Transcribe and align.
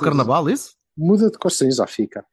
Carnaval, 0.00 0.48
isso? 0.50 0.74
Muda 0.96 1.30
de 1.30 1.38
cor, 1.38 1.50
sim, 1.50 1.70
já 1.70 1.86
fica. 1.86 2.24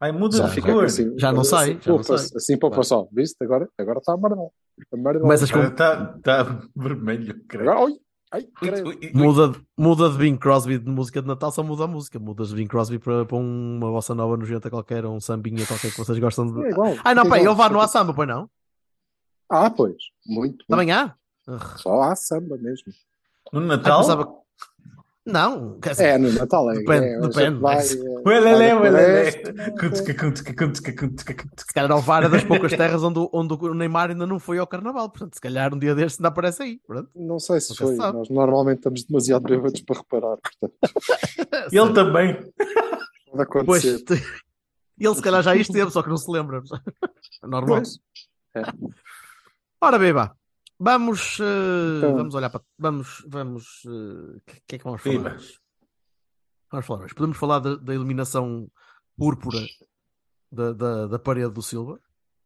Ai, 0.00 0.12
muda 0.12 0.36
Já 0.36 0.46
de 0.46 0.54
fica 0.54 0.72
cor. 0.72 0.84
assim. 0.84 1.18
Já 1.18 1.32
não 1.32 1.42
sai, 1.44 1.72
Assim, 1.72 1.80
já 1.82 1.90
não 1.90 1.96
poupa- 1.98 2.18
sai. 2.18 2.36
Assim 2.36 2.58
poupa 2.58 2.82
só, 2.84 3.08
viste? 3.12 3.36
Agora, 3.42 3.68
agora 3.78 3.98
está 3.98 4.12
amarelo. 4.14 4.52
amarelo. 4.92 5.22
Começas 5.22 5.50
com- 5.50 5.58
Está 5.60 6.06
tá 6.22 6.60
vermelho, 6.76 7.44
creio. 7.48 7.68
Agora, 7.70 7.84
oi, 7.86 7.98
ai, 8.32 8.48
ui, 8.62 8.82
ui. 8.84 9.12
Muda, 9.12 9.52
muda 9.76 10.08
de 10.10 10.18
Bing 10.18 10.36
Crosby 10.36 10.78
de 10.78 10.88
música 10.88 11.20
de 11.20 11.26
Natal, 11.26 11.50
só 11.50 11.62
muda 11.64 11.84
a 11.84 11.86
música. 11.88 12.16
Mudas 12.20 12.50
de 12.50 12.54
Bing 12.54 12.68
Crosby 12.68 12.98
para, 13.00 13.24
para 13.26 13.36
uma 13.36 13.90
bossa 13.90 14.14
nova 14.14 14.36
nojenta 14.36 14.70
qualquer, 14.70 15.04
um 15.04 15.20
sambinha 15.20 15.66
qualquer 15.66 15.90
que 15.90 15.98
vocês 15.98 16.18
gostam 16.20 16.46
de. 16.52 16.64
É 16.66 16.70
igual. 16.70 16.94
Ai 17.04 17.14
não, 17.14 17.24
é 17.24 17.28
pai, 17.28 17.40
ele 17.44 17.54
vai 17.54 17.68
no 17.68 17.80
há 17.80 17.88
samba, 17.88 18.14
pois 18.14 18.28
não? 18.28 18.48
Ah, 19.50 19.68
pois. 19.70 19.96
Muito. 20.26 20.64
Também 20.68 20.92
há? 20.92 21.14
muito. 21.46 21.78
Só 21.78 22.02
há 22.02 22.14
samba 22.14 22.56
mesmo. 22.58 22.92
No 23.52 23.60
Ah, 23.60 23.64
Natal? 23.64 24.00
pensava- 24.00 24.28
Não, 25.30 25.78
quer 25.80 25.90
dizer, 25.90 26.04
É, 26.06 26.18
no 26.18 26.32
Natal 26.32 26.70
é. 26.70 26.74
Depende, 26.78 27.06
é, 27.06 27.20
gente 27.20 27.28
depende, 27.34 27.58
Vai, 27.60 27.74
mas- 27.76 27.94
é, 27.94 27.98
Uelele, 28.26 28.74
vai 28.74 28.80
uelele. 28.80 29.30
se 29.32 29.42
calhar 31.74 31.92
o 31.96 32.00
VAR 32.00 32.24
é 32.24 32.28
das 32.28 32.44
poucas 32.44 32.72
terras 32.72 33.02
onde, 33.02 33.18
o- 33.18 33.30
onde 33.32 33.54
o 33.54 33.74
Neymar 33.74 34.10
ainda 34.10 34.26
não 34.26 34.38
foi 34.38 34.58
ao 34.58 34.66
carnaval. 34.66 35.08
Portanto, 35.10 35.34
se 35.34 35.40
calhar 35.40 35.74
um 35.74 35.78
dia 35.78 35.94
deste 35.94 36.20
ainda 36.20 36.28
aparece 36.28 36.62
aí. 36.62 36.80
Pronto. 36.86 37.10
Não 37.14 37.38
sei 37.38 37.60
se 37.60 37.70
Nunca 37.70 37.84
foi. 37.84 37.96
sabe. 37.96 38.18
Nós 38.18 38.30
normalmente 38.30 38.78
estamos 38.78 39.04
demasiado 39.04 39.42
bêbados 39.42 39.80
para 39.82 39.96
reparar. 39.98 40.36
Portanto, 40.38 40.74
Ele 41.72 41.92
também. 41.92 42.34
pode 43.30 43.66
Pois, 43.66 43.84
acontecer. 43.84 44.04
te- 44.04 44.14
ele 44.98 45.14
se 45.14 45.22
calhar 45.22 45.42
já 45.42 45.54
esteve, 45.54 45.90
só 45.90 46.02
que 46.02 46.08
não 46.08 46.16
se 46.16 46.30
lembra. 46.30 46.62
Normal. 47.44 47.82
Pois. 47.82 47.98
Ora, 49.80 49.98
beba. 49.98 50.32
Vamos, 50.78 51.38
eh, 51.40 51.98
Então. 51.98 52.14
vamos 52.16 52.34
olhar 52.34 52.50
para. 52.50 52.62
Vamos. 52.78 53.24
vamos 53.26 53.84
O 53.84 54.40
que 54.66 54.76
é 54.76 54.78
que 54.78 54.84
vamos 54.84 55.02
falar? 55.02 55.36
Vamos 56.70 56.86
falar 56.86 57.04
hoje. 57.04 57.14
Podemos 57.14 57.36
falar 57.36 57.58
da, 57.60 57.76
da 57.76 57.94
iluminação 57.94 58.68
púrpura 59.16 59.58
da, 60.52 60.72
da, 60.72 61.06
da 61.08 61.18
parede 61.18 61.50
do 61.52 61.62
Silva. 61.62 61.98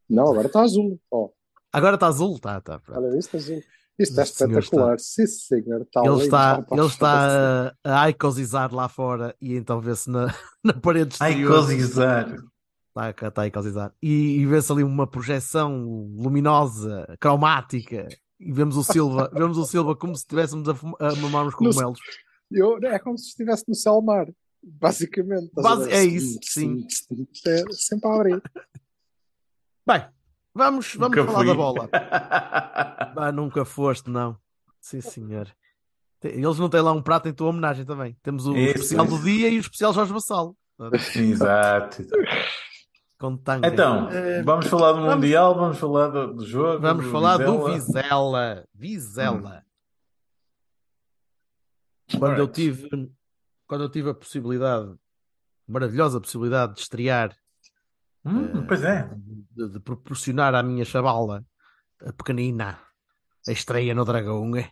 Não, 0.08 0.28
agora 0.30 0.46
está 0.46 0.62
azul. 0.62 0.98
Ó, 1.10 1.28
Agora 1.72 1.94
está 1.94 2.06
azul, 2.06 2.34
está, 2.36 2.58
está. 2.58 2.80
olha 2.90 3.18
isto 3.18 3.36
azul. 3.36 3.60
Isto 3.98 4.20
é 4.20 4.24
senhor 4.24 4.58
espetacular. 4.58 4.98
Sim, 4.98 5.26
senhor. 5.26 5.82
Está 5.82 6.02
Ele 6.04 6.22
está, 6.22 6.66
ele 6.70 6.86
está 6.86 7.72
a, 7.84 8.02
a 8.04 8.10
icosizar 8.10 8.74
lá 8.74 8.88
fora 8.88 9.34
e 9.40 9.54
então 9.54 9.80
vê-se 9.80 10.10
na, 10.10 10.26
na 10.64 10.72
parede 10.74 11.12
exterior. 11.14 11.54
cosizar. 11.54 12.28
Está, 12.88 13.12
cá- 13.14 13.28
está 13.28 13.42
a 13.42 13.46
icosizar. 13.46 13.94
E, 14.02 14.38
e 14.40 14.46
vê-se 14.46 14.70
ali 14.72 14.82
uma 14.82 15.06
projeção 15.06 15.82
luminosa, 16.14 17.06
cromática. 17.20 18.06
E 18.44 18.52
vemos 18.52 18.76
o 18.76 18.82
Silva, 18.82 19.30
vemos 19.34 19.56
o 19.56 19.64
Silva 19.64 19.94
como 19.94 20.14
se 20.16 20.22
estivéssemos 20.22 20.68
a, 20.68 20.72
a 20.72 21.16
mamar 21.16 21.46
uns 21.46 21.54
cogumelos. 21.54 22.00
Eu, 22.50 22.78
é 22.82 22.98
como 22.98 23.16
se 23.16 23.28
estivesse 23.28 23.64
no 23.68 23.74
céu 23.74 24.00
mar. 24.02 24.26
Basicamente. 24.62 25.50
ver? 25.56 25.92
é 25.92 26.04
isso, 26.04 26.38
sim. 26.42 26.86
É 27.46 27.64
sempre 27.72 28.08
a 28.08 28.14
abrir. 28.14 28.42
Bem, 29.86 30.04
vamos, 30.54 30.94
vamos 30.94 31.16
Nunca 31.16 31.24
falar 31.24 31.38
fui. 31.38 31.46
da 31.46 31.54
bola. 31.54 31.88
Ah, 33.14 33.30
nunca 33.30 33.64
foste, 33.64 34.08
não. 34.08 34.38
Sim, 34.80 35.00
senhor. 35.02 35.46
Eles 36.24 36.58
não 36.58 36.68
têm 36.70 36.80
lá 36.80 36.92
um 36.92 37.02
prato 37.02 37.28
em 37.28 37.32
tua 37.34 37.48
homenagem 37.48 37.84
também. 37.84 38.16
Temos 38.22 38.46
o 38.46 38.56
Isso, 38.56 38.70
especial 38.76 39.04
isso. 39.04 39.16
do 39.18 39.22
dia 39.22 39.48
e 39.50 39.58
o 39.58 39.60
especial 39.60 39.92
Jorge 39.92 40.12
Vassalo. 40.12 40.56
Exato. 41.14 42.02
Com 43.22 43.36
tanga. 43.36 43.68
Então, 43.68 44.10
Eh, 44.10 44.42
vamos 44.42 44.66
falar 44.66 44.92
do 44.92 44.98
vamos- 45.02 45.14
Mundial, 45.14 45.54
vamos 45.54 45.78
falar 45.78 46.08
do, 46.08 46.34
do 46.34 46.44
jogo. 46.44 46.80
Vamos 46.80 47.04
do 47.04 47.10
falar 47.12 47.36
do 47.38 47.66
Vizela. 47.66 48.66
Vizela. 48.74 48.74
Vizela. 48.74 49.64
Quando 52.18 52.38
eu 52.38 52.48
tive, 52.48 52.88
quando 53.66 53.84
eu 53.84 53.88
tive 53.88 54.10
a 54.10 54.14
possibilidade, 54.14 54.92
maravilhosa 55.68 56.20
possibilidade 56.20 56.74
de 56.74 56.80
estrear, 56.80 57.34
Hum, 58.24 58.66
pois 58.66 58.82
é. 58.82 59.08
de, 59.50 59.68
de 59.70 59.80
proporcionar 59.80 60.54
à 60.54 60.62
minha 60.62 60.84
chavala, 60.84 61.44
a 62.04 62.12
pequenina, 62.12 62.78
a 63.48 63.52
estreia 63.52 63.94
no 63.94 64.04
Dragão, 64.04 64.54
é? 64.56 64.70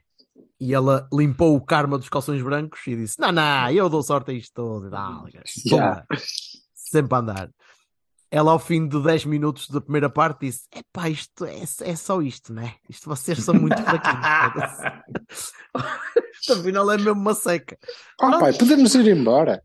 e 0.60 0.74
ela 0.74 1.08
limpou 1.12 1.54
o 1.56 1.64
karma 1.64 1.98
dos 1.98 2.08
calções 2.08 2.42
brancos 2.42 2.84
e 2.86 2.96
disse: 2.96 3.18
Não, 3.20 3.30
não, 3.32 3.70
eu 3.70 3.88
dou 3.88 4.02
sorte 4.02 4.32
a 4.32 4.34
isto 4.34 4.52
todo. 4.54 4.90
Pumba. 4.90 6.06
Sempre 6.74 7.14
a 7.14 7.18
andar. 7.18 7.50
Ela, 8.32 8.52
ao 8.52 8.58
fim 8.60 8.86
de 8.86 9.02
10 9.02 9.24
minutos 9.24 9.68
da 9.68 9.80
primeira 9.80 10.08
parte, 10.08 10.46
disse: 10.46 10.62
Epá, 10.74 11.08
isto 11.08 11.44
é, 11.44 11.62
é 11.82 11.96
só 11.96 12.22
isto, 12.22 12.52
né? 12.52 12.74
Isto 12.88 13.08
vocês 13.08 13.42
são 13.42 13.54
muito 13.54 13.82
fraquinhos. 13.82 14.70
Isto 16.40 16.52
afinal 16.60 16.90
é 16.90 16.96
mesmo 16.96 17.12
uma 17.20 17.34
seca. 17.34 17.76
Ah, 18.20 18.38
pai, 18.38 18.52
podemos 18.56 18.94
ir 18.94 19.08
embora. 19.08 19.62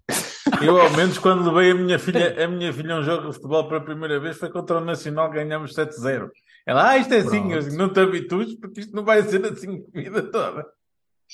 Eu, 0.61 0.79
ao 0.79 0.89
menos, 0.91 1.17
quando 1.19 1.51
levei 1.51 1.71
a 1.71 1.75
minha 1.75 1.99
filha, 1.99 2.43
a 2.43 2.47
minha 2.47 2.71
filha 2.73 2.95
a 2.95 2.99
um 2.99 3.03
jogo 3.03 3.27
de 3.27 3.33
futebol 3.35 3.67
pela 3.67 3.81
primeira 3.81 4.19
vez, 4.19 4.37
foi 4.37 4.49
contra 4.49 4.77
o 4.77 4.83
Nacional, 4.85 5.29
ganhamos 5.29 5.73
7-0. 5.73 6.29
Ela, 6.65 6.89
ah, 6.89 6.97
isto 6.97 7.13
é 7.13 7.17
assim, 7.17 7.51
eu 7.51 7.61
não 7.73 7.93
te 7.93 7.99
habitues, 7.99 8.55
porque 8.55 8.79
isto 8.81 8.95
não 8.95 9.03
vai 9.05 9.21
ser 9.23 9.45
assim 9.45 9.83
a 9.95 9.99
vida 9.99 10.23
toda. 10.31 10.65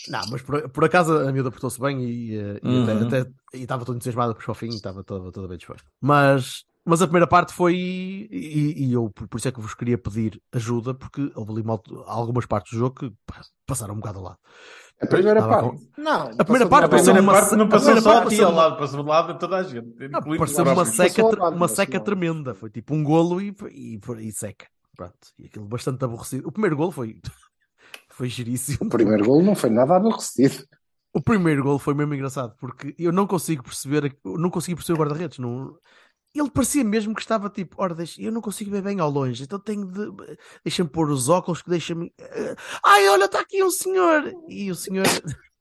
Não, 0.10 0.22
mas 0.32 0.42
por, 0.42 0.70
por 0.70 0.84
acaso 0.86 1.14
a 1.18 1.32
miúda 1.32 1.52
portou-se 1.52 1.80
bem 1.80 2.02
e, 2.04 2.36
eh, 2.38 2.60
e 2.64 2.68
Uhum. 2.68 2.84
até- 3.06 3.20
até- 3.20 3.32
e 3.54 3.62
estava 3.64 3.86
toda 3.86 3.98
entusiasmada 3.98 4.34
para 4.34 4.52
o 4.52 4.54
fim, 4.56 4.70
estava 4.70 5.04
toda, 5.04 5.32
toda 5.32 5.48
bem 5.50 5.58
disposta. 5.58 5.86
Mas, 6.02 6.64
mas 6.86 7.02
a 7.02 7.06
primeira 7.08 7.28
parte 7.28 7.54
foi, 7.54 7.76
e, 7.76 8.86
e 8.88 8.94
eu 8.94 9.10
por, 9.10 9.28
por 9.28 9.38
isso 9.38 9.48
é 9.48 9.52
que 9.52 9.62
vos 9.62 9.74
queria 9.74 9.98
pedir 9.98 10.42
ajuda, 10.52 10.94
porque 10.94 11.32
houve 11.36 11.52
ali 11.52 11.64
algumas 12.08 12.46
partes 12.46 12.74
do 12.74 12.80
jogo 12.80 12.96
que 12.96 13.14
pá, 13.26 13.42
passaram 13.66 13.94
um 13.94 13.98
bocado 14.00 14.20
ao 14.20 14.26
lado. 14.26 14.40
A 15.02 15.08
primeira 15.08 15.40
Estava 15.40 15.64
parte. 15.70 15.90
Não, 15.98 16.32
A 16.38 16.44
primeira 16.44 16.70
parte 16.70 16.86
A 16.86 16.90
passou 16.90 17.14
uma 17.16 17.34
parte 17.34 17.56
não 17.56 17.66
a 17.66 17.70
passou 17.70 18.02
só 18.02 18.22
parte 18.22 18.28
a 18.28 18.30
ti 18.30 18.36
passou 18.38 18.46
ao 18.46 18.52
uma- 18.52 18.62
lado, 18.62 18.78
passou 18.78 19.00
ao 19.00 19.06
lado 19.06 19.34
de 19.34 19.40
toda 19.40 19.58
a 19.58 19.64
gente. 19.64 20.08
Não, 20.10 20.22
pareceu 20.38 20.64
uma 20.64 20.86
seca, 20.86 21.24
lado, 21.24 21.56
uma 21.56 21.68
seca 21.68 21.98
não. 21.98 22.04
tremenda. 22.04 22.54
Foi 22.54 22.70
tipo 22.70 22.94
um 22.94 23.04
golo 23.04 23.42
e, 23.42 23.56
e, 23.72 24.00
e 24.20 24.32
seca. 24.32 24.68
Pronto. 24.96 25.16
E 25.40 25.46
aquilo 25.48 25.66
bastante 25.66 26.06
aborrecido. 26.06 26.48
O 26.48 26.52
primeiro 26.52 26.78
golo 26.78 26.92
foi, 26.92 27.20
foi 28.10 28.30
giríssimo. 28.30 28.78
O 28.82 28.90
primeiro 28.90 29.26
gol 29.26 29.42
não 29.42 29.56
foi 29.56 29.72
nada 29.72 29.96
aborrecido. 29.96 30.66
O 31.14 31.22
primeiro 31.22 31.64
gol 31.64 31.80
foi 31.80 31.94
mesmo 31.94 32.14
engraçado, 32.14 32.56
porque 32.60 32.96
eu 32.98 33.12
não 33.12 33.26
consigo 33.28 33.64
perceber, 33.64 34.16
eu 34.24 34.38
não 34.38 34.50
consegui 34.50 34.76
perceber 34.76 34.98
o 34.98 35.02
guarda-redes. 35.02 35.40
Não... 35.40 35.76
Ele 36.34 36.50
parecia 36.50 36.84
mesmo 36.84 37.14
que 37.14 37.22
estava 37.22 37.50
tipo, 37.50 37.76
ora, 37.82 37.94
deixa, 37.94 38.22
eu 38.22 38.32
não 38.32 38.40
consigo 38.40 38.72
ver 38.72 38.82
bem 38.82 39.00
ao 39.02 39.10
longe, 39.10 39.44
então 39.44 39.60
tenho 39.60 39.86
de. 39.86 40.38
Deixa-me 40.64 40.90
pôr 40.90 41.10
os 41.10 41.28
óculos 41.28 41.62
que 41.62 41.70
deixa-me. 41.70 42.14
eh, 42.18 42.56
Ai, 42.86 43.10
olha, 43.10 43.26
está 43.26 43.42
aqui 43.42 43.62
um 43.64 43.70
senhor! 43.70 44.32
E 44.48 44.72
o 44.72 44.76
senhor. 44.76 45.06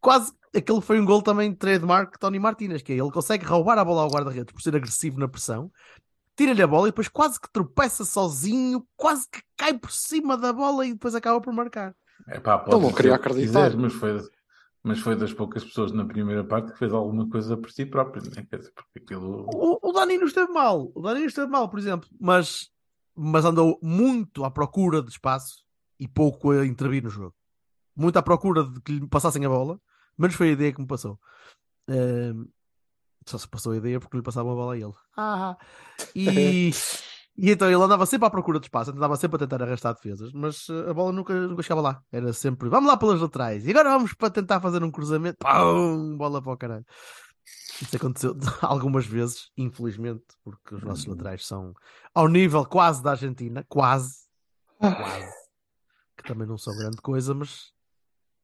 Quase. 0.00 0.32
Aquele 0.54 0.80
foi 0.80 1.00
um 1.00 1.04
gol 1.04 1.20
também 1.20 1.50
de 1.50 1.56
trademark 1.56 2.12
de 2.12 2.18
Tony 2.20 2.38
Martínez, 2.38 2.80
que 2.82 2.92
é 2.92 2.96
ele 2.96 3.10
consegue 3.10 3.44
roubar 3.44 3.76
a 3.76 3.84
bola 3.84 4.02
ao 4.02 4.08
guarda-redes 4.08 4.52
por 4.52 4.62
ser 4.62 4.76
agressivo 4.76 5.18
na 5.18 5.26
pressão, 5.26 5.68
tira-lhe 6.36 6.62
a 6.62 6.66
bola 6.68 6.86
e 6.86 6.90
depois 6.92 7.08
quase 7.08 7.40
que 7.40 7.50
tropeça 7.50 8.04
sozinho, 8.04 8.86
quase 8.96 9.28
que 9.28 9.42
cai 9.56 9.76
por 9.76 9.90
cima 9.90 10.36
da 10.36 10.52
bola 10.52 10.86
e 10.86 10.92
depois 10.92 11.16
acaba 11.16 11.40
por 11.40 11.52
marcar. 11.52 11.92
É 12.28 12.38
pá, 12.38 12.64
Eu 12.68 12.78
não 12.78 12.82
pode 12.82 12.94
queria 12.94 13.12
ser 13.14 13.18
o 13.18 13.20
que 13.20 13.28
acreditar. 13.28 13.46
quiseres, 13.70 13.74
mas 13.74 13.92
foi, 13.94 14.22
mas 14.84 15.00
foi 15.00 15.16
das 15.16 15.32
poucas 15.32 15.64
pessoas 15.64 15.92
na 15.92 16.04
primeira 16.04 16.44
parte 16.44 16.72
que 16.72 16.78
fez 16.78 16.92
alguma 16.92 17.26
coisa 17.26 17.56
por 17.56 17.70
si 17.70 17.86
próprio, 17.86 18.22
né? 18.22 18.46
Quer 18.50 18.58
dizer, 18.58 18.72
porque 18.72 18.98
aquilo. 18.98 19.46
O, 19.50 19.78
o 19.82 19.92
Dani 19.92 20.18
não 20.18 20.26
esteve 20.26 20.52
mal. 20.52 20.92
O 20.94 21.00
Dani 21.00 21.20
não 21.20 21.26
esteve 21.26 21.50
mal, 21.50 21.70
por 21.70 21.78
exemplo. 21.78 22.06
Mas, 22.20 22.70
mas 23.16 23.46
andou 23.46 23.78
muito 23.82 24.44
à 24.44 24.50
procura 24.50 25.02
de 25.02 25.10
espaço 25.10 25.64
e 25.98 26.06
pouco 26.06 26.50
a 26.50 26.66
intervir 26.66 27.02
no 27.02 27.08
jogo. 27.08 27.34
Muito 27.96 28.18
à 28.18 28.22
procura 28.22 28.62
de 28.62 28.78
que 28.82 28.92
lhe 28.92 29.08
passassem 29.08 29.46
a 29.46 29.48
bola. 29.48 29.80
Menos 30.18 30.36
foi 30.36 30.50
a 30.50 30.52
ideia 30.52 30.72
que 30.72 30.82
me 30.82 30.86
passou. 30.86 31.18
Ehm, 31.88 32.44
só 33.24 33.38
se 33.38 33.48
passou 33.48 33.72
a 33.72 33.76
ideia 33.78 33.98
porque 33.98 34.18
lhe 34.18 34.22
passava 34.22 34.52
a 34.52 34.54
bola 34.54 34.74
a 34.74 34.76
ele. 34.76 34.92
Ah, 35.16 35.56
e, 36.14 36.70
e 37.36 37.50
então 37.50 37.68
ele 37.68 37.82
andava 37.82 38.06
sempre 38.06 38.26
à 38.26 38.30
procura 38.30 38.60
de 38.60 38.66
espaço, 38.66 38.92
andava 38.92 39.16
sempre 39.16 39.36
a 39.36 39.38
tentar 39.40 39.60
arrastar 39.60 39.94
defesas, 39.94 40.32
mas 40.32 40.68
eh, 40.68 40.90
a 40.90 40.94
bola 40.94 41.10
nunca, 41.10 41.34
nunca 41.34 41.62
chegava 41.62 41.80
lá. 41.80 42.02
Era 42.12 42.32
sempre, 42.32 42.68
vamos 42.68 42.88
lá 42.88 42.96
pelas 42.96 43.20
laterais. 43.20 43.66
E 43.66 43.70
agora 43.70 43.90
vamos 43.90 44.14
para 44.14 44.30
tentar 44.30 44.60
fazer 44.60 44.84
um 44.84 44.90
cruzamento. 44.90 45.38
Pum, 45.38 46.16
bola 46.16 46.40
para 46.40 46.52
o 46.52 46.56
caralho. 46.56 46.86
Isso 47.82 47.96
aconteceu 47.96 48.36
algumas 48.62 49.04
vezes, 49.04 49.50
infelizmente, 49.56 50.24
porque 50.44 50.76
os 50.76 50.82
nossos 50.84 51.06
laterais 51.06 51.44
são 51.44 51.74
ao 52.14 52.28
nível 52.28 52.64
quase 52.64 53.02
da 53.02 53.10
Argentina, 53.10 53.64
quase. 53.68 54.14
quase. 54.78 55.32
Que 56.16 56.22
também 56.22 56.46
não 56.46 56.56
são 56.56 56.76
grande 56.76 56.98
coisa, 56.98 57.34
mas 57.34 57.72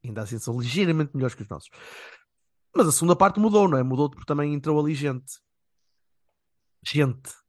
ainda 0.03 0.23
assim 0.23 0.37
são 0.37 0.59
ligeiramente 0.59 1.15
melhores 1.15 1.33
que 1.33 1.43
os 1.43 1.49
nossos. 1.49 1.69
Mas 2.75 2.87
a 2.87 2.91
segunda 2.91 3.15
parte 3.15 3.39
mudou, 3.39 3.69
não 3.69 3.77
é? 3.77 3.83
Mudou 3.83 4.09
porque 4.09 4.25
também 4.25 4.53
entrou 4.53 4.77
ali 4.79 4.93
gente. 4.93 5.39
Gente. 6.83 7.40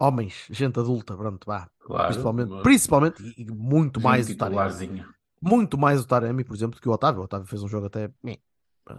Homens, 0.00 0.46
gente 0.50 0.78
adulta, 0.78 1.16
pronto, 1.16 1.44
vá. 1.46 1.68
Claro, 1.80 2.08
principalmente, 2.08 2.48
mas- 2.50 2.62
principalmente 2.62 3.34
e 3.36 3.44
muito 3.50 4.00
mais 4.00 4.28
o 4.30 4.36
Taremi. 4.36 5.04
Muito 5.42 5.76
mais 5.78 6.00
o 6.00 6.06
Taremi, 6.06 6.44
por 6.44 6.54
exemplo, 6.54 6.76
do 6.78 6.82
que 6.82 6.88
o 6.88 6.92
Otávio. 6.92 7.20
O 7.20 7.24
Otávio 7.24 7.46
fez 7.46 7.62
um 7.62 7.68
jogo 7.68 7.86
até. 7.86 8.10
meh, 8.22 8.38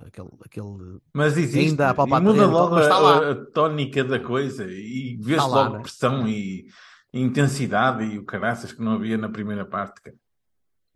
Aquele, 0.05 0.29
aquele 0.45 0.99
Mas 1.13 1.35
existe, 1.35 1.69
Ainda 1.71 1.89
a 1.89 1.93
e 1.93 2.21
muda 2.21 2.45
logo 2.45 2.79
está 2.79 2.95
a, 2.95 2.99
lá. 2.99 3.31
a 3.31 3.35
tónica 3.45 4.03
da 4.03 4.19
coisa 4.19 4.63
e 4.65 5.17
vê-se 5.19 5.39
lá, 5.39 5.63
logo 5.63 5.73
né? 5.77 5.81
pressão 5.81 6.27
e, 6.27 6.67
e 7.11 7.19
intensidade 7.19 8.03
e 8.03 8.19
o 8.19 8.23
caraças 8.23 8.71
que 8.71 8.81
não 8.83 8.91
havia 8.93 9.17
na 9.17 9.29
primeira 9.29 9.65
parte. 9.65 9.99
cara. 10.01 10.15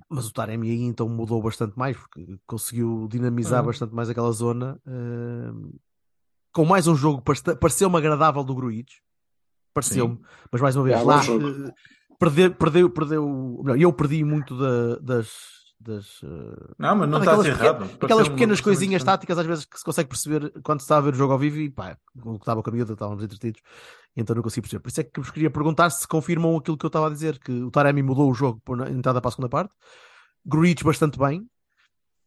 Mas 0.08 0.28
o 0.28 0.32
Taremi 0.34 0.70
aí 0.70 0.82
então 0.84 1.10
mudou 1.10 1.42
bastante 1.42 1.76
mais, 1.76 1.98
porque 1.98 2.38
conseguiu 2.46 3.08
dinamizar 3.10 3.62
Uhum. 3.62 3.66
bastante 3.68 3.96
mais 3.96 4.10
aquela 4.12 4.32
zona. 4.32 4.80
ehm, 4.86 5.72
com 6.54 6.64
mais 6.66 6.86
um 6.86 6.96
jogo, 6.96 7.20
parece- 7.24 7.56
pareceu-me 7.56 7.98
agradável 7.98 8.44
do 8.44 8.54
Gruitch. 8.54 8.98
Pareceu-me, 9.74 10.20
mas 10.52 10.62
mais 10.62 10.76
uma 10.76 10.84
vez, 10.84 11.00
É, 11.00 11.04
lá 11.04 11.22
perdeu, 12.20 12.54
perdeu, 12.54 12.90
perdeu. 12.90 13.62
melhor, 13.64 13.78
eu 13.80 13.92
perdi 13.94 14.24
muito 14.24 14.58
da- 14.58 14.98
das. 15.02 15.30
das 15.80 16.22
eh, 16.24 16.74
Não, 16.80 16.96
mas 16.96 17.10
não 17.10 17.20
está 17.20 17.32
aquelas 17.32 17.48
errado. 17.48 17.84
Aquelas 17.84 17.98
Pareceu-me 17.98 18.24
uma 18.30 18.36
pequenas 18.36 18.62
coisinhas 18.62 19.04
táticas, 19.04 19.38
às 19.38 19.46
vezes, 19.46 19.66
que 19.66 19.78
se 19.78 19.84
consegue 19.84 20.08
perceber 20.10 20.54
quando 20.64 20.80
se 20.80 20.86
está 20.86 20.98
a 20.98 21.02
ver 21.02 21.14
o 21.14 21.18
jogo 21.18 21.34
ao 21.34 21.40
vivo 21.40 21.58
e 21.58 21.70
pá, 21.70 21.98
o 22.24 22.34
que 22.34 22.38
estava 22.40 22.64
com 22.64 22.70
a 22.70 22.74
miúda, 22.74 22.94
estávamos 22.94 23.24
entretidos, 23.24 23.62
então 24.16 24.36
não 24.36 24.44
consegui 24.44 24.62
perceber. 24.62 24.82
Por 24.82 24.90
isso 24.90 25.02
é 25.02 25.04
que 25.04 25.20
vos 25.20 25.32
queria 25.32 25.50
perguntar 25.50 25.90
se 25.90 26.08
confirmam 26.08 26.56
aquilo 26.56 26.78
que 26.78 26.86
eu 26.86 26.88
estava 26.88 27.08
a 27.08 27.10
dizer, 27.10 27.38
que 27.40 27.52
o 27.52 27.70
Taremi 27.72 28.02
mudou 28.04 28.30
o 28.30 28.34
jogo 28.34 28.62
por 28.64 28.78
na 28.78 28.90
entrada 28.90 29.20
para 29.20 29.28
a 29.30 29.32
segunda 29.32 29.50
parte, 29.50 29.74
Gruitch 30.46 30.84
bastante 30.84 31.18
bem, 31.20 31.46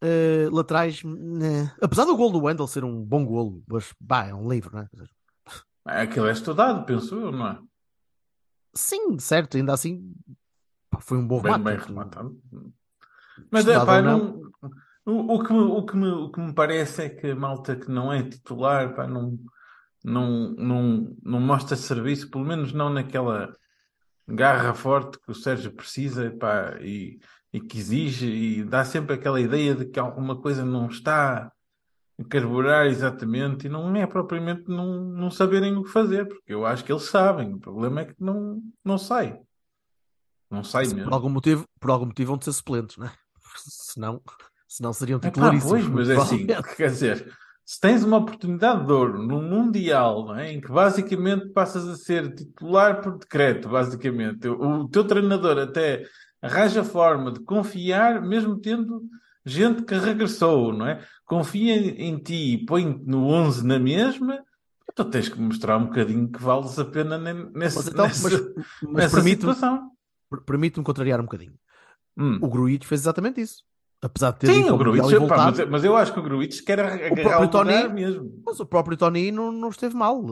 eh, 0.03 0.49
laterais, 0.53 1.03
né. 1.05 1.73
apesar 1.81 2.05
do 2.05 2.17
gol 2.17 2.31
do 2.31 2.43
Wendel 2.43 2.67
ser 2.67 2.85
um 2.85 3.03
bom 3.03 3.25
golo, 3.25 3.63
mas 3.67 3.95
pá, 4.07 4.27
é 4.27 4.35
um 4.35 4.51
livro, 4.51 4.77
é? 4.79 4.87
Dizer, 4.93 5.09
Aquilo 5.87 6.27
é 6.27 6.33
estudado, 6.33 6.85
penso 6.85 7.15
eu, 7.15 7.31
não 7.33 7.47
é? 7.47 7.59
Sim, 8.75 9.19
certo, 9.19 9.57
ainda 9.57 9.73
assim 9.73 10.13
pá, 10.91 11.01
foi 11.01 11.17
um 11.19 11.27
bom 11.27 11.41
Bem, 11.41 11.53
remate. 11.53 11.77
bem 11.79 11.87
rematado. 11.87 12.41
Mas 13.51 13.67
é, 13.69 13.75
pá, 13.85 13.97
ou 13.99 14.03
não, 14.03 14.43
o, 15.05 15.43
que, 15.45 15.53
me- 15.53 15.59
o, 15.61 15.83
que 15.87 15.97
me, 15.97 16.09
o 16.09 16.31
que 16.31 16.41
me 16.41 16.53
parece 16.53 17.03
é 17.03 17.09
que 17.09 17.29
a 17.29 17.37
malta 17.37 17.77
que 17.77 17.91
não 17.91 18.13
é 18.13 18.23
titular 18.23 18.95
pá, 18.95 19.07
não, 19.07 19.39
não, 20.05 20.51
não, 20.53 21.17
não 21.23 21.41
mostra 21.41 21.77
serviço, 21.77 22.31
pelo 22.31 22.45
menos 22.45 22.73
não 22.73 22.91
naquela 22.91 23.55
garra 24.29 24.75
forte 24.75 25.21
que 25.21 25.31
o 25.31 25.35
Sérgio 25.35 25.73
precisa 25.73 26.31
pá, 26.33 26.77
e, 26.81 27.21
e 27.53 27.61
que 27.61 27.79
exige, 27.79 28.27
e 28.27 28.65
dá 28.65 28.85
sempre 28.85 29.15
aquela 29.15 29.41
ideia 29.41 29.75
de 29.75 29.87
que 29.87 30.01
alguma 30.01 30.41
coisa 30.41 30.65
não 30.65 30.89
está 30.89 31.53
carburar 32.25 32.87
exatamente, 32.87 33.67
e 33.67 33.71
não 33.71 33.95
é 33.95 34.07
propriamente 34.07 34.65
não, 34.69 35.01
não 35.05 35.31
saberem 35.31 35.77
o 35.77 35.85
que 35.85 35.91
fazer, 35.91 36.27
porque 36.27 36.53
eu 36.53 36.65
acho 36.65 36.85
que 36.85 36.93
eles 36.93 37.05
sabem, 37.05 37.55
o 37.55 37.59
problema 37.59 38.01
é 38.01 38.05
que 38.07 38.15
não, 38.19 38.61
não 38.85 38.97
sai. 38.97 39.39
Não 40.51 40.65
sai 40.65 40.87
por 40.87 40.95
mesmo. 40.95 41.15
algum 41.15 41.29
motivo, 41.29 41.65
por 41.79 41.91
algum 41.91 42.07
motivo 42.07 42.29
vão 42.29 42.39
de 42.39 42.45
ser 42.45 42.53
suplentes, 42.53 42.97
não 42.99 43.07
é? 43.07 43.13
Senão, 43.57 44.23
senão 44.69 44.93
seriam 44.93 45.19
titularíssimos. 45.19 45.71
pois, 45.71 45.89
mas 45.89 46.11
é 46.11 46.17
assim, 46.17 46.47
quer 46.77 46.91
dizer, 46.91 47.37
se 47.65 47.81
tens 47.81 48.05
uma 48.05 48.19
oportunidade 48.19 48.87
de 48.87 48.93
ouro 48.93 49.23
num 49.23 49.43
Mundial, 49.43 50.37
é? 50.37 50.53
em 50.53 50.61
que 50.61 50.71
basicamente 50.71 51.49
passas 51.49 51.87
a 51.89 51.97
ser 51.97 52.35
titular 52.35 53.01
por 53.01 53.19
decreto, 53.19 53.69
basicamente, 53.69 54.49
o, 54.49 54.83
o 54.83 54.89
teu 54.89 55.05
treinador 55.05 55.59
até 55.59 56.05
arranja 56.41 56.85
forma 56.85 57.33
de 57.33 57.41
confiar, 57.41 58.23
mesmo 58.23 58.59
tendo 58.59 59.03
gente 59.47 59.83
que 59.83 59.95
regressou, 59.95 60.73
não 60.73 60.87
é? 60.87 61.01
Confia 61.25 61.75
em, 61.77 62.19
ti 62.19 62.55
e 62.55 62.65
põe-te 62.67 63.05
no 63.07 63.27
11 63.29 63.67
na 63.67 63.79
mesma, 63.79 64.43
tu 64.95 65.05
tens 65.05 65.29
que 65.29 65.41
mostrar 65.41 65.79
um 65.79 65.87
bocadinho 65.87 66.29
que 66.31 66.43
vales 66.43 66.79
a 66.79 66.85
pena 66.85 67.17
nesse, 67.19 67.77
Mas 67.77 67.89
então, 67.89 68.07
nessa, 68.07 68.29
mas, 68.29 68.41
mas 68.83 68.93
nessa 68.95 69.23
situação. 69.23 69.91
per- 70.31 70.41
permite-me 70.43 70.85
contrariar 70.85 71.21
um 71.21 71.25
bocadinho. 71.25 71.55
Hum. 72.19 72.39
O 72.43 72.49
Gruitch 72.49 72.85
fez 72.85 73.03
exatamente 73.03 73.41
isso. 73.41 73.63
Apesar 74.03 74.31
de 74.33 74.41
ter 74.41 74.47
Sim, 74.53 74.69
o 74.71 74.77
Gruitch, 74.77 75.11
e 75.11 75.17
voltado, 75.19 75.57
mas, 75.59 75.69
mas 75.71 75.85
eu 75.85 75.97
acho 75.97 76.13
que 76.13 76.21
o 76.21 76.23
Gruitch 76.23 76.63
quer 76.65 76.79
agarrar 76.81 77.39
o 77.39 77.43
lugar 77.45 77.49
Tony- 77.51 77.89
mesmo. 77.89 78.43
mas 78.45 78.61
o 78.61 78.67
próprio 78.67 78.97
Tony 78.97 79.33
não, 79.33 79.51
não 79.51 79.69
esteve 79.71 79.95
mal. 79.97 80.23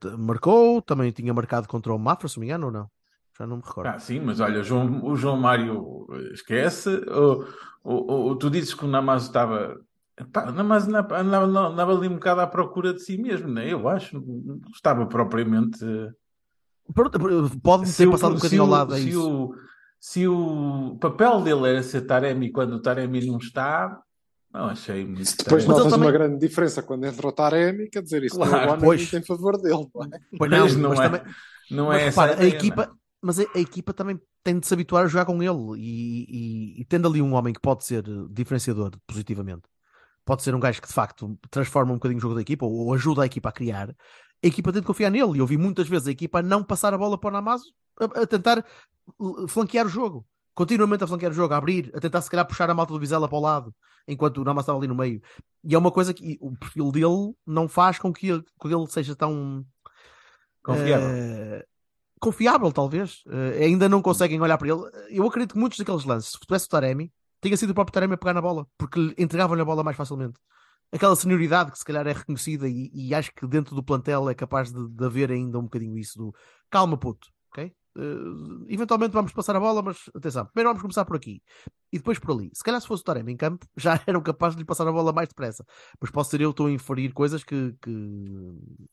T- 0.00 0.08
marcou, 0.18 0.80
também 0.82 1.10
tinha 1.12 1.32
marcado 1.34 1.68
contra 1.68 1.92
o 1.94 1.98
Mafra, 1.98 2.28
se 2.28 2.36
não 2.36 2.40
me 2.40 2.46
engano, 2.46 2.66
ou 2.66 2.72
não? 2.72 2.90
Já 3.38 3.46
não 3.46 3.56
me 3.58 3.62
recordo. 3.64 3.86
Ah, 3.88 3.98
sim, 3.98 4.20
mas 4.20 4.40
olha, 4.40 4.60
o 4.60 4.64
João, 4.64 5.04
o 5.04 5.14
João 5.16 5.36
Mário 5.36 6.06
eh, 6.12 6.32
esquece. 6.32 6.88
O, 6.90 7.44
o, 7.84 8.30
o- 8.30 8.36
tu 8.36 8.50
dizes 8.50 8.74
que 8.74 8.84
o 8.84 8.88
Namazo 8.88 9.26
estava. 9.28 9.76
Pá, 10.32 10.48
o 10.48 10.52
Namazo 10.52 10.88
andava, 10.88 11.20
andava, 11.20 11.46
andava 11.46 11.96
ali 11.96 12.08
um 12.08 12.14
bocado 12.14 12.40
à 12.40 12.46
procura 12.46 12.92
de 12.92 13.00
si 13.00 13.16
mesmo, 13.16 13.48
né? 13.48 13.72
Eu 13.72 13.88
acho. 13.88 14.20
Não 14.20 14.60
estava 14.74 15.06
propriamente. 15.06 15.78
Pode-me 17.62 17.92
ter 17.92 18.08
o- 18.08 18.10
passado 18.12 18.32
um 18.32 18.36
bocadinho 18.36 18.62
ao 18.62 18.68
lado, 18.68 18.94
é 18.94 18.98
se 18.98 19.10
isso. 19.10 19.30
o, 19.30 19.54
se 20.00 20.26
o 20.26 20.96
papel 21.00 21.42
dele 21.42 21.68
era 21.68 21.82
ser 21.82 22.02
Taremi 22.02 22.50
quando 22.50 22.74
o 22.74 22.80
Taremi 22.82 23.26
não 23.26 23.36
está, 23.38 24.00
não 24.52 24.66
achei 24.66 25.04
muito. 25.04 25.36
Depois 25.36 25.64
ele 25.64 25.72
notas 25.72 25.92
também- 25.92 26.06
uma 26.08 26.12
grande 26.12 26.38
diferença 26.38 26.82
quando 26.82 27.04
entra 27.04 27.26
o 27.28 27.32
Taremi, 27.32 27.88
quer 27.90 28.02
dizer, 28.02 28.24
isso 28.24 28.36
Claro, 28.36 28.66
não 28.66 28.74
é 28.74 28.78
pois. 28.78 29.12
em 29.12 29.22
favor 29.22 29.60
dele. 29.60 29.86
não 29.94 30.04
é? 30.04 30.08
Pois 30.38 30.50
Mas 30.50 30.76
não, 30.76 30.82
não 30.82 30.88
mas 30.96 31.00
é- 31.00 31.02
também, 31.18 31.34
Não 31.70 31.86
mas 31.88 31.96
é 32.02 32.06
essa 32.06 32.22
repara, 32.22 32.32
a 32.40 32.44
ideia, 32.46 32.58
equipa, 32.58 32.86
não 32.86 32.92
é? 32.92 32.96
Mas 33.22 33.38
a, 33.40 33.44
a 33.54 33.58
equipa 33.58 33.92
também 33.92 34.20
tem 34.42 34.58
de 34.58 34.66
se 34.66 34.72
habituar 34.74 35.04
a 35.04 35.08
jogar 35.08 35.24
com 35.26 35.42
ele 35.42 35.78
e, 35.78 36.76
e- 36.78 36.80
e 36.80 36.84
tendo 36.84 37.08
ali 37.08 37.20
um 37.20 37.34
homem 37.34 37.52
que 37.52 37.60
pode 37.60 37.84
ser 37.84 38.04
eh, 38.08 38.26
diferenciador 38.30 38.92
positivamente, 39.06 39.62
pode 40.24 40.42
ser 40.42 40.54
um 40.54 40.60
gajo 40.60 40.80
que 40.80 40.88
de 40.88 40.94
facto 40.94 41.38
transforma 41.50 41.92
um 41.92 41.96
bocadinho 41.96 42.18
o 42.18 42.22
jogo 42.22 42.34
da 42.34 42.40
equipa 42.42 42.64
ou, 42.66 42.72
ou 42.86 42.94
ajuda 42.94 43.22
a 43.22 43.26
equipa 43.26 43.48
a 43.48 43.52
criar, 43.52 43.90
a 43.90 44.46
equipa 44.46 44.72
tem 44.72 44.80
de 44.80 44.86
confiar 44.86 45.10
nele. 45.10 45.36
E 45.36 45.38
eu 45.38 45.46
vi 45.46 45.56
muitas 45.56 45.88
vezes 45.88 46.08
a 46.08 46.12
equipa 46.12 46.38
a 46.40 46.42
não 46.42 46.62
passar 46.62 46.94
a 46.94 46.98
bola 46.98 47.18
para 47.18 47.28
o 47.28 47.32
Namazo 47.32 47.72
a, 48.00 48.22
a 48.22 48.26
tentar 48.26 48.64
flanquear 49.48 49.86
o 49.86 49.88
jogo, 49.88 50.26
continuamente 50.54 51.04
a 51.04 51.06
flanquear 51.06 51.32
o 51.32 51.34
jogo, 51.34 51.54
a 51.54 51.56
abrir, 51.56 51.90
a 51.94 52.00
tentar 52.00 52.20
se 52.20 52.30
calhar 52.30 52.46
puxar 52.46 52.70
a 52.70 52.74
malta 52.74 52.92
do 52.92 53.00
Vizela 53.00 53.28
para 53.28 53.38
o 53.38 53.40
lado, 53.40 53.74
enquanto 54.06 54.38
o 54.38 54.44
Namazo 54.44 54.64
estava 54.64 54.78
ali 54.78 54.86
no 54.88 54.94
meio. 54.94 55.20
E 55.64 55.74
é 55.74 55.78
uma 55.78 55.90
coisa 55.90 56.14
que 56.14 56.38
o 56.40 56.56
perfil 56.56 56.92
dele 56.92 57.34
não 57.46 57.68
faz 57.68 57.98
com 57.98 58.12
que 58.12 58.28
ele, 58.28 58.44
com 58.58 58.68
que 58.68 58.74
ele 58.74 58.86
seja 58.86 59.16
tão 59.16 59.64
Confiável. 60.62 61.08
Confiável, 62.20 62.72
talvez. 62.72 63.22
Eh, 63.28 63.64
ainda 63.64 63.88
não 63.88 64.02
conseguem 64.02 64.40
olhar 64.40 64.58
para 64.58 64.68
ele. 64.68 64.80
Eu 65.10 65.26
acredito 65.26 65.52
que 65.54 65.58
muitos 65.58 65.78
daqueles 65.78 66.04
lances, 66.04 66.32
se 66.32 66.38
tivesse 66.38 66.66
o 66.66 66.68
Taremi, 66.68 67.12
tinha 67.40 67.56
sido 67.56 67.70
o 67.70 67.74
próprio 67.74 67.92
Taremi 67.92 68.14
a 68.14 68.16
pegar 68.16 68.34
na 68.34 68.42
bola, 68.42 68.66
porque 68.76 68.98
lhe 69.00 69.14
entregavam-lhe 69.18 69.62
a 69.62 69.64
bola 69.64 69.84
mais 69.84 69.96
facilmente. 69.96 70.38
Aquela 70.92 71.14
senioridade 71.14 71.70
que 71.70 71.78
se 71.78 71.84
calhar 71.84 72.06
é 72.06 72.12
reconhecida 72.12 72.66
e, 72.68 72.90
e 72.94 73.14
acho 73.14 73.32
que 73.34 73.46
dentro 73.46 73.74
do 73.74 73.82
plantel 73.82 74.28
é 74.28 74.34
capaz 74.34 74.72
de, 74.72 74.88
de 74.88 75.04
haver 75.04 75.30
ainda 75.30 75.58
um 75.58 75.64
bocadinho 75.64 75.98
isso 75.98 76.18
do 76.18 76.34
calma, 76.70 76.96
puto, 76.96 77.28
ok? 77.52 77.72
Eh, 77.98 78.72
eventualmente 78.72 79.12
vamos 79.12 79.32
passar 79.32 79.56
a 79.56 79.60
bola, 79.60 79.82
mas 79.82 79.98
atenção, 80.14 80.46
primeiro 80.46 80.70
vamos 80.70 80.82
começar 80.82 81.04
por 81.04 81.16
aqui 81.16 81.42
e 81.92 81.98
depois 81.98 82.18
por 82.18 82.30
ali. 82.32 82.50
Se 82.54 82.62
calhar 82.62 82.80
se 82.80 82.86
fosse 82.86 83.02
o 83.02 83.04
Taremi 83.04 83.32
em 83.32 83.36
campo, 83.36 83.66
já 83.76 84.00
eram 84.06 84.22
capazes 84.22 84.56
de 84.56 84.62
lhe 84.62 84.66
passar 84.66 84.86
a 84.86 84.92
bola 84.92 85.12
mais 85.12 85.28
depressa, 85.28 85.64
mas 86.00 86.10
posso 86.10 86.30
ser 86.30 86.40
eu 86.40 86.50
estou 86.50 86.68
a 86.68 86.70
inferir 86.70 87.12
coisas 87.12 87.42
que, 87.42 87.74
que, 87.82 87.92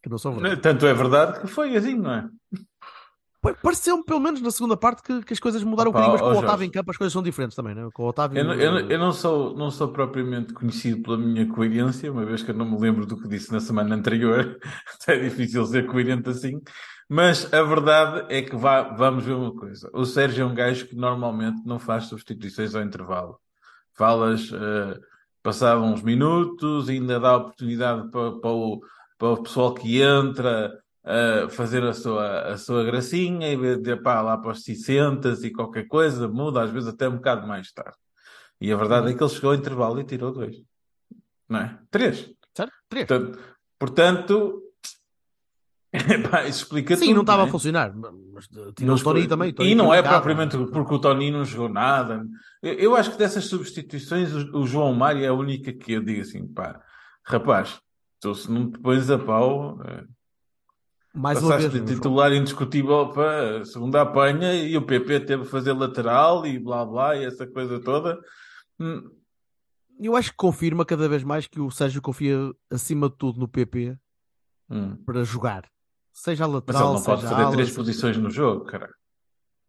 que 0.02 0.10
não 0.10 0.18
são 0.18 0.34
verdade. 0.34 0.62
Tanto 0.62 0.86
é 0.88 0.94
verdade 0.94 1.40
que 1.40 1.48
foi 1.48 1.76
assim, 1.78 1.96
não 1.96 2.12
é? 2.12 2.30
Pa- 3.54 3.60
Pareceu-me, 3.62 4.04
pelo 4.04 4.20
menos 4.20 4.42
na 4.42 4.52
segunda 4.52 4.76
parte, 4.76 5.02
que, 5.04 5.22
que 5.24 5.34
as 5.34 5.40
coisas 5.40 5.64
mudaram 5.64 5.92
Opa, 5.92 6.00
um 6.00 6.04
bocadinho, 6.04 6.26
mas 6.26 6.38
com 6.38 6.42
o. 6.42 6.46
Otávio 6.48 6.66
em 6.66 6.72
campo 6.72 6.92
as 6.92 6.98
coisas 6.98 7.14
são 7.14 7.22
diferentes 7.24 7.56
também, 7.56 7.76
né? 7.76 7.88
Com 7.94 8.04
o 8.04 8.08
Otávio. 8.08 8.40
Eu, 8.40 8.46
não- 8.46 8.54
eu, 8.54 8.72
não- 8.72 8.80
eu 8.92 9.00
não 9.00 9.12
sou, 9.12 9.56
não 9.56 9.70
sou 9.72 9.90
propriamente 9.90 10.54
conhecido 10.54 11.02
pela 11.04 11.18
minha 11.18 11.48
coerência, 11.48 12.12
uma 12.12 12.26
vez 12.26 12.42
que 12.44 12.52
eu 12.52 12.56
não 12.56 12.70
me 12.70 12.80
lembro 12.80 13.06
do 13.06 13.16
que 13.22 13.28
disse 13.28 13.52
na 13.52 13.60
semana 13.60 13.96
anterior, 13.96 14.58
é 15.08 15.18
difícil 15.20 15.66
ser 15.66 15.86
coerente 15.86 16.30
assim, 16.30 16.60
mas 17.08 17.54
a 17.54 17.62
verdade 17.64 18.26
é 18.34 18.42
que 18.42 18.56
vá- 18.56 18.94
vamos 18.96 19.24
ver 19.24 19.34
uma 19.34 19.54
coisa. 19.56 19.90
O 19.94 20.06
Sérgio 20.06 20.44
é 20.44 20.46
um 20.46 20.56
gajo 20.56 20.88
que 20.88 20.96
normalmente 20.96 21.62
não 21.66 21.78
faz 21.80 22.06
substituições 22.06 22.74
ao 22.76 22.82
intervalo. 22.82 23.38
Falas, 23.94 24.52
eh, 24.52 25.00
passado 25.44 25.82
uns 25.84 26.02
minutos, 26.02 26.90
ainda 26.90 27.20
dá 27.20 27.38
oportunidade 27.38 28.10
para, 28.10 28.32
para 28.40 28.50
o, 28.50 28.82
para 29.18 29.28
o 29.30 29.44
pessoal 29.44 29.74
que 29.74 30.02
entra 30.02 30.72
a 31.06 31.50
fazer 31.50 31.84
a 31.84 31.94
sua, 31.94 32.54
a 32.54 32.58
sua 32.58 32.84
gracinha 32.84 33.52
e 33.54 33.78
de, 33.78 33.96
pá, 33.98 34.22
lá 34.22 34.38
para 34.38 34.52
os 34.52 34.64
60 34.64 35.30
e 35.44 35.52
qualquer 35.52 35.88
coisa, 35.88 36.28
muda, 36.28 36.64
às 36.64 36.72
vezes 36.72 36.90
até 36.90 37.08
um 37.08 37.18
bocado 37.18 37.48
mais 37.48 37.72
tarde. 37.72 37.98
E 38.60 38.72
a 38.72 38.76
verdade 38.76 39.12
é 39.12 39.14
que 39.14 39.24
ele 39.24 39.30
chegou 39.30 39.52
ao 39.52 39.56
intervalo 39.56 40.00
e 40.00 40.04
tirou 40.04 40.32
dois. 40.32 40.56
Não 41.48 41.60
é? 41.60 41.80
Três. 41.92 42.32
Certo? 42.56 42.74
Três. 42.90 43.08
Portanto, 43.08 43.40
portanto 43.78 44.62
pá, 46.30 46.44
isso 46.46 46.64
explica 46.64 46.96
Sim, 46.96 47.08
tudo, 47.08 47.16
não 47.16 47.22
estava 47.22 47.44
é? 47.44 47.46
a 47.46 47.52
funcionar, 47.52 47.94
mas 47.96 48.46
uh, 48.48 48.74
tirou 48.74 48.96
o 48.96 49.04
Tony 49.04 49.28
também. 49.28 49.54
Tony 49.54 49.72
E 49.72 49.76
não 49.76 49.94
é 49.94 50.00
impecável. 50.00 50.22
propriamente 50.22 50.58
porque 50.72 50.94
o 50.94 51.00
Tony 51.00 51.32
não 51.32 51.46
jogou 51.46 51.70
nada. 51.70 52.26
Eu, 52.62 52.74
eu 52.74 52.96
acho 52.96 53.12
que 53.12 53.18
dessas 53.18 53.46
substituições, 53.46 54.34
o, 54.34 54.60
o 54.60 54.68
João 54.68 54.94
Mário 54.94 55.24
é 55.24 55.28
a 55.28 55.34
única 55.34 55.72
que 55.72 55.94
eu 55.94 56.02
digo 56.04 56.22
assim, 56.22 56.48
pá, 56.48 56.82
rapaz, 57.24 57.80
tu 58.20 58.34
se 58.36 58.52
não 58.52 58.72
te 58.72 58.80
pões 58.80 59.10
a 59.10 59.18
pau, 59.18 59.80
eh, 59.86 60.04
Mais 61.16 61.40
Passaste 61.40 61.70
vez, 61.70 61.86
de 61.86 61.96
titular 61.96 62.34
indiscutível 62.34 63.10
para 63.12 63.60
a 63.62 63.66
segunda 63.66 64.02
apanha 64.02 64.54
e 64.54 64.76
o 64.76 64.86
PP 64.86 65.22
teve 65.22 65.44
que 65.44 65.50
fazer 65.50 65.72
lateral 65.74 66.46
e 66.46 66.60
blá 66.60 66.86
blá 66.86 67.16
e 67.16 67.24
essa 67.26 67.48
coisa 67.48 67.80
toda. 67.80 68.20
Hum, 68.80 69.10
Eu 70.00 70.16
acho 70.16 70.32
que 70.32 70.36
confirma 70.38 70.84
cada 70.86 71.08
vez 71.08 71.24
mais 71.24 71.48
que 71.48 71.60
o 71.62 71.72
Sérgio 71.72 72.02
confia 72.02 72.38
acima 72.70 73.10
de 73.10 73.16
tudo 73.16 73.40
no 73.40 73.48
PP 73.48 73.98
hum. 74.70 74.98
para 75.06 75.24
jogar. 75.24 75.64
Seja 76.14 76.44
a 76.44 76.48
Mas 76.48 76.54
ele 76.54 76.56
lateral, 76.68 76.94
não 76.96 77.02
pode 77.02 77.22
fazer 77.22 77.34
ala, 77.34 77.52
três 77.54 77.68
seja- 77.70 77.80
posições 77.80 78.18
no 78.18 78.30
jogo, 78.30 78.66
cara. 78.66 78.90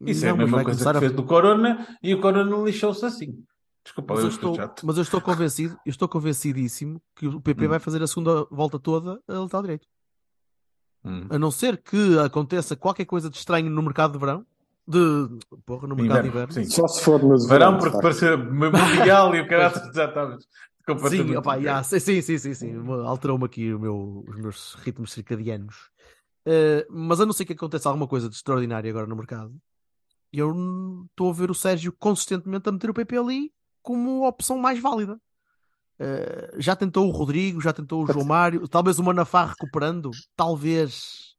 Isso 0.01 0.25
é 0.25 0.29
Não, 0.29 0.35
a 0.35 0.37
mas 0.39 0.47
mesma 0.51 0.65
coisa 0.65 0.91
que 0.91 0.97
a- 0.97 1.01
fez 1.01 1.13
do 1.13 1.25
Corona 1.25 1.97
e 2.03 2.13
o 2.13 2.21
Corona 2.21 2.57
lixou-se 2.65 3.05
assim. 3.07 3.43
Desculpa, 3.85 4.15
Mas 4.15 4.25
eu 4.25 4.27
eu, 4.27 4.35
estou 4.35 4.51
estou, 4.53 4.67
chato. 4.67 4.85
mas 4.85 4.97
eu 4.97 5.03
estou 5.03 5.21
convencido, 5.21 5.77
eu 5.87 5.91
estou 5.91 6.09
convencidíssimo 6.09 7.01
que 7.15 7.29
o 7.29 7.41
PP 7.41 7.67
Hum. 7.67 7.69
vai 7.69 7.79
fazer 7.79 8.03
a 8.03 8.07
segunda 8.09 8.45
volta 8.51 8.81
toda 8.81 9.21
a 9.29 9.33
lateral 9.33 9.63
direito. 9.63 9.87
Hum. 11.07 11.27
A 11.31 11.39
não 11.39 11.51
ser 11.51 11.77
que 11.79 12.19
aconteça 12.19 12.75
qualquer 12.77 13.05
coisa 13.05 13.31
de 13.31 13.37
estranho 13.37 13.71
no 13.71 13.83
mercado 13.83 14.13
de 14.13 14.19
verão. 14.19 14.45
De. 14.89 14.99
Porra, 15.65 15.87
no 15.89 15.97
mercado 15.97 16.23
de 16.23 16.29
inverno. 16.29 16.53
Sim. 16.53 16.65
Só 16.65 16.87
se 16.89 17.03
for 17.03 17.23
nos 17.23 17.47
Verão, 17.49 17.71
eventos, 17.71 17.85
porque 17.85 17.97
pá. 17.97 18.03
parecia 18.03 18.37
mundial 18.37 19.35
e 19.35 19.41
o 19.41 19.49
caralho 19.49 19.75
já 19.95 20.05
estava 20.07 20.39
completamente. 20.87 21.29
Sim, 21.31 21.37
opá, 21.37 21.61
já, 21.61 21.83
sim, 21.83 21.99
sim, 22.01 22.23
sim, 22.23 22.39
sim, 22.39 22.55
sim. 22.55 22.89
Alterou-me 23.05 23.45
aqui 23.45 23.73
o 23.75 23.79
meu- 23.81 24.25
os 24.29 24.37
meus 24.37 24.75
ritmos 24.75 25.13
circadianos. 25.13 25.91
Eh, 26.45 26.87
mas 26.89 27.21
a 27.21 27.27
não 27.27 27.33
ser 27.33 27.45
que 27.45 27.53
aconteça 27.53 27.89
alguma 27.89 28.07
coisa 28.07 28.29
de 28.29 28.37
extraordinário 28.37 28.89
agora 28.89 29.07
no 29.09 29.17
mercado, 29.17 29.53
eu 30.33 30.53
estou 31.11 31.31
a 31.31 31.33
ver 31.33 31.51
o 31.51 31.55
Sérgio 31.55 31.93
consistentemente 31.99 32.69
a 32.69 32.73
meter 32.73 32.89
o 32.91 32.95
PP 32.95 33.17
ali 33.19 33.53
como 33.83 34.25
a 34.25 34.29
opção 34.29 34.57
mais 34.59 34.79
válida. 34.81 35.21
Eh, 35.99 36.55
já 36.59 36.77
tentou 36.77 37.09
o 37.09 37.11
Rodrigo, 37.11 37.61
já 37.61 37.73
tentou 37.73 38.05
o 38.05 38.07
João 38.13 38.25
Mário, 38.25 38.69
talvez 38.69 38.99
o 38.99 39.03
Manafá 39.05 39.45
recuperando, 39.47 40.11
talvez. 40.37 41.35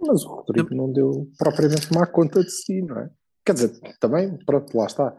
Mas 0.00 0.24
o 0.24 0.28
Rodrigo 0.36 0.74
não 0.74 0.92
deu 0.92 1.30
propriamente 1.38 1.92
má 1.92 2.06
conta 2.06 2.42
de 2.42 2.50
si, 2.50 2.82
não 2.82 2.98
é? 2.98 3.10
Quer 3.44 3.52
dizer, 3.54 3.80
também, 4.00 4.36
pronto, 4.44 4.76
lá 4.76 4.86
está. 4.86 5.16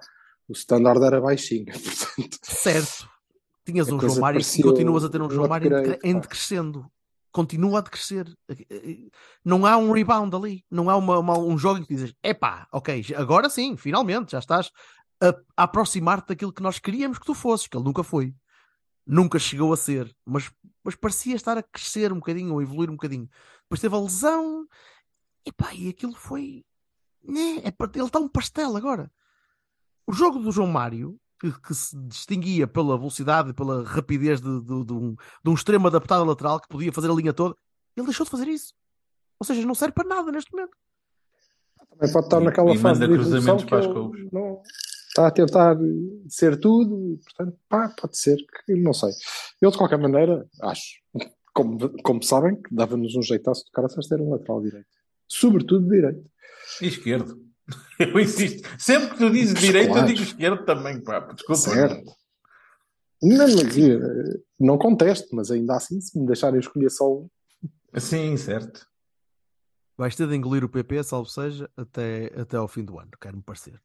O 0.48 0.54
standard 0.54 1.02
era 1.04 1.22
baixinho, 1.22 1.66
portanto. 1.72 2.38
Certo. 2.44 3.10
Tinhas 3.66 3.88
um 3.90 4.00
João 4.00 4.20
Mário 4.22 4.40
e 4.42 4.44
continuas 4.64 5.04
a 5.04 5.10
ter 5.10 5.22
um 5.22 5.30
João 5.30 5.48
Mário 5.48 5.70
em 6.04 6.20
decrescendo. 6.20 6.86
Continua 7.32 7.78
a 7.80 7.82
decrescer. 7.82 8.26
Não 9.46 9.66
há 9.66 9.78
um 9.78 9.92
rebound 9.94 10.36
ali. 10.36 10.66
Não 10.70 10.90
há 10.90 10.98
uma- 10.98 11.20
uma- 11.20 11.40
um 11.40 11.58
jogo 11.58 11.80
em 11.80 11.84
que 11.84 11.94
dizes, 11.96 12.14
epá, 12.22 12.68
ok, 12.74 13.06
agora 13.16 13.50
sim, 13.50 13.78
finalmente, 13.78 14.32
já 14.34 14.40
estás 14.40 14.70
a, 15.22 15.30
a 15.56 15.64
aproximar-te 15.64 16.30
daquilo 16.30 16.52
que 16.52 16.62
nós 16.64 16.80
queríamos 16.80 17.18
que 17.20 17.26
tu 17.26 17.34
fosses, 17.34 17.68
que 17.68 17.78
ele 17.78 17.86
nunca 17.86 18.04
foi. 18.04 18.34
Nunca 19.06 19.40
chegou 19.40 19.74
a 19.74 19.78
ser. 19.78 20.16
Mas, 20.26 20.52
mas 20.84 20.96
parecia 20.96 21.36
estar 21.36 21.58
a 21.58 21.64
crescer 21.64 22.12
um 22.12 22.18
bocadinho, 22.18 22.54
ou 22.54 22.60
a 22.60 22.64
evoluir 22.64 22.90
um 22.90 22.94
bocadinho. 22.94 23.30
Depois 23.64 23.80
teve 23.82 23.96
a 23.96 24.00
lesão. 24.00 24.68
Epá, 25.46 25.74
e 25.74 25.90
aquilo 25.90 26.14
foi... 26.14 26.64
Né, 27.24 27.58
é 27.64 27.74
ele 27.96 28.06
está 28.06 28.20
um 28.20 28.28
pastel 28.28 28.76
agora. 28.76 29.12
O 30.08 30.14
jogo 30.14 30.40
do 30.40 30.52
João 30.52 30.68
Mário, 30.68 31.20
que, 31.40 31.52
que 31.62 31.74
se 31.74 31.96
distinguia 32.08 32.68
pela 32.68 32.98
velocidade 32.98 33.50
e 33.50 33.54
pela 33.54 33.84
rapidez 33.84 34.42
de, 34.42 34.62
de- 34.62 34.86
de 34.86 34.94
um, 34.94 35.16
de 35.44 35.50
um 35.50 35.54
extremo 35.54 35.88
adaptado 35.88 36.24
lateral 36.26 36.60
que 36.60 36.68
podia 36.68 36.92
fazer 36.92 37.10
a 37.10 37.14
linha 37.14 37.34
toda, 37.34 37.56
ele 37.96 38.06
deixou 38.08 38.24
de 38.24 38.30
fazer 38.32 38.48
isso. 38.48 38.74
Ou 39.40 39.46
seja, 39.46 39.66
não 39.66 39.76
serve 39.76 39.94
para 39.94 40.08
nada 40.08 40.32
neste 40.32 40.52
momento. 40.52 40.76
Também 41.90 42.12
pode 42.14 42.26
estar 42.26 42.42
E- 42.42 42.46
naquela 42.46 42.74
e 42.74 42.78
fase 42.78 43.02
manda 43.02 43.08
de 43.08 43.20
cruzamentos 43.20 43.66
para 43.66 43.80
as 43.80 43.88
couves. 43.88 44.32
não 44.32 44.62
está 45.12 45.28
a 45.28 45.32
tentar 45.32 45.78
ser 46.30 46.58
tudo, 46.60 47.14
e, 47.14 47.18
portanto, 47.18 47.58
pá, 47.68 47.94
pode 48.00 48.18
ser 48.18 48.38
que 48.38 48.76
não 48.76 48.94
sei. 48.94 49.12
Eu, 49.62 49.70
de 49.70 49.78
qualquer 49.78 50.00
maneira, 50.00 50.48
acho, 50.62 51.02
como, 51.54 51.78
como 52.02 52.24
sabem, 52.24 52.56
que 52.62 52.74
dava-nos 52.74 53.16
um 53.16 53.22
jeitaço 53.22 53.66
de 53.66 53.72
cara 53.72 53.88
a 53.88 54.10
ter 54.10 54.22
um 54.22 54.32
lateral 54.32 54.62
direito. 54.62 54.88
Sobretudo 55.28 55.90
direito. 55.90 56.24
E 56.82 56.88
esquerdo. 56.88 57.40
Eu 58.00 58.20
insisto. 58.20 58.68
Sempre 58.80 59.10
que 59.12 59.18
tu 59.18 59.30
dizes 59.30 59.54
direito, 59.54 59.96
eu 59.96 60.06
digo 60.06 60.22
esquerdo 60.22 60.66
também, 60.66 61.00
pá. 61.00 61.20
Desculpa. 61.20 61.56
Certo. 61.56 62.12
Não, 63.22 63.38
mas, 63.38 63.78
eh, 63.78 64.42
não 64.60 64.78
contesto, 64.78 65.34
mas 65.34 65.52
ainda 65.52 65.76
assim, 65.76 66.02
se 66.02 66.20
me 66.20 66.26
deixarem 66.26 66.60
escolher 66.60 66.90
só 66.90 67.08
um, 67.08 67.30
Sim, 67.98 68.36
certo. 68.36 68.86
Vais 69.96 70.16
ter 70.16 70.28
de 70.28 70.36
engolir 70.36 70.64
o 70.64 70.70
PP, 70.70 71.04
salvo 71.04 71.30
seja, 71.30 71.70
até, 71.78 72.32
até 72.36 72.58
ao 72.58 72.68
fim 72.68 72.84
do 72.84 73.00
ano, 73.00 73.12
quero-me 73.22 73.44
parecer. 73.44 73.80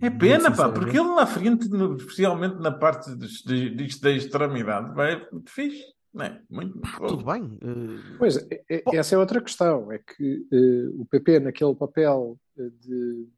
É 0.00 0.10
pena, 0.10 0.50
pá, 0.54 0.68
porque 0.68 0.98
ele 0.98 1.14
na 1.14 1.26
frente, 1.26 1.68
no- 1.68 1.96
especialmente 1.96 2.56
na 2.56 2.70
parte 2.72 3.14
disto 3.16 4.02
da 4.02 4.10
extremidade, 4.10 4.94
vai 4.94 5.26
muito 5.30 5.50
fixe. 5.50 5.84
Não 6.12 6.24
é? 6.26 6.42
Muito, 6.50 6.74
muito 6.76 6.98
bom. 6.98 7.06
Tudo 7.06 7.24
bem. 7.24 7.58
eh, 7.62 8.16
Pois, 8.18 8.36
é- 8.36 8.64
é- 8.68 8.82
essa 8.96 9.14
é 9.14 9.18
outra 9.18 9.40
questão. 9.40 9.90
É 9.90 9.98
que 9.98 10.46
eh, 10.52 10.88
o 10.98 11.06
PP, 11.06 11.40
naquele 11.40 11.74
papel 11.74 12.38
eh, 12.58 12.68
de, 12.80 13.28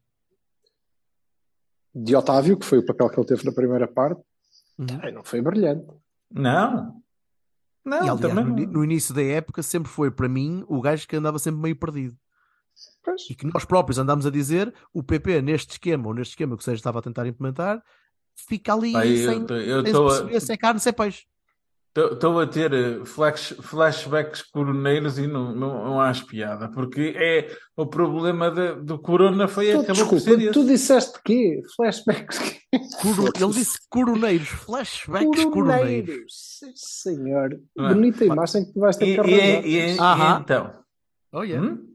de 1.94 2.16
Otávio, 2.16 2.58
que 2.58 2.66
foi 2.66 2.78
o 2.78 2.84
papel 2.84 3.08
que 3.10 3.20
ele 3.20 3.26
teve 3.28 3.44
na 3.44 3.52
primeira 3.52 3.86
parte, 3.86 4.20
uhum. 4.78 4.86
também 4.86 5.12
não 5.12 5.22
foi 5.22 5.40
brilhante. 5.40 5.86
Não. 6.30 7.00
Não, 7.84 7.98
E 7.98 8.08
aliás, 8.08 8.20
também 8.20 8.44
no, 8.44 8.56
não. 8.56 8.72
no 8.72 8.84
início 8.84 9.14
da 9.14 9.22
época 9.22 9.62
sempre 9.62 9.90
foi 9.92 10.10
para 10.10 10.28
mim 10.28 10.64
o 10.66 10.80
gajo 10.80 11.06
que 11.06 11.14
andava 11.14 11.38
sempre 11.38 11.60
meio 11.60 11.76
perdido. 11.76 12.16
Pois, 13.04 13.22
E 13.30 13.34
que 13.34 13.46
nós 13.52 13.64
próprios 13.64 13.98
andámos 13.98 14.24
a 14.26 14.30
dizer 14.30 14.72
o 14.92 15.02
PP 15.02 15.42
neste 15.42 15.72
esquema, 15.72 16.06
ou 16.08 16.14
neste 16.14 16.30
esquema 16.32 16.56
que 16.56 16.62
o 16.62 16.64
Sérgio 16.64 16.78
estava 16.80 17.00
a 17.00 17.02
tentar 17.02 17.26
implementar, 17.26 17.82
fica 18.48 18.72
ali 18.72 18.94
eu 18.94 19.30
sem, 19.30 19.46
tô- 19.46 19.54
eu 19.56 19.82
sem 19.82 19.84
se 19.84 19.88
estou 19.90 20.06
a- 20.06 20.10
perceber 20.10 20.40
se 20.40 20.52
é 20.52 20.56
carne, 20.56 20.80
se 20.80 20.88
é 20.88 20.92
peixe. 20.92 21.24
Estou 21.96 22.40
a 22.40 22.46
ter 22.48 22.72
eh, 22.72 23.04
flash, 23.04 23.54
flashbacks 23.62 24.42
coroneiros 24.42 25.16
e 25.16 25.28
não, 25.28 25.54
não, 25.54 25.84
não 25.84 26.00
acho 26.00 26.26
piada, 26.26 26.68
porque 26.68 27.14
é 27.16 27.56
o 27.76 27.86
problema 27.86 28.50
de- 28.50 28.74
do 28.82 28.98
Corona 28.98 29.46
foi 29.46 29.70
tu, 29.70 29.80
acabou 29.82 30.08
por 30.08 30.18
ser 30.20 30.36
desculpa, 30.36 30.52
tu 30.52 30.66
disseste 30.66 31.20
quê? 31.24 31.62
Flashbacks? 31.76 32.38
Coro- 33.00 33.30
Ele 33.36 33.52
disse 33.52 33.78
coroneiros, 33.88 34.48
flashbacks 34.48 35.44
coroneiros. 35.44 35.52
Coroneiros. 35.52 36.24
Sim, 36.58 36.72
Senhor, 36.74 37.60
Não 37.76 37.86
é? 37.86 37.94
bonita 37.94 38.24
imagem 38.24 38.64
que 38.64 38.72
tu 38.72 38.80
vais 38.80 38.96
ter 38.96 39.06
E, 39.06 39.14
que 39.14 39.20
e- 39.20 39.20
arranjar. 39.20 39.64
e- 39.66 39.94
e 39.94 39.98
Aham. 40.00 40.40
então? 40.40 40.74
Oh, 41.32 41.42
yeah. 41.44 41.68
Hum? 41.70 41.93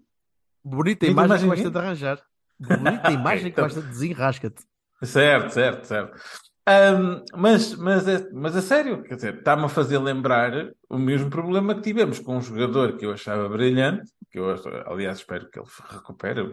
Bonita 0.64 1.06
imagem 1.06 1.38
que 1.38 1.44
imagem 1.44 1.48
vais 1.48 1.60
ter 1.60 1.66
quê? 1.66 1.72
de 1.72 1.78
arranjar. 1.78 2.22
Bonita 2.60 3.12
imagem 3.12 3.52
que 3.52 3.62
vais 3.62 3.74
ter 3.74 3.82
de 3.82 3.88
desenrasca-te. 3.90 4.64
Certo, 5.04 5.54
certo, 5.54 5.86
certo. 5.86 6.22
Ahm, 6.70 7.24
mas, 7.36 7.74
mas, 7.76 8.08
é, 8.08 8.30
mas 8.32 8.56
a 8.56 8.62
sério, 8.62 9.02
quer 9.02 9.16
dizer, 9.16 9.40
está-me 9.40 9.64
a 9.64 9.70
fazer 9.70 9.98
lembrar 9.98 10.72
o 10.88 11.00
mesmo 11.00 11.28
problema 11.30 11.74
que 11.74 11.82
tivemos 11.82 12.20
com 12.20 12.38
um 12.38 12.42
jogador 12.42 12.96
que 12.96 13.08
eu 13.08 13.12
achava 13.12 13.50
brilhante, 13.50 14.12
que 14.30 14.38
eu, 14.38 14.54
aliás, 14.86 15.18
espero 15.18 15.50
que 15.50 15.58
ele 15.58 15.68
recupere, 15.90 16.44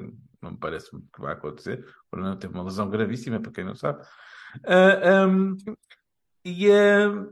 não 0.41 0.53
me 0.53 0.59
parece 0.59 0.91
que 0.91 1.21
vai 1.21 1.35
acontecer, 1.35 1.85
por 2.11 2.19
não 2.19 2.35
ter 2.35 2.47
uma 2.47 2.63
lesão 2.63 2.89
gravíssima, 2.89 3.41
para 3.41 3.53
quem 3.53 3.65
não 3.65 3.75
sabe. 3.75 4.03
Ah, 4.65 5.25
ahm, 5.25 5.57
e, 6.43 6.71
ah, 6.71 7.27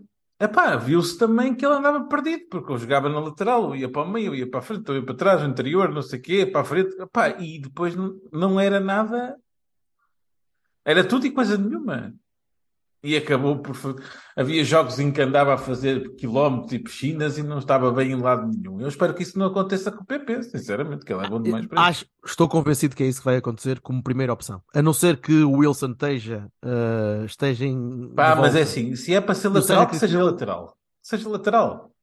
epá, 0.44 0.76
viu-se 0.76 1.18
também 1.18 1.54
que 1.54 1.64
ele 1.64 1.74
andava 1.74 2.04
perdido, 2.06 2.46
porque 2.50 2.72
eu 2.72 2.78
jogava 2.78 3.08
na 3.08 3.20
lateral, 3.20 3.74
ia 3.74 3.90
para 3.90 4.02
o 4.02 4.08
meio, 4.08 4.34
ia 4.34 4.48
para 4.48 4.60
a 4.60 4.62
frente, 4.62 4.90
ia 4.92 5.02
para 5.04 5.14
trás, 5.14 5.42
no 5.42 5.48
interior, 5.48 5.90
não 5.90 6.02
sei 6.02 6.18
o 6.18 6.22
quê, 6.22 6.46
para 6.46 6.60
a 6.62 6.64
frente, 6.64 6.94
epá, 7.00 7.30
e 7.40 7.58
depois 7.58 7.94
não 8.32 8.60
era 8.60 8.80
nada 8.80 9.36
era 10.84 11.02
tudo 11.02 11.26
e 11.26 11.30
coisa 11.30 11.56
nenhuma. 11.56 12.14
E 13.04 13.16
acabou 13.16 13.58
por. 13.58 13.76
Havia 14.34 14.64
jogos 14.64 14.98
em 14.98 15.12
que 15.12 15.20
andava 15.20 15.52
a 15.52 15.58
fazer 15.58 16.14
quilómetros 16.16 16.72
e 16.72 16.78
piscinas 16.78 17.36
e 17.36 17.42
não 17.42 17.58
estava 17.58 17.92
bem 17.92 18.12
em 18.12 18.20
lado 18.20 18.48
nenhum. 18.50 18.80
Eu 18.80 18.88
espero 18.88 19.12
que 19.12 19.22
isso 19.22 19.38
não 19.38 19.46
aconteça 19.46 19.92
com 19.92 20.02
o 20.02 20.06
PP, 20.06 20.42
sinceramente, 20.44 21.04
que 21.04 21.12
ele 21.12 21.24
é 21.24 21.28
bom 21.28 21.40
demais 21.40 21.66
para 21.66 21.80
isso. 21.82 21.88
Acho, 21.90 22.06
estou 22.24 22.48
convencido 22.48 22.96
que 22.96 23.02
é 23.02 23.06
isso 23.06 23.18
que 23.20 23.26
vai 23.26 23.36
acontecer 23.36 23.78
como 23.80 24.02
primeira 24.02 24.32
opção. 24.32 24.62
A 24.74 24.80
não 24.80 24.94
ser 24.94 25.18
que 25.18 25.42
o 25.44 25.58
Wilson 25.58 25.90
esteja, 25.92 26.48
eh, 26.64 27.24
esteja 27.26 27.66
em. 27.66 28.10
Pá, 28.16 28.34
mas 28.34 28.56
é 28.56 28.62
assim: 28.62 28.96
se 28.96 29.14
é 29.14 29.20
para 29.20 29.34
ser 29.34 29.48
lateral, 29.48 29.82
seja 29.82 29.86
que 29.90 29.96
seja 29.98 30.18
que- 30.18 30.24
lateral. 30.24 30.76
Que 31.02 31.08
seja 31.08 31.28
lateral. 31.28 31.93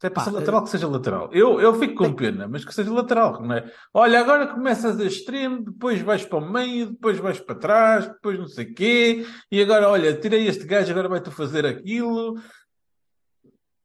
Se 0.00 0.06
é 0.06 0.10
para 0.10 0.24
Pá, 0.24 0.30
ser 0.30 0.36
lateral, 0.36 0.64
que 0.64 0.70
seja 0.70 0.88
lateral. 0.88 1.28
Eu, 1.30 1.60
eu 1.60 1.74
fico 1.74 1.94
com 1.94 2.14
pena, 2.14 2.48
mas 2.48 2.64
que 2.64 2.74
seja 2.74 2.90
lateral, 2.90 3.42
não 3.42 3.54
é? 3.54 3.70
Olha, 3.92 4.20
agora 4.20 4.46
começas 4.46 4.98
a 4.98 5.04
extremo, 5.04 5.62
depois 5.62 6.00
vais 6.00 6.24
para 6.24 6.38
o 6.38 6.50
meio, 6.50 6.92
depois 6.92 7.18
vais 7.18 7.38
para 7.38 7.54
trás, 7.54 8.06
depois 8.06 8.38
não 8.38 8.46
sei 8.48 8.64
o 8.64 8.74
quê, 8.74 9.26
e 9.52 9.60
agora, 9.60 9.90
olha, 9.90 10.18
tirei 10.18 10.46
este 10.46 10.64
gajo, 10.64 10.90
agora 10.90 11.06
vai-te 11.08 11.30
fazer 11.30 11.66
aquilo. 11.66 12.40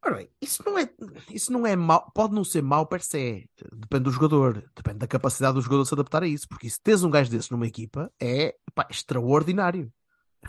Ora 0.06 0.16
bem, 0.16 0.30
isso 0.42 0.64
não 0.66 0.78
é, 0.78 0.90
isso 1.30 1.52
não 1.52 1.68
é 1.68 1.76
mau, 1.76 2.10
pode 2.16 2.34
não 2.34 2.46
ser 2.46 2.62
mau 2.62 2.86
per 2.86 3.02
se, 3.02 3.50
depende 3.74 4.04
do 4.04 4.12
jogador, 4.12 4.64
depende 4.74 5.00
da 5.00 5.08
capacidade 5.08 5.56
do 5.56 5.62
jogador 5.62 5.84
se 5.84 5.96
adaptar 5.96 6.24
a 6.24 6.28
isso, 6.28 6.48
porque 6.48 6.70
se 6.70 6.80
tens 6.82 7.04
um 7.04 7.10
gajo 7.10 7.30
desses 7.30 7.50
numa 7.50 7.68
equipa 7.68 8.10
é 8.22 8.56
pá, 8.74 8.88
extraordinário. 8.90 9.92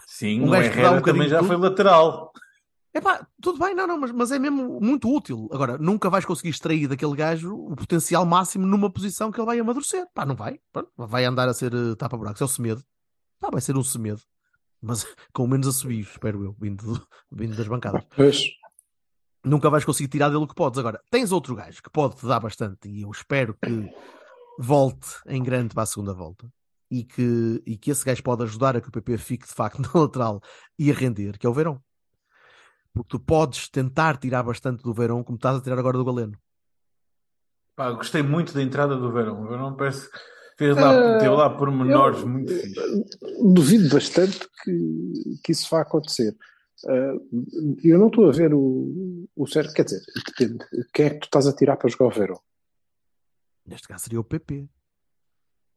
Sim, 0.06 0.42
Um 0.42 0.52
o 0.52 0.54
um 0.54 0.54
Herrera 0.54 1.00
bocadinho 1.00 1.24
também 1.24 1.28
já 1.28 1.40
de 1.40 1.46
foi 1.46 1.56
tudo. 1.56 1.68
lateral. 1.70 2.30
É 2.96 3.00
pá, 3.02 3.28
tudo 3.42 3.58
bem, 3.58 3.74
não, 3.74 3.86
não, 3.86 3.98
mas, 4.00 4.10
mas 4.10 4.32
é 4.32 4.38
mesmo 4.38 4.80
muito 4.80 5.14
útil. 5.14 5.50
Agora, 5.52 5.76
nunca 5.76 6.08
vais 6.08 6.24
conseguir 6.24 6.48
extrair 6.48 6.88
daquele 6.88 7.14
gajo 7.14 7.54
o 7.54 7.76
potencial 7.76 8.24
máximo 8.24 8.66
numa 8.66 8.90
posição 8.90 9.30
que 9.30 9.38
ele 9.38 9.44
vai 9.44 9.58
amadurecer. 9.58 10.06
Pá, 10.14 10.24
não 10.24 10.34
vai. 10.34 10.58
Pronto, 10.72 10.90
vai 10.96 11.26
andar 11.26 11.46
a 11.46 11.52
ser 11.52 11.74
uh, 11.74 11.94
tapa-buracos. 11.94 12.40
É 12.40 12.44
o 12.46 12.48
Semedo. 12.48 12.82
Pá, 13.38 13.50
vai 13.52 13.60
ser 13.60 13.76
um 13.76 13.84
Semedo. 13.84 14.22
Mas 14.80 15.04
com 15.30 15.46
menos 15.46 15.66
assobios, 15.68 16.08
espero 16.08 16.42
eu, 16.42 16.56
vindo, 16.58 16.94
do- 16.94 17.06
vindo 17.30 17.54
das 17.54 17.68
bancadas. 17.68 18.02
Pois, 18.16 18.40
nunca 19.44 19.68
vais 19.68 19.84
conseguir 19.84 20.08
tirar 20.08 20.30
dele 20.30 20.44
o 20.44 20.48
que 20.48 20.54
podes. 20.54 20.78
Agora, 20.78 20.98
tens 21.10 21.32
outro 21.32 21.54
gajo 21.54 21.82
que 21.82 21.90
pode 21.90 22.16
te 22.16 22.26
dar 22.26 22.40
bastante 22.40 22.88
e 22.88 23.02
eu 23.02 23.10
espero 23.10 23.54
que 23.62 23.90
volte 24.58 25.08
em 25.26 25.42
grande 25.42 25.74
para 25.74 25.82
a 25.82 25.86
segunda 25.86 26.14
volta 26.14 26.50
e 26.90 27.04
que, 27.04 27.62
e 27.66 27.76
que 27.76 27.90
esse 27.90 28.04
gajo 28.06 28.22
pode 28.22 28.42
ajudar 28.44 28.74
a 28.74 28.80
que 28.80 28.88
o 28.88 28.92
PP 28.92 29.18
fique 29.18 29.46
de 29.46 29.52
facto 29.52 29.82
na 29.82 30.00
lateral 30.00 30.40
e 30.78 30.90
a 30.90 30.94
render, 30.94 31.38
que 31.38 31.46
é 31.46 31.50
o 31.50 31.52
Verão. 31.52 31.78
Porque 32.96 33.10
tu 33.10 33.20
podes 33.20 33.68
tentar 33.68 34.16
tirar 34.16 34.42
bastante 34.42 34.82
do 34.82 34.94
Verão 34.94 35.22
como 35.22 35.36
estás 35.36 35.58
a 35.58 35.60
tirar 35.60 35.78
agora 35.78 35.98
do 35.98 36.04
Galeno. 36.04 36.32
Pá, 37.76 37.90
gostei 37.92 38.22
muito 38.22 38.54
da 38.54 38.62
entrada 38.62 38.96
do 38.96 39.12
Verão. 39.12 39.42
O 39.42 39.48
Verão 39.48 39.76
parece 39.76 40.10
que 40.10 40.18
fez 40.56 40.74
lá, 40.74 40.88
Ah, 40.92 41.18
teve 41.18 41.28
lá 41.28 41.50
pormenores 41.50 42.20
eu- 42.20 42.26
muito 42.26 42.54
fixos. 42.54 43.04
Duvido 43.52 43.90
bastante 43.94 44.48
que, 44.64 45.38
que 45.44 45.52
isso 45.52 45.68
vá 45.70 45.82
acontecer. 45.82 46.34
Ah, 46.88 47.12
eu 47.84 47.98
não 47.98 48.06
estou 48.06 48.30
a 48.30 48.32
ver 48.32 48.54
o, 48.54 49.28
o 49.36 49.46
Sérgio, 49.46 49.74
quer 49.74 49.84
dizer, 49.84 50.00
depende. 50.26 50.64
Quem 50.94 51.04
é 51.06 51.10
que 51.10 51.18
tu 51.20 51.24
estás 51.24 51.46
a 51.46 51.52
tirar 51.54 51.76
para 51.76 51.90
jogar 51.90 52.06
o 52.06 52.10
Verão? 52.18 52.40
Neste 53.66 53.86
caso 53.88 54.04
seria 54.04 54.20
o 54.20 54.24
PP. 54.24 54.66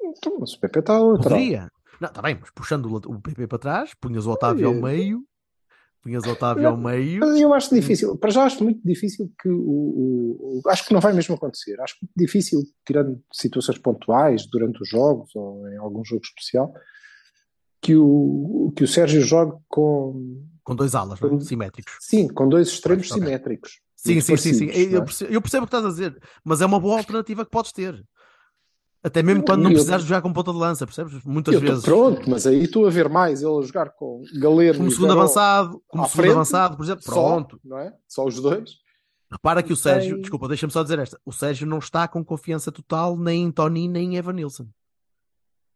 Então, 0.01 0.37
mas 0.39 0.53
o 0.53 0.59
PP 0.61 0.79
está 0.79 0.93
a 0.95 0.99
lateral. 0.99 1.37
Poderia. 1.37 1.71
Não, 1.99 2.07
está 2.07 2.21
bem, 2.21 2.37
mas 2.39 2.49
puxando 2.51 2.85
o 2.85 3.21
PP 3.21 3.45
para 3.47 3.59
trás, 3.59 3.93
punhas 3.93 4.25
o 4.25 4.31
Otávio 4.31 4.69
ao 4.69 4.73
meio, 4.73 5.25
punhas 6.01 6.25
Otávio 6.25 6.63
Não, 6.63 6.71
ao 6.71 6.77
meio. 6.77 7.23
Eu 7.37 7.53
acho 7.53 7.73
difícil, 7.73 8.17
para 8.17 8.29
já 8.31 8.43
acho 8.45 8.63
muito 8.63 8.79
difícil 8.85 9.31
que 9.41 9.49
o, 9.49 9.59
o- 9.59 10.61
acho 10.67 10.85
que 10.87 10.93
não 10.93 11.01
vai 11.01 11.13
mesmo 11.13 11.35
acontecer. 11.35 11.79
Acho 11.81 11.95
muito 12.01 12.13
difícil, 12.15 12.61
tirando 12.85 13.21
situações 13.33 13.77
pontuais 13.77 14.45
durante 14.49 14.81
os 14.81 14.89
jogos 14.89 15.29
ou 15.35 15.67
em 15.69 15.77
algum 15.77 16.03
jogo 16.03 16.21
especial, 16.23 16.73
que 17.81 17.95
o, 17.95 18.73
que 18.75 18.83
o 18.83 18.87
Sérgio 18.87 19.21
jogue 19.21 19.57
com 19.67 20.43
Com 20.63 20.75
dois 20.75 20.95
alas, 20.95 21.19
não 21.19 21.27
é? 21.27 21.31
Com- 21.31 21.39
simétricos. 21.41 21.93
sim, 21.99 22.27
com 22.27 22.47
dois 22.47 22.67
extremos 22.69 23.07
Pois, 23.07 23.11
ok. 23.19 23.23
simétricos. 23.27 23.71
Sim, 23.95 24.21
sim, 24.21 24.37
sim, 24.37 24.53
sim. 24.53 24.65
não 24.67 24.73
Eu 24.73 25.01
é? 25.01 25.05
percebo, 25.05 25.33
eu 25.33 25.41
percebo 25.41 25.63
o 25.65 25.67
que 25.67 25.75
estás 25.75 25.85
a 25.85 25.89
dizer, 25.89 26.17
mas 26.43 26.61
é 26.61 26.65
uma 26.65 26.79
boa 26.79 26.97
alternativa 26.97 27.43
que 27.43 27.51
podes 27.51 27.71
ter. 27.73 28.01
Até 29.01 29.23
mesmo 29.23 29.43
quando 29.45 29.61
não 29.63 29.71
precisares 29.71 30.03
jogar 30.05 30.21
com 30.21 30.33
ponta 30.33 30.51
de 30.51 30.57
lança, 30.57 30.85
percebes? 30.85 31.23
Muitas 31.23 31.53
Eu 31.53 31.61
vezes. 31.61 31.83
pronto, 31.83 32.29
mas 32.29 32.45
aí 32.45 32.63
estou 32.63 32.85
a 32.85 32.89
ver 32.89 33.07
mais 33.07 33.41
ele 33.41 33.57
a 33.57 33.61
jogar 33.61 33.91
com 33.91 34.21
Galeno 34.41 34.77
Como 34.79 34.91
segundo 34.91 35.13
avançado, 35.13 35.81
como 35.87 36.03
segundo 36.03 36.21
frente, 36.21 36.31
avançado, 36.35 36.75
por 36.75 36.83
exemplo. 36.83 37.03
só, 37.03 37.11
Pronto. 37.13 37.59
não 37.63 37.77
é? 37.79 37.93
Só 38.07 38.25
os 38.25 38.35
dois. 38.41 38.71
Repara 39.31 39.63
que 39.63 39.71
o 39.71 39.75
Sérgio, 39.75 40.13
Tem- 40.15 40.21
desculpa, 40.21 40.47
deixa-me 40.49 40.73
só 40.73 40.83
dizer 40.83 40.99
esta. 40.99 41.17
O 41.25 41.31
Sérgio 41.31 41.65
não 41.65 41.77
está 41.77 42.07
com 42.09 42.25
confiança 42.25 42.71
total 42.73 43.15
nem 43.15 43.43
em 43.43 43.51
Tony 43.51 43.87
nem 43.87 44.15
em 44.15 44.17
Evan 44.17 44.33
Nilsson. 44.33 44.67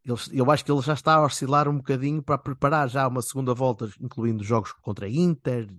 Ele- 0.06 0.18
eu 0.34 0.52
acho 0.52 0.66
que 0.66 0.72
ele 0.72 0.82
já 0.82 0.94
está 0.94 1.16
a 1.16 1.24
oscilar 1.26 1.70
um 1.70 1.78
bocadinho 1.78 2.22
para 2.22 2.38
preparar 2.38 2.90
já 2.90 3.08
uma 3.08 3.22
segunda 3.22 3.54
volta, 3.54 3.90
incluindo 4.02 4.44
jogos 4.44 4.74
contra 4.74 5.06
a 5.06 5.10
Inter, 5.10 5.70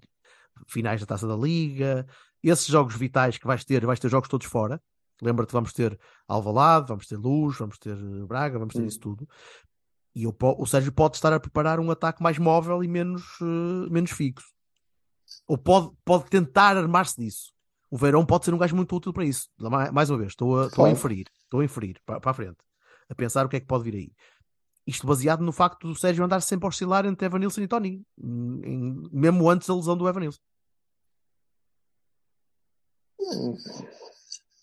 finais 0.66 1.00
da 1.00 1.06
Taça 1.06 1.28
da 1.28 1.36
Liga, 1.36 2.06
esses 2.42 2.66
jogos 2.66 2.96
vitais 2.96 3.36
que 3.36 3.46
vais 3.46 3.64
ter, 3.66 3.84
vais 3.84 4.00
ter 4.00 4.08
jogos 4.08 4.28
todos 4.30 4.46
fora. 4.46 4.80
Lembra-te, 5.24 5.52
vamos 5.52 5.72
ter 5.72 5.98
Alvalade, 6.28 6.86
vamos 6.88 7.06
ter 7.06 7.16
Luz, 7.16 7.56
vamos 7.58 7.78
ter 7.78 7.96
eh, 7.96 8.26
Braga, 8.26 8.58
vamos 8.58 8.74
ter 8.74 8.82
Hum. 8.82 8.86
isso 8.86 9.00
tudo. 9.00 9.28
E 10.14 10.26
o, 10.26 10.36
o 10.58 10.66
Sérgio 10.66 10.92
pode 10.92 11.16
estar 11.16 11.32
a 11.32 11.40
preparar 11.40 11.80
um 11.80 11.90
ataque 11.90 12.22
mais 12.22 12.38
móvel 12.38 12.84
e 12.84 12.88
menos, 12.88 13.22
eh, 13.40 13.90
menos 13.90 14.10
fixo. 14.10 14.46
Ou 15.48 15.56
pode, 15.58 15.90
pode 16.04 16.26
tentar 16.30 16.76
armar-se 16.76 17.16
disso. 17.20 17.52
O 17.90 17.96
Verão 17.96 18.24
pode 18.26 18.44
ser 18.44 18.52
um 18.54 18.58
gajo 18.58 18.76
muito 18.76 18.94
útil 18.94 19.12
para 19.12 19.24
isso. 19.24 19.48
Ma- 19.58 19.90
Mais 19.90 20.10
uma 20.10 20.18
vez, 20.18 20.32
estou 20.32 20.60
a, 20.60 20.66
estou 20.66 20.84
a 20.84 20.90
inferir, 20.90 21.26
estou 21.44 21.60
a 21.60 21.64
inferir 21.64 21.98
para, 22.04 22.20
para 22.20 22.30
a 22.30 22.34
frente, 22.34 22.58
a 23.08 23.14
pensar 23.14 23.46
o 23.46 23.48
que 23.48 23.56
é 23.56 23.60
que 23.60 23.66
pode 23.66 23.84
vir 23.84 23.94
aí. 23.94 24.12
Isto 24.86 25.06
baseado 25.06 25.42
no 25.42 25.52
facto 25.52 25.88
do 25.88 25.94
Sérgio 25.94 26.24
andar 26.24 26.40
sempre 26.42 26.66
a 26.66 26.68
oscilar 26.68 27.06
entre 27.06 27.24
Evan 27.26 27.38
Nilsson 27.38 27.62
e 27.62 27.68
Tony, 27.68 28.04
em- 28.18 29.08
mesmo 29.12 29.48
antes 29.48 29.66
da 29.66 29.74
lesão 29.74 29.96
do 29.96 30.06
Evan 30.08 30.20
Nilsson. 30.20 30.40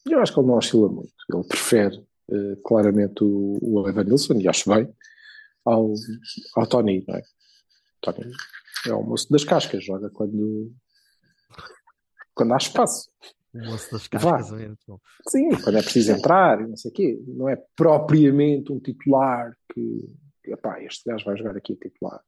Eu 0.10 0.20
acho 0.20 0.34
que 0.34 0.40
ele 0.40 0.48
não 0.48 0.58
oscila 0.58 0.90
muito. 0.90 1.14
Ele 1.32 1.44
prefere 1.44 2.04
eh, 2.32 2.58
claramente 2.64 3.24
o, 3.24 3.60
o 3.62 3.88
Evan 3.90 4.04
Nilsson, 4.04 4.36
e 4.36 4.48
acho 4.48 4.70
bem, 4.70 4.90
ao, 5.66 5.94
ao 6.56 6.68
Tony, 6.68 7.04
não 7.08 7.16
é? 7.16 7.22
Tony 8.02 8.32
é 8.88 8.94
o 8.94 9.04
moço 9.04 9.30
das 9.32 9.44
cascas, 9.44 9.84
joga 9.84 10.10
quando, 10.10 10.72
quando 12.34 12.54
há 12.54 12.58
espaço. 12.58 13.10
O 13.54 13.60
moço 13.60 13.92
das 13.92 14.08
cascas. 14.08 14.52
é. 14.54 15.30
Sim, 15.30 15.50
quando 15.62 15.78
é 15.78 15.82
preciso 15.82 16.12
entrar 16.14 16.62
e 16.62 16.68
não 16.68 16.78
sei 16.78 16.90
o 16.90 16.94
quê. 16.94 17.22
Não 17.28 17.50
é 17.50 17.58
propriamente 17.76 18.72
um 18.72 18.80
titular 18.80 19.56
que, 19.74 20.10
epá, 20.46 20.82
este 20.82 21.10
gajo 21.10 21.26
vai 21.26 21.38
jogar 21.38 21.56
aqui 21.58 21.76
titular. 21.76 22.22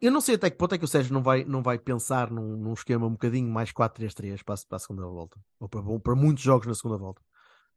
Eu 0.00 0.10
não- 0.10 0.20
sei 0.20 0.34
até 0.34 0.50
que 0.50 0.56
ponto 0.56 0.74
é 0.74 0.78
que 0.78 0.84
o 0.84 0.88
Sérgio 0.88 1.12
não 1.12 1.22
vai, 1.22 1.44
não 1.44 1.62
vai 1.62 1.78
pensar 1.78 2.30
num, 2.30 2.56
num 2.56 2.72
esquema 2.72 3.06
um 3.06 3.12
bocadinho 3.12 3.48
mais 3.50 3.72
4-3-3 3.72 4.42
para, 4.42 4.56
para 4.68 4.76
a 4.76 4.78
segunda 4.78 5.06
volta. 5.06 5.40
Ou 5.60 5.68
para, 5.68 5.82
para 6.00 6.14
muitos 6.14 6.42
jogos 6.42 6.66
na 6.66 6.74
segunda 6.74 6.98
volta. 6.98 7.22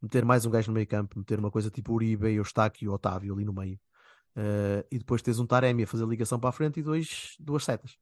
Meter 0.02 0.26
mais 0.26 0.46
um 0.46 0.50
gajo 0.50 0.70
no 0.70 0.74
meio 0.76 0.88
campo, 0.88 1.18
meter 1.18 1.40
uma 1.40 1.52
coisa 1.52 1.70
tipo 1.70 1.94
Uribe, 1.94 2.34
Eustáquio 2.34 2.86
e 2.86 2.90
Otávio 2.90 3.34
ali 3.34 3.46
no 3.46 3.54
meio. 3.54 3.80
Eh, 4.36 4.86
e 4.92 4.98
depois 5.00 5.22
tens 5.22 5.40
um 5.40 5.46
Taremi 5.46 5.84
a 5.84 5.88
fazer 5.88 6.06
ligação 6.06 6.40
para 6.40 6.50
a 6.50 6.54
frente 6.54 6.80
e 6.80 6.84
dois, 6.84 7.36
duas 7.40 7.64
setas. 7.64 7.98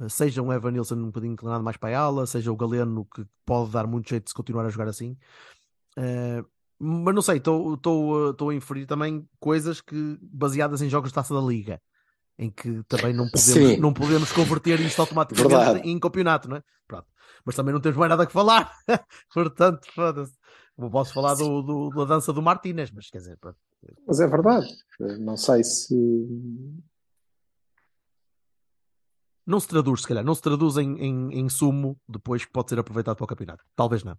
Eh, 0.00 0.08
seja 0.08 0.42
um 0.42 0.52
Evan 0.52 0.72
Nilsson 0.72 0.96
um 0.96 1.06
bocadinho 1.06 1.32
inclinado 1.32 1.64
mais 1.64 1.76
para 1.76 1.98
a 1.98 2.02
ala, 2.02 2.26
seja 2.26 2.52
o 2.52 2.56
Galeno 2.56 3.06
que 3.06 3.26
pode 3.44 3.70
dar 3.70 3.86
muito 3.86 4.08
jeito 4.08 4.24
de 4.24 4.30
se 4.30 4.34
continuar 4.34 4.66
a 4.66 4.70
jogar 4.70 4.88
assim. 4.88 5.16
Eh, 5.96 6.44
mas 6.78 7.14
não 7.14 7.22
sei, 7.22 7.38
estou 7.38 8.50
a 8.50 8.54
inferir 8.54 8.86
também 8.86 9.28
coisas 9.40 9.80
que 9.80 10.18
baseadas 10.22 10.80
em 10.80 10.88
jogos 10.88 11.10
de 11.10 11.14
taça 11.14 11.34
da 11.34 11.40
liga 11.40 11.80
em 12.38 12.50
que 12.50 12.82
também 12.84 13.12
não 13.12 13.24
podemos, 13.28 13.70
Sim. 13.70 13.76
não 13.78 13.92
podemos 13.92 14.30
converter 14.32 14.78
isto 14.80 15.00
automaticamente 15.00 15.54
Verdade. 15.54 15.88
em 15.88 15.98
campeonato, 15.98 16.48
não 16.48 16.56
é? 16.56 16.62
Pronto. 16.86 17.06
Mas 17.44 17.54
também 17.56 17.72
não 17.74 17.80
temos 17.80 17.98
mais 17.98 18.08
nada 18.10 18.26
que 18.26 18.32
falar, 18.32 18.72
portanto, 19.34 19.86
foda-se. 19.92 20.32
Posso 20.92 21.12
falar 21.12 21.34
do, 21.34 21.60
do- 21.62 21.90
da 21.90 22.04
dança 22.04 22.32
do 22.32 22.40
Martínez, 22.40 22.90
mas 22.92 23.10
quer 23.10 23.18
dizer, 23.18 23.36
pronto. 23.38 23.58
Mas 24.06 24.20
é 24.20 24.26
verdade. 24.28 24.68
Não 25.18 25.36
sei 25.36 25.64
se. 25.64 25.94
não 29.46 29.58
se 29.58 29.66
traduz, 29.66 30.02
se 30.02 30.06
calhar, 30.08 30.24
não 30.24 30.34
se 30.34 30.42
traduz 30.42 30.76
em, 30.76 30.96
em, 30.98 31.40
em 31.40 31.48
sumo 31.48 31.98
depois 32.08 32.44
que 32.44 32.52
pode 32.52 32.68
ser 32.68 32.78
aproveitado 32.78 33.16
para 33.16 33.24
o 33.24 33.28
campeonato. 33.28 33.64
Talvez 33.74 34.04
não. 34.04 34.16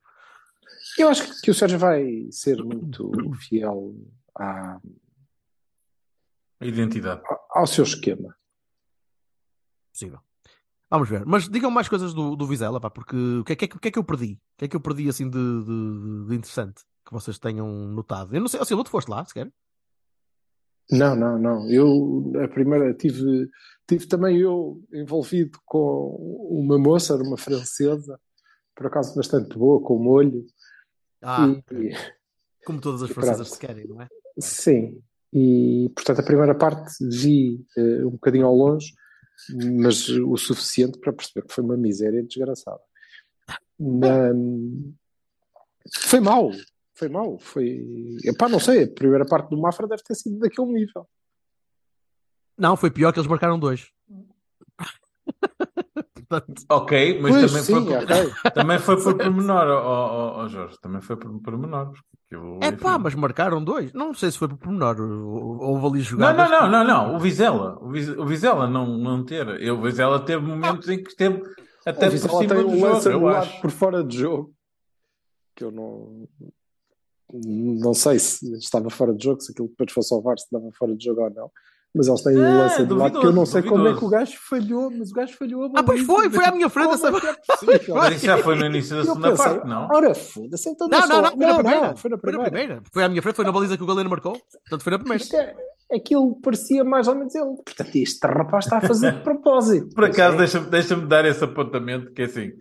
Eu 0.97 1.07
acho 1.09 1.41
que 1.41 1.51
o 1.51 1.53
Sérgio 1.53 1.77
vai 1.79 2.27
ser 2.31 2.63
muito 2.63 3.11
fiel 3.47 3.95
à, 4.37 4.79
A 6.59 6.65
identidade. 6.65 7.21
ao 7.51 7.65
seu 7.67 7.83
esquema. 7.83 8.35
Possível. 9.93 10.19
Vamos 10.89 11.07
ver. 11.09 11.25
Mas 11.25 11.47
digam 11.47 11.69
mais 11.71 11.87
coisas 11.87 12.13
do, 12.13 12.35
do 12.35 12.47
Vizela, 12.47 12.79
pá, 12.81 12.89
porque 12.89 13.15
o 13.15 13.43
que, 13.43 13.53
é, 13.53 13.55
que, 13.55 13.65
é 13.65 13.67
que- 13.67 13.77
o 13.77 13.79
que 13.79 13.87
é 13.87 13.91
que 13.91 13.99
eu 13.99 14.03
perdi? 14.03 14.33
O 14.33 14.57
que 14.57 14.65
é 14.65 14.67
que 14.67 14.75
eu 14.75 14.81
perdi 14.81 15.07
assim 15.07 15.29
de, 15.29 15.37
de- 15.37 16.27
de 16.27 16.35
interessante 16.35 16.83
que 17.05 17.13
vocês 17.13 17.37
tenham 17.39 17.67
notado? 17.87 18.33
Eu 18.35 18.41
não 18.41 18.47
sei, 18.47 18.63
Silva, 18.65 18.83
tu 18.83 18.89
foste 18.89 19.07
lá, 19.09 19.23
sequer? 19.25 19.51
Não, 20.91 21.15
não, 21.15 21.37
não. 21.37 21.69
Eu, 21.71 22.31
a 22.43 22.47
primeira, 22.47 22.93
tive, 22.95 23.47
tive 23.87 24.07
também 24.07 24.37
eu 24.39 24.81
envolvido 24.91 25.59
com 25.65 26.15
uma 26.49 26.79
moça, 26.79 27.13
era 27.13 27.23
uma 27.23 27.37
francesa, 27.37 28.19
por 28.75 28.87
acaso 28.87 29.15
bastante 29.15 29.55
boa, 29.55 29.81
com 29.83 29.99
molho. 30.01 30.43
Ah, 31.21 31.45
E- 31.71 31.93
como 32.65 32.81
todas 32.81 33.03
as 33.03 33.11
francesas 33.11 33.49
se 33.51 33.59
querem, 33.59 33.87
não 33.87 34.01
é? 34.01 34.07
Sim. 34.39 34.99
E, 35.33 35.91
portanto, 35.95 36.19
a 36.19 36.23
primeira 36.23 36.55
parte 36.55 36.91
vi 37.07 37.63
eh, 37.77 38.03
um 38.05 38.11
bocadinho 38.11 38.45
ao 38.47 38.55
longe, 38.55 38.93
mas 39.81 40.09
o 40.09 40.35
suficiente 40.37 40.99
para 40.99 41.13
perceber 41.13 41.45
que 41.47 41.53
foi 41.53 41.63
uma 41.63 41.77
miséria 41.77 42.23
desgraçada. 42.23 42.79
Na- 43.79 44.33
Foi 46.03 46.19
mau. 46.19 46.51
Foi 46.93 47.07
mau. 47.09 47.39
Foi... 47.39 48.17
Epá, 48.25 48.49
não 48.49 48.59
sei, 48.59 48.83
a 48.83 48.87
primeira 48.91 49.25
parte 49.25 49.49
do 49.49 49.57
Mafra 49.57 49.87
deve 49.87 50.03
ter 50.03 50.15
sido 50.15 50.37
daquele 50.39 50.71
nível. 50.73 51.07
Não, 52.57 52.75
foi 52.75 52.91
pior 52.91 53.13
que 53.13 53.19
eles 53.19 53.29
marcaram 53.29 53.57
dois. 53.57 53.89
Portanto, 56.29 56.61
Ok, 56.69 57.19
mas 57.21 57.31
Pois, 57.31 57.51
também, 57.51 57.63
sim, 57.63 57.73
foi 57.73 57.83
por, 57.85 58.03
ok. 58.03 58.33
também 58.53 58.79
foi 58.79 59.01
por 59.01 59.17
pormenor, 59.17 59.67
ó, 59.67 59.81
ó, 59.81 60.43
ó, 60.43 60.47
Jorge. 60.47 60.77
Também 60.79 61.01
foi 61.01 61.15
por 61.17 61.41
pormenor. 61.41 61.91
é 62.61 62.71
pá, 62.71 62.99
mas 62.99 63.15
marcaram 63.15 63.63
dois. 63.63 63.91
Não 63.93 64.13
sei 64.13 64.29
se 64.29 64.37
foi 64.37 64.47
por 64.47 64.57
pormenor. 64.57 64.95
Houve 65.01 65.85
ali 65.87 65.97
Não, 65.97 66.03
jogadas. 66.03 66.49
não, 66.51 66.61
não, 66.61 66.69
não, 66.69 66.83
não. 67.09 67.15
O 67.15 67.19
Vizela. 67.19 67.79
O 67.81 67.89
Viz- 67.89 68.09
o 68.15 68.25
Vizela 68.25 68.67
não, 68.69 68.85
não 68.97 69.25
ter. 69.25 69.47
Eu, 69.61 69.79
o 69.79 69.81
Vizela 69.81 70.19
teve 70.19 70.45
momentos 70.45 70.87
em 70.87 71.01
que 71.01 71.09
esteve 71.09 71.41
até 71.85 72.07
O 72.07 72.11
por 72.11 72.17
cima 72.19 72.39
tem 72.39 72.47
do 72.47 72.67
um 72.67 72.79
jogo, 72.79 72.85
lance 72.93 73.09
eu 73.09 73.27
acho. 73.27 73.61
por 73.61 73.71
fora 73.71 74.03
de 74.03 74.17
jogo 74.17 74.53
que 75.55 75.63
eu 75.63 75.71
não 75.71 76.27
não 77.31 77.93
sei 77.93 78.17
se 78.17 78.51
estava 78.55 78.89
fora 78.89 79.13
de 79.13 79.23
jogo, 79.23 79.41
se 79.41 79.51
aquilo 79.51 79.67
depois 79.67 79.91
fosse 79.91 80.13
ao 80.13 80.21
VAR 80.21 80.37
se 80.37 80.45
estava 80.45 80.69
fora 80.77 80.95
de 80.95 81.03
jogo 81.05 81.21
ou 81.21 81.29
não. 81.29 81.51
Mas 81.95 82.07
eles 82.07 82.21
têm 82.21 82.37
um 82.37 82.43
É, 82.45 82.57
lance 82.59 82.81
anulado 82.83 83.19
que 83.19 83.25
eu 83.25 83.31
não 83.33 83.45
sei 83.47 83.63
como 83.63 83.87
é 83.87 83.93
que 83.93 83.99
duvidoso. 83.99 84.05
o 84.05 84.09
gajo 84.09 84.37
falhou, 84.47 84.91
mas 84.91 85.09
o 85.09 85.13
gajo 85.13 85.33
falhou 85.37 85.63
a 85.65 85.69
Ah, 85.79 85.83
pois 85.83 86.01
foi, 86.05 86.29
foi 86.29 86.45
à 86.45 86.51
minha 86.51 86.69
frente 86.69 86.93
essa- 86.93 87.07
é 87.07 87.09
é? 87.09 87.93
Mas 87.93 88.15
isso 88.15 88.25
já 88.27 88.37
foi 88.37 88.55
no 88.55 88.65
início 88.67 88.95
da 88.95 89.03
segunda 89.03 89.31
pensei, 89.31 89.45
parte, 89.45 89.67
não? 89.67 89.87
Ora, 89.91 90.13
foda-se, 90.13 90.69
então 90.69 90.87
Não, 90.87 90.99
não, 91.07 91.07
não, 91.07 91.13
foi 91.15 91.21
na 91.21 91.31
primeira. 91.55 91.63
não, 91.63 91.63
foi 91.63 91.89
na 91.89 91.97
Foi 91.97 92.09
na 92.11 92.17
primeira. 92.19 92.51
primeira. 92.51 92.81
Foi 92.93 93.03
à 93.03 93.09
minha 93.09 93.21
frente, 93.23 93.35
foi 93.35 93.45
na 93.45 93.51
baliza 93.51 93.75
que 93.77 93.83
o 93.83 93.87
Galeno 93.87 94.09
marcou. 94.09 94.33
Portanto, 94.33 94.83
foi 94.83 94.91
na 94.91 94.99
primeira. 94.99 95.23
Isto 95.23 95.35
é, 95.35 95.55
aquilo 95.91 96.35
parecia 96.41 96.83
mais 96.83 97.07
ou 97.07 97.15
menos 97.15 97.33
ele. 97.33 97.55
Portanto, 97.65 97.95
este 97.95 98.27
rapaz 98.27 98.65
está 98.65 98.77
a 98.77 98.81
fazer 98.81 99.11
de 99.13 99.21
propósito. 99.23 99.89
Por 99.95 100.05
acaso, 100.05 100.35
é. 100.35 100.37
deixa-me 100.39 100.67
deixa 100.69 100.95
dar 100.95 101.25
esse 101.25 101.43
apontamento, 101.43 102.11
que 102.13 102.21
é 102.21 102.25
assim, 102.25 102.51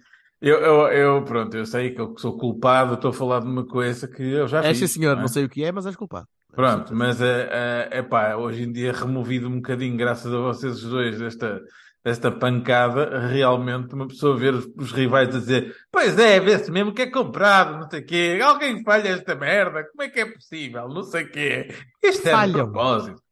Eu, 0.41 0.57
eu, 0.59 0.87
eu, 0.89 1.25
pronto, 1.25 1.55
eu 1.57 1.67
sei 1.67 1.91
que 1.91 2.01
eu 2.01 2.15
sou 2.17 2.39
culpado, 2.39 2.95
estou 2.95 3.11
a 3.11 3.13
falar 3.13 3.41
de 3.41 3.47
uma 3.47 3.67
coisa 3.67 4.07
que 4.09 4.23
eu 4.23 4.49
já 4.49 4.61
É 4.65 4.69
fiz. 4.69 4.79
sim, 4.79 4.87
senhor, 5.01 5.13
não 5.13 5.19
é? 5.19 5.23
não 5.23 5.29
sei 5.29 5.45
o 5.45 5.49
que 5.51 5.63
é, 5.65 5.71
mas 5.73 5.85
és 5.85 5.97
culpado. 5.97 6.27
Pronto, 6.59 6.93
mas 6.93 7.21
é, 7.21 7.89
é, 7.93 7.99
epá, 7.99 8.35
hoje 8.35 8.65
em 8.65 8.73
dia 8.73 8.91
removido 8.91 9.47
um 9.47 9.59
bocadinho, 9.59 9.97
graças 9.97 10.35
a 10.35 10.39
vocês 10.39 10.83
os 10.83 10.91
dois, 10.91 11.17
desta, 11.17 11.63
desta 12.03 12.33
pancada, 12.33 13.29
realmente 13.29 13.95
uma 13.95 14.09
pessoa 14.09 14.37
ver 14.37 14.55
os, 14.55 14.67
os 14.77 14.91
rivais 14.91 15.29
a 15.29 15.39
dizer 15.39 15.73
pois 15.89 16.19
é, 16.19 16.41
vê-se 16.41 16.69
mesmo 16.73 16.93
que 16.93 17.03
é 17.03 17.11
comprado, 17.13 17.79
não 17.79 17.89
sei 17.89 18.01
o 18.01 18.05
quê, 18.05 18.41
alguém 18.43 18.83
falha 18.83 19.11
esta 19.11 19.37
merda, 19.37 19.85
como 19.85 20.03
é 20.03 20.09
que 20.09 20.19
é 20.19 20.27
possível, 20.33 20.89
não 20.89 21.05
sei 21.05 21.27
o 21.27 21.31
quê. 21.31 21.69
Isto 22.03 22.27
é 22.27 22.31
de 22.31 22.37
Falham. 22.37 22.55
propósito. 22.73 23.23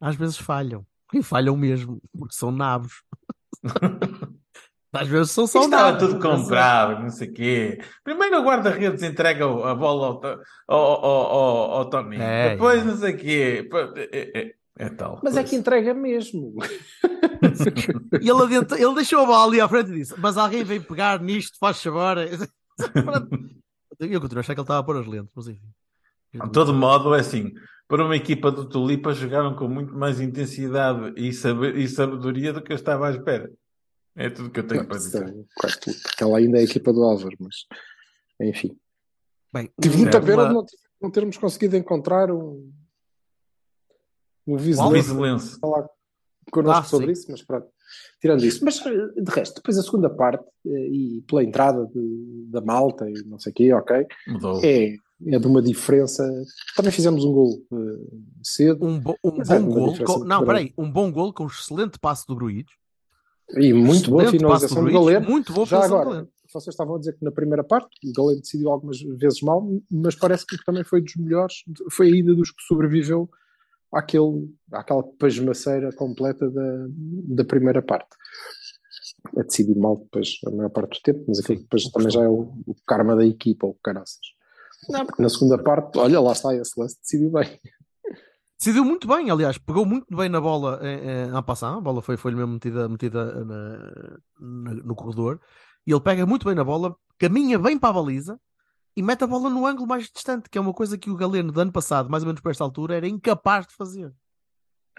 Às 0.00 0.14
vezes 0.14 0.36
falham. 0.36 0.86
E 1.12 1.20
falham 1.20 1.56
mesmo, 1.56 2.00
porque 2.16 2.36
são 2.36 2.52
nabos. 2.52 3.02
Às 4.92 5.06
vezes 5.08 5.32
são 5.32 5.46
só 5.46 5.60
Isto 5.60 5.70
estava 5.74 5.98
tudo 5.98 6.18
comprado, 6.18 7.02
não 7.02 7.10
sei 7.10 7.28
o 7.28 7.32
quê. 7.34 7.78
Primeiro 8.02 8.38
o 8.40 8.42
guarda-redes 8.44 9.02
entrega 9.02 9.44
a 9.44 9.74
bola 9.74 10.06
ao, 10.06 10.20
to- 10.20 10.40
ao, 10.66 10.80
ao, 11.04 11.26
ao, 11.26 11.70
ao 11.72 11.90
Toninho, 11.90 12.22
É, 12.22 12.50
depois 12.50 12.80
é. 12.80 12.84
não 12.84 12.96
sei 12.96 13.14
o 13.14 13.16
quê. 13.18 13.68
É, 14.12 14.40
é- 14.40 14.54
é 14.80 14.88
tal. 14.90 15.20
Mas 15.22 15.36
é 15.36 15.40
coisa. 15.40 15.48
que 15.50 15.56
entrega 15.56 15.92
mesmo. 15.94 16.54
E 18.20 18.28
ele, 18.28 18.42
adentro, 18.42 18.76
ele 18.76 18.94
deixou 18.94 19.20
a 19.22 19.26
bola 19.26 19.44
ali 19.46 19.60
à 19.60 19.68
frente 19.68 19.90
e 19.90 19.94
disse: 19.94 20.14
Mas 20.18 20.36
alguém 20.36 20.64
vem 20.64 20.80
pegar 20.80 21.20
nisto, 21.20 21.56
faz 21.58 21.80
favor. 21.82 22.16
Eu 24.00 24.20
continuo 24.20 24.38
a 24.38 24.40
achar 24.40 24.54
que 24.54 24.60
ele 24.60 24.64
estava 24.64 24.80
a 24.80 24.82
pôr 24.82 24.96
as 24.96 25.06
lentes, 25.06 25.32
mas 25.36 25.48
enfim. 25.48 25.68
De 26.32 26.50
todo 26.52 26.72
modo, 26.74 27.14
é 27.14 27.20
assim, 27.20 27.52
para 27.88 28.04
uma 28.04 28.14
equipa 28.16 28.50
do 28.50 28.68
Tulipa 28.68 29.12
jogaram 29.12 29.54
com 29.56 29.66
muito 29.68 29.96
mais 29.96 30.20
intensidade 30.20 31.12
e, 31.16 31.28
e 31.28 31.88
sabedoria 31.88 32.52
do 32.52 32.62
que 32.62 32.72
eu 32.72 32.76
estava 32.76 33.08
à 33.08 33.10
espera. 33.10 33.50
É 34.20 34.28
tudo 34.28 34.50
que 34.50 34.58
eu 34.58 34.66
tenho 34.66 34.80
Não, 34.80 34.88
para 34.88 34.98
dizer. 34.98 35.28
é 35.28 35.44
quase 35.56 35.78
tudo, 35.80 35.96
porque 36.02 36.24
ela 36.24 36.38
ainda 36.38 36.58
é 36.58 36.60
a 36.60 36.64
equipa 36.64 36.92
do 36.92 37.04
Álvaro, 37.04 37.36
mas 37.38 37.54
enfim. 38.40 38.76
Bem, 39.52 39.70
Tive 39.80 39.96
muita 39.96 40.20
pena 40.20 40.46
de 40.48 40.52
uma- 40.52 40.52
não, 40.54 40.66
não 41.00 41.10
termos 41.10 41.36
conseguido 41.38 41.76
encontrar 41.76 42.30
um, 42.32 42.70
um 44.46 44.56
Vizelense. 44.56 45.58
falar 45.60 45.88
connosco 46.50 46.80
Ah, 46.80 46.84
sobre 46.84 47.06
sim. 47.06 47.12
isso, 47.12 47.30
mas 47.30 47.42
pronto. 47.42 47.68
Tirando 48.20 48.44
isso. 48.44 48.64
Mas 48.64 48.84
eh, 48.84 49.22
de 49.22 49.30
resto, 49.30 49.56
depois 49.56 49.78
a 49.78 49.82
segunda 49.82 50.10
parte, 50.10 50.44
eh, 50.66 50.88
e 50.88 51.22
pela 51.26 51.44
entrada 51.44 51.86
de- 51.86 52.46
da 52.50 52.60
malta 52.60 53.08
e 53.08 53.14
não 53.24 53.38
sei 53.38 53.52
o 53.52 53.54
quê, 53.54 53.72
ok, 53.72 54.06
Mudou. 54.26 54.60
é, 54.64 54.94
é 55.26 55.38
de 55.38 55.46
uma 55.46 55.62
diferença. 55.62 56.22
Também 56.76 56.90
fizemos 56.92 57.24
um 57.24 57.32
gol 57.32 57.62
eh, 57.72 58.16
cedo 58.42 58.84
um, 58.84 58.98
bo- 58.98 59.16
um 59.24 59.40
é 59.40 59.44
bom 59.44 59.58
uma 59.60 59.74
gol. 59.96 60.04
com- 60.04 60.24
não, 60.24 60.44
peraí. 60.44 60.74
Um 60.76 60.90
bom 60.90 61.10
gol 61.12 61.32
com 61.32 61.44
um 61.44 61.46
excelente 61.46 61.98
passo 61.98 62.26
do 62.26 62.34
Gruites. 62.34 62.74
E 63.56 63.72
muito 63.72 64.10
boa 64.10 64.30
finalização 64.30 64.84
do 64.84 64.92
Galeno. 64.92 65.28
Muito 65.28 65.52
boa 65.52 65.66
Já 65.66 65.84
agora, 65.84 66.10
Galeno. 66.10 66.28
vocês 66.52 66.74
estavam 66.74 66.96
a 66.96 66.98
dizer 66.98 67.14
que 67.14 67.24
na 67.24 67.32
primeira 67.32 67.64
parte 67.64 67.88
o 68.04 68.12
Galeno 68.12 68.40
decidiu 68.40 68.70
algumas 68.70 69.00
vezes 69.00 69.40
mal, 69.42 69.66
mas 69.90 70.14
parece 70.14 70.46
que 70.46 70.62
também 70.64 70.84
foi 70.84 71.00
dos 71.00 71.16
melhores, 71.16 71.64
foi 71.90 72.08
ainda 72.08 72.34
dos 72.34 72.50
que 72.50 72.62
sobreviveu 72.62 73.28
àquele, 73.92 74.54
àquela 74.72 75.02
pasmaceira 75.02 75.92
completa 75.92 76.50
da, 76.50 76.86
da 76.90 77.44
primeira 77.44 77.82
parte. 77.82 78.10
A 79.36 79.42
decidir 79.42 79.76
mal 79.76 79.96
depois 79.96 80.38
a 80.46 80.50
maior 80.50 80.70
parte 80.70 81.00
do 81.00 81.02
tempo, 81.02 81.24
mas 81.26 81.38
aquilo 81.40 81.60
depois 81.60 81.84
o 81.84 81.92
também 81.92 82.10
já 82.10 82.22
é 82.22 82.28
o, 82.28 82.52
o 82.66 82.74
karma 82.86 83.16
da 83.16 83.26
equipa, 83.26 83.66
ou 83.66 83.78
caraças. 83.82 84.20
Não, 84.88 85.04
porque 85.04 85.22
na 85.22 85.28
segunda 85.28 85.58
parte, 85.58 85.98
olha, 85.98 86.20
lá 86.20 86.32
está, 86.32 86.54
esse 86.54 86.78
lance 86.78 86.98
decidiu 87.00 87.30
bem. 87.30 87.58
Decidiu 88.58 88.84
muito 88.84 89.06
bem, 89.06 89.30
aliás, 89.30 89.56
pegou 89.56 89.86
muito 89.86 90.16
bem 90.16 90.28
na 90.28 90.40
bola 90.40 90.80
em, 90.82 91.36
em 91.36 91.42
passar, 91.42 91.74
a 91.76 91.80
bola 91.80 92.02
foi, 92.02 92.16
foi 92.16 92.34
mesmo 92.34 92.54
metida, 92.54 92.88
metida 92.88 93.44
na- 93.44 94.18
na- 94.40 94.74
no 94.82 94.94
corredor, 94.96 95.40
e 95.86 95.92
ele 95.92 96.00
pega 96.00 96.26
muito 96.26 96.44
bem 96.44 96.54
na 96.56 96.64
bola, 96.64 96.96
caminha 97.18 97.56
bem 97.58 97.78
para 97.78 97.90
a 97.90 97.92
baliza 97.92 98.38
e 98.96 99.02
mete 99.02 99.22
a 99.22 99.28
bola 99.28 99.48
no 99.48 99.64
ângulo 99.64 99.86
mais 99.86 100.10
distante, 100.10 100.50
que 100.50 100.58
é 100.58 100.60
uma 100.60 100.74
coisa 100.74 100.98
que 100.98 101.08
o 101.08 101.14
Galeno 101.16 101.52
do 101.52 101.60
ano 101.60 101.70
passado, 101.70 102.10
mais 102.10 102.24
ou 102.24 102.26
menos 102.26 102.40
por 102.40 102.50
esta 102.50 102.64
altura, 102.64 102.96
era 102.96 103.06
incapaz 103.06 103.64
de 103.66 103.74
fazer. 103.74 104.12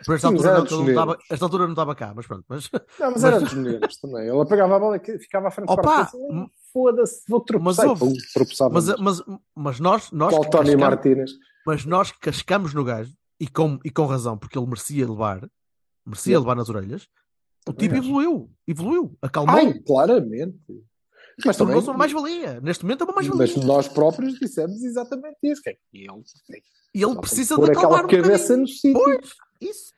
Por 0.05 0.15
esta 0.15 0.29
altura, 0.29 0.53
não, 0.53 0.63
não 0.77 0.87
estava, 0.87 1.17
esta 1.29 1.45
altura 1.45 1.63
não 1.65 1.73
estava 1.73 1.93
cá, 1.93 2.13
mas 2.15 2.25
pronto. 2.25 2.45
Mas, 2.47 2.69
Não, 2.97 3.11
mas 3.11 3.21
era 3.25 3.41
dos 3.41 3.53
melhores 3.53 3.97
também. 3.99 4.25
Ele 4.29 4.45
pegava 4.45 4.77
a 4.77 4.79
bola 4.79 4.95
e 4.95 5.19
ficava 5.19 5.49
à 5.49 5.51
frente 5.51 5.69
Opa, 5.69 5.81
para 5.81 6.01
a 6.03 6.47
Foda-se, 6.71 7.23
vou 7.27 7.41
tropeçar. 7.41 7.85
Mas 7.85 8.87
houve- 8.87 9.03
mas, 9.03 9.19
mas, 9.27 9.39
mas 9.53 9.79
nós, 9.81 10.11
nós, 10.11 10.33
Qual 10.33 10.45
Tony 10.49 10.63
cascamos, 10.67 10.79
Martínez. 10.81 11.31
mas 11.67 11.83
nós 11.85 12.11
cascamos 12.13 12.73
no 12.73 12.85
gajo, 12.85 13.11
e 13.39 13.47
com, 13.47 13.79
e 13.83 13.89
com 13.89 14.05
razão, 14.05 14.37
porque 14.37 14.57
ele 14.57 14.67
merecia 14.67 15.09
levar, 15.09 15.49
merecia 16.05 16.35
Sim. 16.35 16.39
levar 16.39 16.55
nas 16.55 16.69
orelhas, 16.69 17.07
o 17.67 17.73
tipo 17.73 17.95
evoluiu, 17.95 18.51
evoluiu, 18.67 19.17
acalmou. 19.21 19.55
Ai, 19.55 19.79
claramente. 19.79 20.59
Mas 21.45 21.55
também, 21.55 21.77
uma 21.77 21.93
mais-valia. 21.93 22.59
Neste 22.59 22.83
momento 22.83 23.01
é 23.01 23.03
uma 23.05 23.13
mas 23.15 23.27
mais-valia. 23.27 23.65
nós 23.65 23.87
próprios 23.87 24.33
dissemos 24.37 24.83
exatamente 24.83 25.37
isso. 25.43 25.61
Que 25.61 25.69
é 25.69 25.73
que 25.73 25.79
ele 25.93 26.23
E 26.93 27.01
ele 27.01 27.15
precisa 27.15 27.55
de 27.55 27.71
acalmar 27.71 28.03
aquela 28.03 28.05
um 28.05 28.23
cabeça 28.23 28.57
no 28.57 28.67
sítio. 28.67 28.93
Pois, 28.93 29.29
isso. 29.61 29.93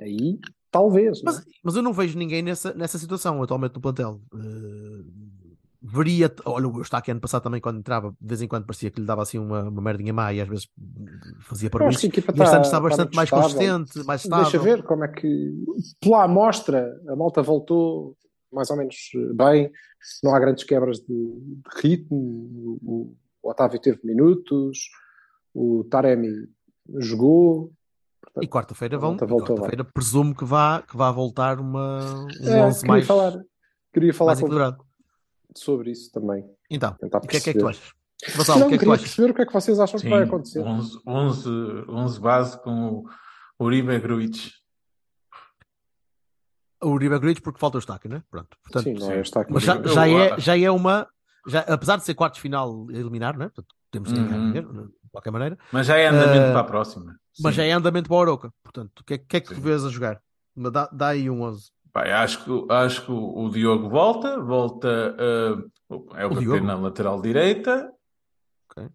Aí, 0.00 0.38
talvez. 0.70 1.18
é? 1.18 1.22
Mas, 1.24 1.44
mas 1.64 1.76
eu 1.76 1.82
não 1.82 1.92
vejo 1.92 2.16
ninguém 2.16 2.42
nessa, 2.42 2.72
nessa 2.74 2.98
situação 2.98 3.42
atualmente 3.42 3.74
no 3.74 3.80
plantel. 3.80 4.20
Eh, 4.34 5.04
veria, 5.90 6.32
olha, 6.44 6.68
o 6.68 6.78
Eustáquio 6.78 7.12
ano 7.12 7.20
passado 7.20 7.42
também, 7.42 7.60
quando 7.60 7.78
entrava, 7.78 8.10
de 8.20 8.26
vez 8.26 8.42
em 8.42 8.48
quando 8.48 8.66
parecia 8.66 8.90
que 8.90 9.00
lhe 9.00 9.06
dava 9.06 9.22
assim 9.22 9.38
uma, 9.38 9.62
uma 9.68 9.80
merdinha 9.82 10.12
má 10.12 10.32
e 10.32 10.40
às 10.40 10.48
vezes 10.48 10.68
fazia 11.40 11.70
para 11.70 11.86
E 11.86 11.88
este 11.90 12.06
está- 12.08 12.32
ano 12.32 12.42
está 12.42 12.60
está 12.60 12.80
bastante 12.80 13.06
muito 13.06 13.16
mais 13.16 13.28
estável. 13.28 13.42
consistente, 13.50 14.06
mais 14.06 14.22
estável. 14.24 14.44
Deixa 14.44 14.58
ver 14.58 14.82
como 14.84 15.04
é 15.04 15.08
que, 15.08 15.54
pela 16.00 16.24
amostra, 16.24 16.88
a 17.08 17.16
malta 17.16 17.42
voltou 17.42 18.16
mais 18.52 18.70
ou 18.70 18.76
menos 18.76 18.96
bem. 19.34 19.70
Não 20.22 20.34
há 20.34 20.38
grandes 20.40 20.64
quebras 20.64 20.98
de, 20.98 21.06
de 21.06 21.62
ritmo. 21.82 22.16
O, 22.82 23.14
o 23.42 23.50
Otávio 23.50 23.80
teve 23.80 24.00
minutos. 24.04 24.78
O 25.54 25.84
Taremi 25.90 26.30
jogou. 26.98 27.72
E 28.40 28.46
quarta-feira 28.46 28.96
vão. 28.98 29.16
Quarta-feira 29.16 29.84
presumo 29.84 30.34
que 30.34 30.44
vá, 30.44 30.82
que 30.82 30.96
vá 30.96 31.10
voltar 31.10 31.58
uma, 31.60 32.24
um 32.40 32.48
É, 32.48 32.64
11 32.66 32.80
queria 32.80 32.88
mais, 32.92 33.06
falar, 33.06 33.38
queria 33.92 34.14
falar 34.14 34.28
mais 34.30 34.40
com- 34.40 34.46
equilibrado. 34.46 34.84
Sobre 35.56 35.90
isso 35.90 36.10
também. 36.12 36.44
Então, 36.70 36.96
o 37.02 37.20
que 37.26 37.36
é 37.36 37.40
que 37.40 37.50
é 37.50 37.52
que 37.52 37.58
tu 37.58 37.68
achas? 37.68 37.92
Vassalo, 38.36 38.60
Não, 38.60 38.66
o 38.66 38.68
que 38.70 38.74
é 38.74 38.78
que 38.78 38.84
tu 38.84 38.88
queria 38.90 38.94
achas? 38.94 39.08
perceber 39.08 39.30
o 39.30 39.34
que 39.34 39.42
é 39.42 39.46
que 39.46 39.52
vocês 39.52 39.78
acham 39.80 39.96
que 40.00 40.04
Sim, 40.06 40.10
vai 40.10 40.22
acontecer. 40.24 40.60
11, 40.60 40.98
11, 41.06 41.48
11 41.88 42.20
base 42.20 42.60
com 42.62 43.04
o 43.58 43.64
Uribe 43.64 43.98
Gruitch. 44.00 44.50
O 46.82 46.88
Uribe 46.90 47.18
Gruitch 47.18 47.40
porque 47.42 47.58
falta 47.58 47.76
o 47.76 47.78
Eustáquio, 47.78 48.08
né? 48.10 48.22
Pronto. 48.30 48.56
Portanto, 48.62 48.84
Sim, 48.84 48.94
não 48.94 49.10
é 49.10 49.20
aqui. 49.20 49.52
Mas 49.52 49.62
já, 49.62 49.82
já 49.82 50.08
é, 50.08 50.40
já 50.40 50.58
é 50.58 50.70
uma. 50.70 51.08
Já, 51.46 51.60
apesar 51.60 51.96
de 51.96 52.04
ser 52.04 52.14
quartos 52.14 52.38
de 52.38 52.42
final 52.42 52.86
a 52.88 52.92
eliminar, 52.92 53.36
né? 53.36 53.46
Portanto, 53.46 53.74
temos 53.90 54.12
ganhar 54.12 54.36
Uhum. 54.38 54.46
dinheiro, 54.48 54.92
de 55.02 55.10
qualquer 55.10 55.30
maneira. 55.30 55.58
Mas 55.72 55.86
já 55.86 55.96
é 55.96 56.06
andamento 56.06 56.46
Eh, 56.48 56.52
para 56.52 56.60
a 56.60 56.64
próxima. 56.64 57.18
Mas 57.40 57.54
Sim. 57.54 57.56
já 57.58 57.64
é 57.64 57.72
andamento 57.72 58.08
para 58.08 58.16
o 58.16 58.20
Oroca. 58.20 58.52
Portanto, 58.62 59.00
o 59.00 59.04
que, 59.04 59.14
é- 59.14 59.18
que 59.18 59.36
é 59.36 59.40
que 59.40 59.54
tu 59.54 59.60
vês 59.60 59.84
a 59.84 59.88
jogar? 59.88 60.20
Mas 60.54 60.72
Dá, 60.72 60.88
dá 60.92 61.08
aí 61.08 61.30
um 61.30 61.42
11. 61.42 61.70
Pá, 61.92 62.02
acho 62.22 62.44
que, 62.44 62.72
acho 62.72 63.04
que 63.06 63.10
o 63.12 63.48
Diogo 63.48 63.88
volta, 63.88 64.38
volta, 64.40 65.16
eh, 65.18 65.54
é 66.16 66.26
o, 66.26 66.28
O 66.28 66.34
PP 66.34 66.40
Diogo? 66.40 66.66
na 66.66 66.74
lateral 66.76 67.20
direita. 67.22 67.92
Ok. 68.70 68.88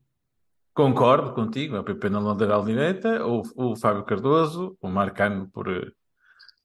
Concordo 0.74 1.34
contigo, 1.34 1.76
é 1.76 1.80
o 1.80 1.84
PP 1.84 2.10
na 2.10 2.20
lateral 2.20 2.64
direita, 2.64 3.26
o, 3.26 3.42
o 3.56 3.76
Fábio 3.76 4.04
Cardoso, 4.04 4.78
o 4.82 4.88
Marcano 4.88 5.50
por, 5.50 5.68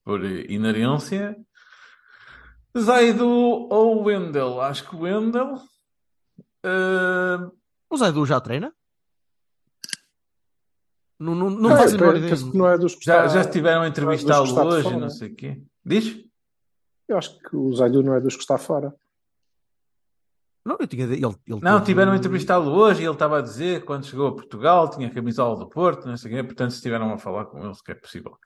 por 0.04 0.24
inerência. 0.24 1.36
Zaidu 2.76 3.28
ou 3.70 4.04
Wendel? 4.04 4.60
Acho 4.60 4.88
que 4.88 4.94
o 4.96 5.00
Wendel. 5.00 5.54
eh, 6.62 7.50
O 7.90 7.96
Zaidu 7.96 8.24
já 8.26 8.40
treina? 8.40 8.72
Não, 11.18 11.34
não, 11.34 11.50
não 11.50 11.70
faz 11.76 11.92
a 11.92 11.96
eu 11.96 12.00
menor 12.00 12.16
ideia. 12.16 12.30
penso 12.30 12.52
que 12.52 12.56
não 12.58 12.68
é 12.68 12.78
dos 12.78 12.94
que 12.94 13.04
já, 13.04 13.26
está- 13.26 13.28
já 13.34 13.40
estiveram 13.40 13.78
a 13.78 13.80
não 13.80 13.84
é 13.86 13.88
entrevistá-lo 13.88 14.66
hoje, 14.66 14.96
não 14.96 15.10
sei 15.10 15.32
o 15.32 15.34
quê. 15.34 15.60
Diz? 15.84 16.16
Eu 17.08 17.16
acho 17.18 17.38
que 17.38 17.56
o 17.56 17.72
Zaidu 17.74 18.02
não 18.02 18.14
é 18.14 18.20
dos 18.20 18.34
que 18.34 18.42
está 18.42 18.58
fora. 18.58 18.94
Não, 20.64 20.76
eu 20.78 20.86
tinha. 20.86 21.04
Ele, 21.04 21.14
ele 21.24 21.34
Não, 21.48 21.58
teve- 21.78 21.84
tiveram 21.86 22.12
a 22.12 22.16
entrevistá-lo 22.16 22.70
hoje 22.72 23.00
e 23.00 23.04
ele 23.06 23.14
estava 23.14 23.38
a 23.38 23.40
dizer 23.40 23.80
que 23.80 23.86
quando 23.86 24.04
chegou 24.04 24.26
a 24.28 24.34
Portugal 24.34 24.90
tinha 24.90 25.08
a 25.08 25.10
camisola 25.10 25.56
do 25.58 25.66
Porto, 25.66 26.06
não 26.06 26.14
sei 26.18 26.30
o 26.30 26.34
quê, 26.36 26.42
portanto, 26.44 26.72
se 26.72 26.76
estiveram 26.76 27.10
a 27.10 27.16
falar 27.16 27.46
com 27.46 27.64
eles, 27.64 27.80
que 27.80 27.92
é 27.92 27.94
possível. 27.94 28.36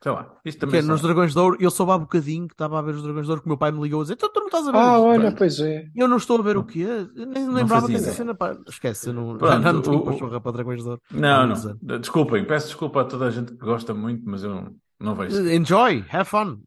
Sei 0.00 0.12
lá, 0.12 0.38
isto 0.44 0.60
Que 0.60 0.66
também 0.66 0.78
é, 0.78 0.82
nos 0.84 1.02
Dragões 1.02 1.32
de 1.32 1.38
Ouro, 1.40 1.56
eu 1.58 1.68
soube 1.68 1.90
há 1.90 1.98
bocadinho 1.98 2.46
que 2.46 2.54
estava 2.54 2.78
a 2.78 2.82
ver 2.82 2.94
os 2.94 3.02
Dragões 3.02 3.24
de 3.26 3.30
Ouro, 3.32 3.40
que 3.42 3.48
o 3.48 3.50
meu 3.50 3.58
pai 3.58 3.72
me 3.72 3.80
ligou 3.82 3.98
a 4.00 4.04
dizer: 4.04 4.14
então 4.14 4.30
tu 4.32 4.38
não 4.38 4.46
estás 4.46 4.68
a 4.68 4.70
ver 4.70 4.78
Ah, 4.78 4.92
isto?" 4.92 5.02
olha, 5.06 5.34
pois 5.34 5.58
é. 5.58 5.88
Eu 5.96 6.06
não 6.06 6.18
estou 6.18 6.38
a 6.38 6.42
ver 6.42 6.56
o 6.56 6.62
quê? 6.64 6.86
Eu 7.16 7.26
nem 7.26 7.48
lembrava 7.48 7.80
fazia 7.80 7.98
dessa 7.98 8.12
cena. 8.12 8.32
Pá. 8.32 8.56
Esquece, 8.68 9.08
eu 9.08 9.12
não, 9.14 9.36
Pronto, 9.36 9.62
já 9.62 9.72
não 9.72 9.82
tenho 9.82 9.96
o- 9.98 10.40
para 10.40 10.52
Dragões 10.52 10.82
de 10.84 10.88
Ouro. 10.88 11.02
Não, 11.10 11.40
anos. 11.40 11.64
não. 11.64 11.98
Desculpem, 11.98 12.46
peço 12.46 12.66
desculpa 12.68 13.00
a 13.00 13.04
toda 13.04 13.26
a 13.26 13.30
gente 13.30 13.50
que 13.52 13.58
gosta 13.58 13.92
muito, 13.92 14.22
mas 14.28 14.44
eu 14.44 14.50
não, 14.50 14.76
não 14.98 15.14
vejo. 15.14 15.48
Enjoy, 15.48 16.04
have 16.10 16.24
fun. 16.28 16.60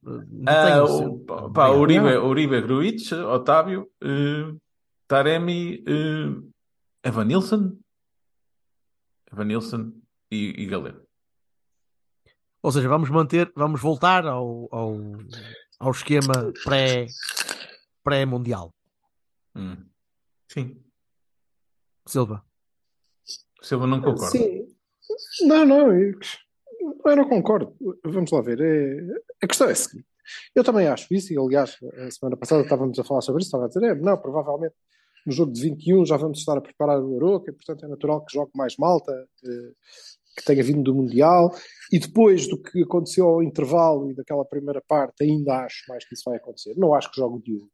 Ah, 0.47 0.83
o, 0.83 1.19
pá, 1.19 1.49
pá. 1.49 1.69
Uribe, 1.69 2.17
Uribe 2.17 2.61
Gruitch, 2.61 3.11
Otávio, 3.11 3.89
eh, 4.01 4.53
Taremi, 5.07 5.83
eh, 5.87 7.07
Evanilson, 7.07 7.77
Evanilson 9.31 9.93
e, 10.29 10.53
e 10.63 10.65
Galeno. 10.67 11.01
Ou 12.61 12.71
seja, 12.71 12.89
vamos 12.89 13.09
manter, 13.09 13.51
vamos 13.55 13.81
voltar 13.81 14.25
ao, 14.25 14.67
ao, 14.71 14.97
ao 15.79 15.91
esquema 15.91 16.51
pré, 16.63 17.07
pré-mundial. 18.03 18.73
Hum. 19.55 19.77
Sim. 20.47 20.83
Silva. 22.05 22.43
Silva 23.61 23.87
não 23.87 24.01
concorda. 24.01 24.31
Sim. 24.31 24.67
Não, 25.47 25.65
não, 25.65 25.93
eu, 25.93 26.19
eu 27.05 27.15
não 27.15 27.27
concordo. 27.27 27.75
Vamos 28.03 28.31
lá 28.31 28.41
ver. 28.41 28.59
É, 28.61 29.45
a 29.45 29.47
questão 29.47 29.67
é 29.67 29.71
a 29.71 29.75
seguinte. 29.75 30.05
Eu 30.55 30.63
também 30.63 30.87
acho 30.87 31.11
isso, 31.11 31.33
e 31.33 31.37
aliás, 31.37 31.77
a 32.05 32.11
semana 32.11 32.37
passada 32.37 32.61
estávamos 32.61 32.99
a 32.99 33.03
falar 33.03 33.21
sobre 33.21 33.41
isso, 33.41 33.47
estava 33.47 33.65
a 33.65 33.67
dizer, 33.67 33.83
é, 33.83 33.95
não, 33.95 34.15
provavelmente 34.17 34.75
no 35.25 35.31
jogo 35.31 35.51
de 35.51 35.61
21 35.61 36.05
já 36.05 36.17
vamos 36.17 36.39
estar 36.39 36.57
a 36.57 36.61
preparar 36.61 36.99
o 36.99 37.15
Aroca, 37.15 37.51
e 37.51 37.53
portanto 37.53 37.85
é 37.85 37.87
natural 37.87 38.23
que 38.25 38.33
jogue 38.33 38.51
mais 38.55 38.75
malta, 38.77 39.11
eh, 39.45 39.71
que 40.35 40.43
tenha 40.45 40.63
vindo 40.63 40.83
do 40.83 40.95
Mundial, 40.95 41.53
e 41.91 41.99
depois 41.99 42.47
do 42.47 42.61
que 42.61 42.83
aconteceu 42.83 43.27
ao 43.27 43.43
intervalo 43.43 44.09
e 44.09 44.15
daquela 44.15 44.45
primeira 44.45 44.81
parte, 44.87 45.23
ainda 45.23 45.65
acho 45.65 45.83
mais 45.87 46.05
que 46.05 46.13
isso 46.13 46.23
vai 46.25 46.37
acontecer. 46.37 46.73
Não 46.77 46.93
acho 46.93 47.11
que 47.11 47.17
jogue 47.17 47.37
o 47.37 47.41
Diogo. 47.41 47.71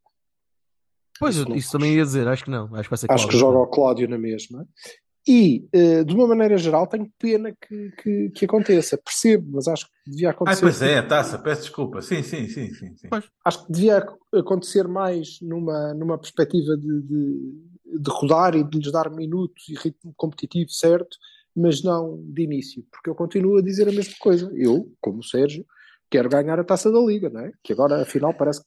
Pois, 1.18 1.36
Isso 1.36 1.54
isso, 1.54 1.72
também 1.72 1.94
ia 1.94 2.02
dizer, 2.02 2.28
acho 2.28 2.44
que 2.44 2.50
não. 2.50 2.66
Acho 2.74 2.82
que 2.82 2.90
vai 2.90 2.98
ser 2.98 3.10
Acho 3.10 3.28
que 3.28 3.38
joga 3.38 3.58
o 3.58 3.66
Cláudio 3.66 4.06
na 4.06 4.18
mesma. 4.18 4.68
E, 5.28 5.68
eh, 5.72 6.04
de 6.04 6.14
uma 6.14 6.26
maneira 6.28 6.56
geral, 6.56 6.86
tenho 6.86 7.10
pena 7.18 7.52
que, 7.52 7.90
que, 8.00 8.30
que 8.30 8.44
aconteça. 8.44 8.96
Percebo, 8.96 9.52
mas 9.54 9.66
acho 9.66 9.86
que 9.86 9.92
devia 10.10 10.28
Ah, 10.28 10.32
acontecer. 10.32 10.60
pois 10.60 10.82
é, 10.82 11.02
taça, 11.02 11.38
peço 11.38 11.62
desculpa. 11.62 12.00
Sim, 12.00 12.22
sim, 12.22 12.48
sim, 12.48 12.72
sim. 12.72 12.94
sim. 12.96 13.08
Acho 13.44 13.66
que 13.66 13.72
devia 13.72 13.98
ac- 13.98 14.16
acontecer 14.34 14.86
mais 14.86 15.38
numa, 15.42 15.92
numa 15.94 16.16
perspectiva 16.16 16.76
de, 16.76 17.02
de, 17.02 18.00
de 18.00 18.10
rodar 18.10 18.54
e 18.54 18.62
de 18.62 18.78
lhes 18.78 18.92
dar 18.92 19.10
minutos 19.10 19.68
e 19.68 19.74
ritmo 19.74 20.14
competitivo 20.16 20.70
certo, 20.70 21.16
mas 21.56 21.82
não 21.82 22.22
de 22.22 22.42
início. 22.42 22.84
Porque 22.92 23.10
eu 23.10 23.14
continuo 23.14 23.56
a 23.58 23.62
dizer 23.62 23.88
a 23.88 23.92
mesma 23.92 24.14
coisa. 24.20 24.48
Eu, 24.54 24.92
como 25.00 25.18
o 25.18 25.24
Sérgio, 25.24 25.66
quero 26.08 26.28
ganhar 26.28 26.60
a 26.60 26.64
taça 26.64 26.92
da 26.92 27.00
Liga, 27.00 27.28
não 27.30 27.40
é? 27.40 27.50
Que 27.64 27.72
agora, 27.72 28.02
afinal, 28.02 28.32
parece 28.32 28.60
que 28.60 28.66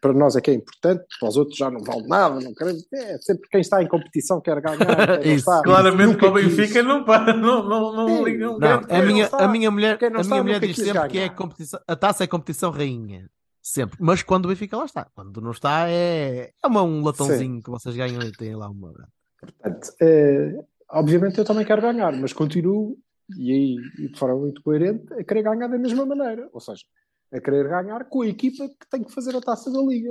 para 0.00 0.12
nós 0.12 0.36
é 0.36 0.40
que 0.40 0.50
é 0.50 0.54
importante, 0.54 1.04
para 1.18 1.28
os 1.28 1.36
outros 1.36 1.56
já 1.56 1.70
não 1.70 1.80
vale 1.80 2.06
nada, 2.06 2.40
não 2.40 2.54
queremos. 2.54 2.86
É, 2.92 3.18
sempre 3.18 3.48
quem 3.50 3.60
está 3.60 3.82
em 3.82 3.86
competição 3.88 4.40
quer 4.40 4.60
ganhar. 4.60 4.78
Isso, 5.26 5.50
Claramente 5.62 6.16
para 6.16 6.28
o. 6.28 6.32
Benfica 6.32 6.82
não 6.82 7.04
para, 7.04 7.34
não, 7.36 7.68
não, 7.68 7.92
não, 7.92 8.08
Sim. 8.08 8.24
liga- 8.24 8.46
não, 8.46 8.58
Não, 8.58 8.82
quer- 8.84 8.94
a 8.96 9.02
minha, 9.02 9.24
está- 9.24 9.44
a 9.44 9.48
minha 9.48 9.70
mulher, 9.70 9.98
a 10.02 10.22
minha 10.24 10.42
mulher 10.42 10.60
diz 10.60 10.76
sempre 10.76 10.92
que 11.08 11.18
é 11.18 11.24
a, 11.24 11.26
ganhar. 11.26 11.34
competição, 11.36 11.80
a 11.86 11.96
taça 11.96 12.24
é 12.24 12.26
a 12.26 12.28
competição 12.28 12.70
rainha. 12.70 13.28
Sempre. 13.60 13.98
Mas 14.00 14.22
quando 14.22 14.46
o 14.46 14.48
Benfica 14.48 14.76
lá 14.78 14.86
está. 14.86 15.06
Quando 15.14 15.40
não 15.42 15.50
está, 15.50 15.90
é, 15.90 16.52
é 16.64 16.66
uma, 16.66 16.82
um 16.82 17.04
latãozinho 17.04 17.62
que 17.62 17.68
vocês 17.70 17.94
ganham 17.94 18.22
e 18.22 18.32
têm 18.32 18.54
lá 18.56 18.68
uma. 18.70 18.94
Portanto, 19.40 19.88
eh, 20.00 20.54
obviamente 20.90 21.36
eu 21.38 21.44
também 21.44 21.66
quero 21.66 21.82
ganhar, 21.82 22.12
mas 22.12 22.32
continuo, 22.32 22.96
e 23.36 23.52
aí 23.52 23.76
e 23.98 24.08
de 24.10 24.18
forma 24.18 24.36
muito 24.40 24.62
coerente, 24.62 25.12
a 25.12 25.22
querer 25.22 25.42
ganhar 25.42 25.68
da 25.68 25.76
mesma 25.76 26.06
maneira. 26.06 26.48
Ou 26.52 26.60
seja, 26.60 26.82
a 27.32 27.40
querer 27.40 27.68
ganhar 27.68 28.04
com 28.08 28.22
a 28.22 28.26
equipa 28.26 28.68
que 28.68 28.88
tem 28.90 29.04
que 29.04 29.12
fazer 29.12 29.34
a 29.36 29.40
taça 29.40 29.70
da 29.70 29.80
Liga. 29.80 30.10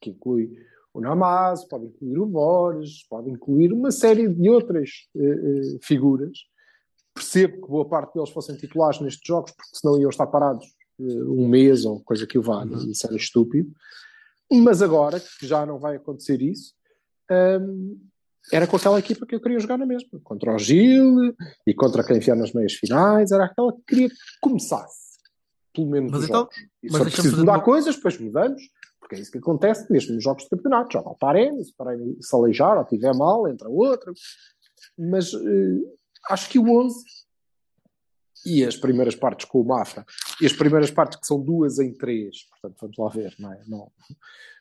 Que 0.00 0.10
inclui 0.10 0.50
o 0.92 1.00
Namaz, 1.00 1.64
pode 1.64 1.86
incluir 1.86 2.18
o 2.18 2.26
Borges, 2.26 3.06
pode 3.08 3.28
incluir 3.30 3.72
uma 3.72 3.90
série 3.90 4.28
de 4.28 4.48
outras 4.48 4.90
eh, 5.16 5.20
eh, 5.20 5.78
figuras. 5.82 6.38
Percebo 7.12 7.62
que 7.62 7.68
boa 7.68 7.88
parte 7.88 8.14
deles 8.14 8.30
fossem 8.30 8.56
titulares 8.56 9.00
nestes 9.00 9.26
jogos, 9.26 9.50
porque 9.52 9.76
senão 9.76 9.98
iam 9.98 10.10
estar 10.10 10.26
parados 10.28 10.66
eh, 11.00 11.02
um 11.02 11.48
mês 11.48 11.84
ou 11.84 12.00
coisa 12.00 12.26
que 12.26 12.38
o 12.38 12.42
valha, 12.42 12.76
Uhum. 12.76 12.90
isso 12.90 13.06
era 13.06 13.16
estúpido. 13.16 13.72
Mas 14.52 14.82
agora, 14.82 15.18
que 15.18 15.46
já 15.46 15.66
não 15.66 15.78
vai 15.80 15.96
acontecer 15.96 16.40
isso, 16.42 16.74
hum, 17.60 17.98
era 18.52 18.66
com 18.66 18.76
aquela 18.76 18.98
equipa 18.98 19.26
que 19.26 19.34
eu 19.34 19.40
queria 19.40 19.58
jogar 19.58 19.78
na 19.78 19.86
mesma. 19.86 20.20
Contra 20.22 20.54
o 20.54 20.58
Gil 20.58 21.34
e 21.66 21.74
contra 21.74 22.04
quem 22.04 22.20
vier 22.20 22.36
nas 22.36 22.52
meias 22.52 22.74
finais. 22.74 23.32
Era 23.32 23.46
aquela 23.46 23.72
que 23.72 23.82
queria 23.86 24.08
que 24.10 24.14
começasse. 24.40 25.03
Pelo 25.74 25.88
menos 25.90 26.12
Mas 26.12 26.24
então- 26.24 26.40
jogos. 26.42 26.56
E 26.82 26.88
mas 26.90 27.02
se 27.02 27.10
preciso 27.10 27.36
mudar 27.38 27.52
uma- 27.58 27.64
coisas, 27.64 27.96
depois 27.96 28.18
mudamos. 28.18 28.62
Porque 29.00 29.16
é 29.16 29.18
isso 29.20 29.30
que 29.30 29.38
acontece 29.38 29.92
mesmo 29.92 30.14
nos 30.14 30.24
jogos 30.24 30.44
de 30.44 30.48
campeonato. 30.50 30.92
Joga 30.94 31.10
o 31.10 31.14
Taremi, 31.16 31.62
se 31.62 31.74
Taremi 31.76 32.16
se 32.22 32.34
aleijar 32.34 32.76
ou 32.78 32.84
estiver 32.84 33.14
mal, 33.14 33.46
entra 33.48 33.68
outro. 33.68 34.14
Mas 34.98 35.34
eh, 35.34 35.80
acho 36.30 36.48
que 36.48 36.58
o 36.58 36.70
11 36.80 37.04
e 38.46 38.64
as 38.64 38.76
primeiras 38.76 39.14
partes 39.14 39.46
com 39.46 39.60
o 39.60 39.64
Mafra 39.64 40.04
e 40.40 40.46
as 40.46 40.52
primeiras 40.52 40.90
partes 40.90 41.18
que 41.18 41.26
são 41.26 41.40
duas 41.40 41.78
em 41.78 41.92
três, 41.92 42.44
portanto 42.50 42.76
vamos 42.80 42.96
lá 42.98 43.08
ver, 43.08 43.34
não 43.38 43.52
é, 43.52 43.62
não, 43.66 43.92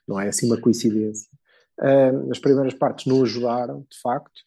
não 0.07 0.19
é 0.19 0.27
assim 0.29 0.45
uma 0.45 0.59
coincidência. 0.59 1.29
Ahm, 1.79 2.29
as 2.31 2.39
primeiras 2.39 2.73
partes 2.73 3.05
não 3.05 3.23
ajudaram, 3.23 3.85
de 3.89 3.99
facto. 3.99 4.41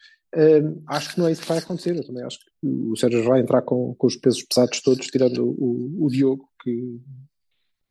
Acho 0.87 1.15
que 1.15 1.21
não 1.21 1.29
é 1.29 1.33
isso 1.33 1.43
que 1.43 1.49
vai 1.49 1.59
acontecer. 1.59 1.97
Eu 1.97 2.07
também 2.07 2.23
acho 2.25 2.39
que 2.39 2.67
o 2.67 2.97
Sérgio 2.97 3.25
vai 3.25 3.41
entrar 3.41 3.62
com, 3.62 3.95
com 3.95 4.07
os 4.07 4.17
pesos 4.17 4.43
pesados 4.43 4.81
todos, 4.81 5.07
tirando 5.07 5.45
o, 5.47 6.05
o 6.05 6.09
Diogo, 6.11 6.49
que, 6.62 7.01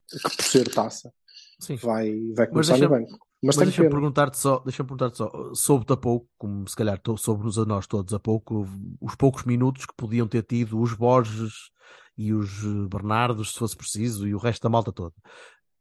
que 0.09 0.19
por 0.35 0.43
ser 0.43 0.71
taça 0.73 1.11
Sim. 1.59 1.75
vai, 1.77 2.11
vai 2.35 2.47
Mas 2.47 2.49
começar 2.49 2.73
no 2.73 2.79
deixa- 2.79 2.89
banco. 2.89 3.25
Mas, 3.43 3.57
Mas 3.57 3.65
deixa-me 3.67 3.89
perguntar-te 3.89 4.39
só, 4.39 4.59
deixa-me 4.59 4.87
perguntar-te 4.87 5.17
só, 5.17 5.31
soube-te 5.53 5.93
a 5.93 5.97
pouco, 5.97 6.27
como 6.35 6.67
se 6.67 6.75
calhar 6.75 6.99
soube-nos 7.17 7.59
a 7.59 7.65
nós 7.65 7.85
todos 7.85 8.11
a 8.13 8.19
pouco, 8.19 8.65
os 8.99 9.13
poucos 9.15 9.43
minutos 9.43 9.85
que 9.85 9.93
podiam 9.95 10.27
ter 10.27 10.41
tido 10.41 10.79
os 10.79 10.93
Borges 10.93 11.53
e 12.17 12.33
os 12.33 12.63
Bernardos, 12.89 13.51
se 13.53 13.59
fosse 13.59 13.75
preciso, 13.75 14.27
e 14.27 14.33
o 14.33 14.39
resto 14.39 14.63
da 14.63 14.69
malta 14.69 14.91
toda. 14.91 15.13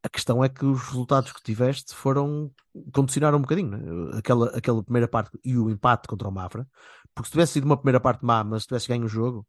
A 0.04 0.08
questão 0.10 0.44
é 0.44 0.50
que 0.50 0.66
os 0.66 0.82
resultados 0.88 1.32
que 1.32 1.42
tiveste 1.42 1.94
foram, 1.94 2.50
condicionaram 2.92 3.38
um 3.38 3.40
bocadinho, 3.40 3.70
né? 3.70 4.18
aquela, 4.18 4.50
aquela 4.50 4.82
primeira 4.82 5.08
parte 5.08 5.30
e 5.42 5.56
o 5.56 5.70
empate 5.70 6.06
contra 6.06 6.28
o 6.28 6.30
Mafra, 6.30 6.68
porque 7.14 7.26
se 7.28 7.32
tivesse 7.32 7.54
sido 7.54 7.64
uma 7.64 7.76
primeira 7.78 7.98
parte 7.98 8.22
má, 8.22 8.44
mas 8.44 8.62
se 8.62 8.68
tivesse 8.68 8.86
ganho 8.88 9.06
o 9.06 9.08
jogo, 9.08 9.46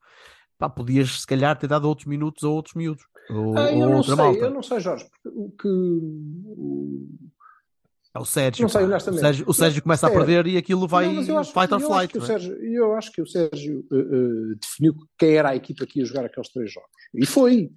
pá, 0.58 0.70
podias 0.70 1.20
se 1.22 1.28
calhar 1.28 1.60
ter 1.60 1.68
dado 1.68 1.90
outros 1.90 2.08
minutos 2.08 2.42
a 2.46 2.48
outros 2.48 2.74
miúdos, 2.74 3.04
ou, 3.30 3.58
Ah, 3.58 3.64
ou 3.64 3.68
eu 3.82 3.90
não 3.90 3.98
outra 3.98 4.16
sei, 4.16 4.26
malta. 4.26 4.40
eu 4.40 4.50
não 4.52 4.64
sei, 4.64 4.80
Jorge, 4.80 5.06
porque 5.12 5.30
o 5.38 5.52
que 5.60 5.68
o- 8.16 8.20
É 8.20 8.22
o 8.22 8.26
Sérgio, 8.26 8.62
Não 8.64 8.70
sei, 8.70 8.84
honestamente. 8.84 9.20
o 9.20 9.22
Sérgio, 9.24 9.46
o 9.50 9.54
Sérgio 9.54 9.82
começa 9.84 10.08
a 10.08 10.10
Sério. 10.10 10.26
perder 10.26 10.48
e 10.52 10.58
aquilo 10.58 10.88
vai 10.88 11.12
Não, 11.14 11.38
acho- 11.40 11.52
fight 11.52 11.74
or 11.74 11.78
acho 11.78 11.88
flight. 11.88 12.16
o 12.18 12.20
não 12.20 12.26
é? 12.26 12.28
Sérgio- 12.28 12.56
Eu 12.64 12.94
acho 12.96 13.12
que 13.12 13.22
o 13.22 13.28
Sérgio 13.28 13.86
eh, 13.92 13.96
eh, 13.98 14.56
definiu 14.62 14.96
quem 15.18 15.36
era 15.36 15.50
a 15.50 15.56
equipa 15.56 15.86
que 15.86 16.00
ia 16.00 16.06
jogar 16.06 16.26
aqueles 16.26 16.50
três 16.50 16.72
jogos. 16.72 16.90
E 17.14 17.26
foi. 17.26 17.72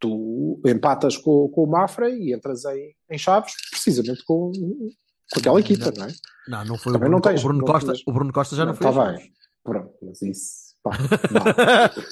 Tu 0.00 0.60
empatas 0.66 1.16
com, 1.16 1.48
com 1.50 1.64
o 1.64 1.66
Mafra 1.70 2.08
e 2.08 2.32
entras 2.32 2.64
em, 2.64 2.94
em 3.10 3.18
Chaves 3.18 3.52
precisamente 3.70 4.24
com, 4.24 4.50
com 4.52 5.38
aquela 5.40 5.60
equipa, 5.60 5.92
não, 5.96 6.06
é? 6.06 6.12
Não, 6.48 6.64
não 6.64 6.78
foi 6.78 6.92
o 6.92 6.94
Também 6.94 7.10
Bruno, 7.10 7.10
não 7.10 7.20
tens- 7.20 7.40
o 7.40 7.44
Bruno 7.44 7.58
não 7.58 7.66
Costa. 7.66 7.92
tens- 7.92 8.02
O 8.06 8.12
Bruno 8.12 8.32
Costa 8.32 8.56
já 8.56 8.64
não, 8.64 8.72
Não, 8.72 8.78
foi. 8.80 8.92
tá 8.92 9.02
a 9.08 9.12
bem. 9.12 9.32
Pronto, 9.62 9.92
mas 10.02 10.22
isso. 10.22 10.74
Pá. 10.82 10.92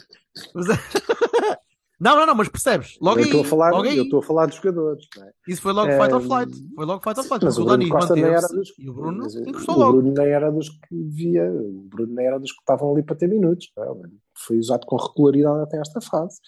Mas 0.55 0.69
é- 0.69 1.59
não, 1.99 2.17
não, 2.17 2.27
não, 2.27 2.35
mas 2.35 2.49
percebes? 2.49 2.99
Logo 3.01 3.19
eu 3.21 3.25
estou 3.25 3.41
a 3.41 3.45
falar, 3.45 3.73
eu 3.87 4.03
estou 4.05 4.19
a 4.19 4.23
falar 4.23 4.47
dos 4.47 4.57
jogadores, 4.57 5.07
é? 5.19 5.33
Isso 5.49 5.63
foi 5.63 5.73
logo 5.73 5.91
fight 5.93 6.15
or 6.15 6.21
flight. 6.21 6.53
Foi 6.75 6.85
logo 6.85 7.03
fight 7.03 7.19
or 7.21 7.25
flight. 7.27 7.45
Mas 7.45 7.59
o 7.59 7.63
o 7.63 7.65
Dani 7.65 7.89
manteve-se 7.89 8.55
dos 8.55 8.73
e 8.79 8.89
o 8.91 8.95
Bruno 8.95 9.19
mas 9.23 9.35
o- 9.35 9.49
encostou 9.49 9.75
o 9.75 9.79
logo. 9.79 9.93
Bruno 10.03 10.15
nem 10.17 10.27
era 10.29 10.51
dos 10.53 10.69
que 10.69 11.03
via, 11.05 11.51
o 11.51 11.87
Bruno 11.89 12.15
nem 12.15 12.27
era 12.27 12.39
dos 12.39 12.53
que 12.53 12.59
estavam 12.61 12.93
ali 12.93 13.03
para 13.03 13.17
ter 13.17 13.29
minutos. 13.29 13.71
é? 13.79 13.91
O 13.91 14.03
Foi 14.37 14.59
usado 14.59 14.85
com 14.87 14.97
regularidade 14.97 15.63
até 15.63 15.79
esta 15.81 16.01
fase. 16.01 16.39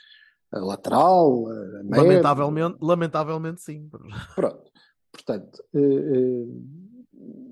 A 0.53 0.59
lateral, 0.61 1.47
a 1.49 1.83
média, 1.83 2.03
Lamentavelmente, 2.03 2.79
lamentavelmente 2.81 3.61
sim. 3.63 3.89
Pronto. 4.35 4.71
Portanto, 5.13 5.63
eh, 5.75 5.79
eh, 5.79 6.47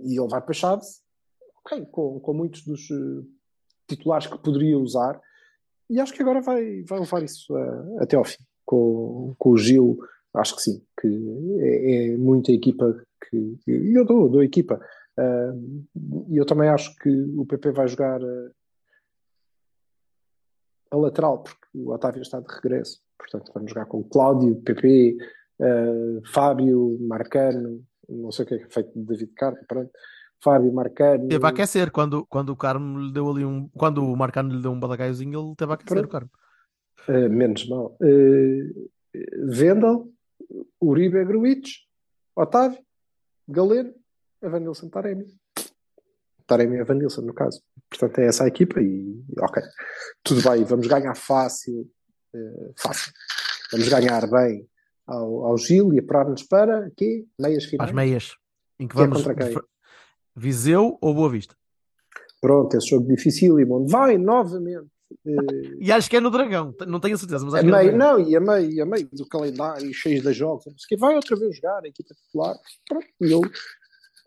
e 0.05 0.19
ele 0.19 0.29
vai 0.29 0.41
para 0.41 0.55
Chaves, 0.55 1.01
ok, 1.65 1.85
com, 1.87 2.21
com 2.21 2.33
muitos 2.33 2.63
dos 2.65 2.91
eh, 2.91 3.23
titulares 3.89 4.27
que 4.27 4.39
poderia 4.39 4.79
usar, 4.79 5.21
e 5.89 6.01
acho 6.01 6.13
que 6.13 6.23
agora 6.23 6.41
vai, 6.41 6.83
vai 6.83 6.99
levar 7.01 7.23
isso 7.23 7.55
a- 7.57 8.03
até 8.03 8.17
ao 8.17 8.25
fim. 8.25 8.43
Com, 8.65 9.35
com 9.39 9.51
o 9.51 9.57
Gil, 9.59 9.99
acho 10.35 10.57
que 10.57 10.63
sim, 10.63 10.83
que 11.01 11.07
é, 11.61 12.13
é 12.13 12.17
muita 12.17 12.51
equipa 12.53 13.01
que. 13.31 13.57
E 13.67 13.99
eu 13.99 14.05
dou, 14.05 14.29
dou 14.29 14.43
equipa. 14.43 14.81
Ah, 15.17 15.53
E 16.29 16.37
eu 16.37 16.45
também 16.45 16.69
acho 16.69 16.95
que 16.97 17.09
o 17.37 17.47
PP 17.47 17.71
vai 17.73 17.87
jogar 17.89 18.21
ah, 18.23 18.51
a 20.91 20.97
lateral, 20.97 21.43
porque 21.43 21.67
o 21.75 21.91
Otávio 21.93 22.23
está 22.23 22.41
de 22.41 22.47
regresso. 22.53 23.01
Portanto, 23.19 23.51
vamos 23.55 23.71
jogar 23.71 23.87
com 23.87 24.03
Cláudio, 24.05 24.57
PP, 24.63 25.17
Uh, 25.59 26.21
Fábio, 26.35 26.99
Marcano, 27.01 27.83
não 28.07 28.31
sei 28.31 28.45
o 28.45 28.49
que 28.49 28.55
é 28.57 28.59
é 28.59 28.69
feito 28.69 28.93
de 28.95 29.07
David 29.07 29.33
Carmo, 29.35 29.57
pronto. 29.67 29.91
Fábio, 30.43 30.73
Marcano. 30.73 31.29
Teve 31.29 31.45
a 31.45 31.49
aquecer 31.49 31.91
quando, 31.91 32.25
quando 32.27 32.51
o 32.51 32.57
Carmo 32.57 33.01
lhe 33.01 33.13
deu 33.13 33.31
ali 33.31 33.45
um. 33.45 33.69
Quando 33.71 34.05
o 34.05 34.17
Marcano 34.17 34.55
lhe 34.55 34.63
deu 34.63 34.71
um 34.71 34.79
badagaiozinho, 34.79 35.41
ele 35.41 35.57
teve 35.57 35.73
a 35.73 35.75
aquecer 35.75 36.05
o 36.05 36.09
Carmo. 36.09 36.31
Uh, 37.09 37.31
menos 37.31 37.69
mal. 37.69 37.97
Uh, 38.01 38.91
Vendel, 39.49 40.11
Uribe 40.81 41.25
Gruitch, 41.25 41.79
Otávio, 42.35 42.79
Galeno, 43.49 43.95
Evanilson 44.43 44.89
Taremi. 44.89 45.27
Taremi 46.47 46.77
e 46.77 46.81
Evanilson, 46.81 47.23
no 47.23 47.35
caso. 47.35 47.61
Portanto, 47.89 48.19
é 48.19 48.27
essa 48.27 48.45
a 48.45 48.49
equipa 48.49 48.81
e 48.81 49.25
ok. 49.41 49.63
Tudo 50.23 50.49
bem, 50.49 50.65
vamos 50.65 50.87
ganhar 50.87 51.15
fácil. 51.17 51.91
uh, 52.35 52.73
fácil. 52.77 53.13
Vamos 53.73 53.89
ganhar 53.89 54.29
bem 54.31 54.69
ao, 55.07 55.47
ao 55.47 55.59
Gil 55.59 55.93
e 55.93 55.99
apurar-nos 55.99 56.43
para 56.45 56.91
quê? 56.97 57.25
Meias 57.39 57.65
finais. 57.65 57.91
Às 57.91 57.95
meias. 57.95 58.37
Em 58.79 58.87
que 58.87 58.95
Que 58.95 59.03
é 59.03 59.07
vamos. 59.07 59.25
quem? 59.25 59.55
Viseu 60.37 60.99
ou 61.01 61.15
Boa 61.15 61.31
Vista? 61.31 61.55
Pronto, 62.41 62.77
esse 62.77 62.89
jogo 62.89 63.09
difícil 63.09 63.59
e 63.59 63.65
bom. 63.65 63.87
Vai 63.87 64.19
novamente. 64.19 64.87
eh, 65.27 65.77
E 65.81 65.91
acho 65.91 66.09
que 66.11 66.17
é 66.17 66.21
no 66.21 66.31
Dragão, 66.31 66.75
não 66.87 67.01
tenho 67.01 67.15
a 67.15 67.19
certeza, 67.19 67.45
mas 67.45 67.55
a 67.55 67.59
acho 67.59 67.67
que 67.67 67.73
é 67.75 67.77
meio, 67.85 67.97
não, 67.97 68.21
e 68.21 68.37
a 68.37 68.41
meio, 68.41 68.71
e 68.71 68.81
a 68.81 68.87
meio 68.87 69.09
do 69.13 69.27
calendário 69.27 69.93
cheio 69.95 70.23
de 70.23 70.33
jogos, 70.33 70.65
quê, 70.87 70.97
vai 70.97 71.15
outra 71.17 71.37
vez 71.37 71.57
jogar 71.57 71.83
a 71.83 71.89
equipa 71.89 72.15
titular. 72.15 72.55
Pronto, 72.89 73.07
e 73.21 73.33
eu 73.33 73.41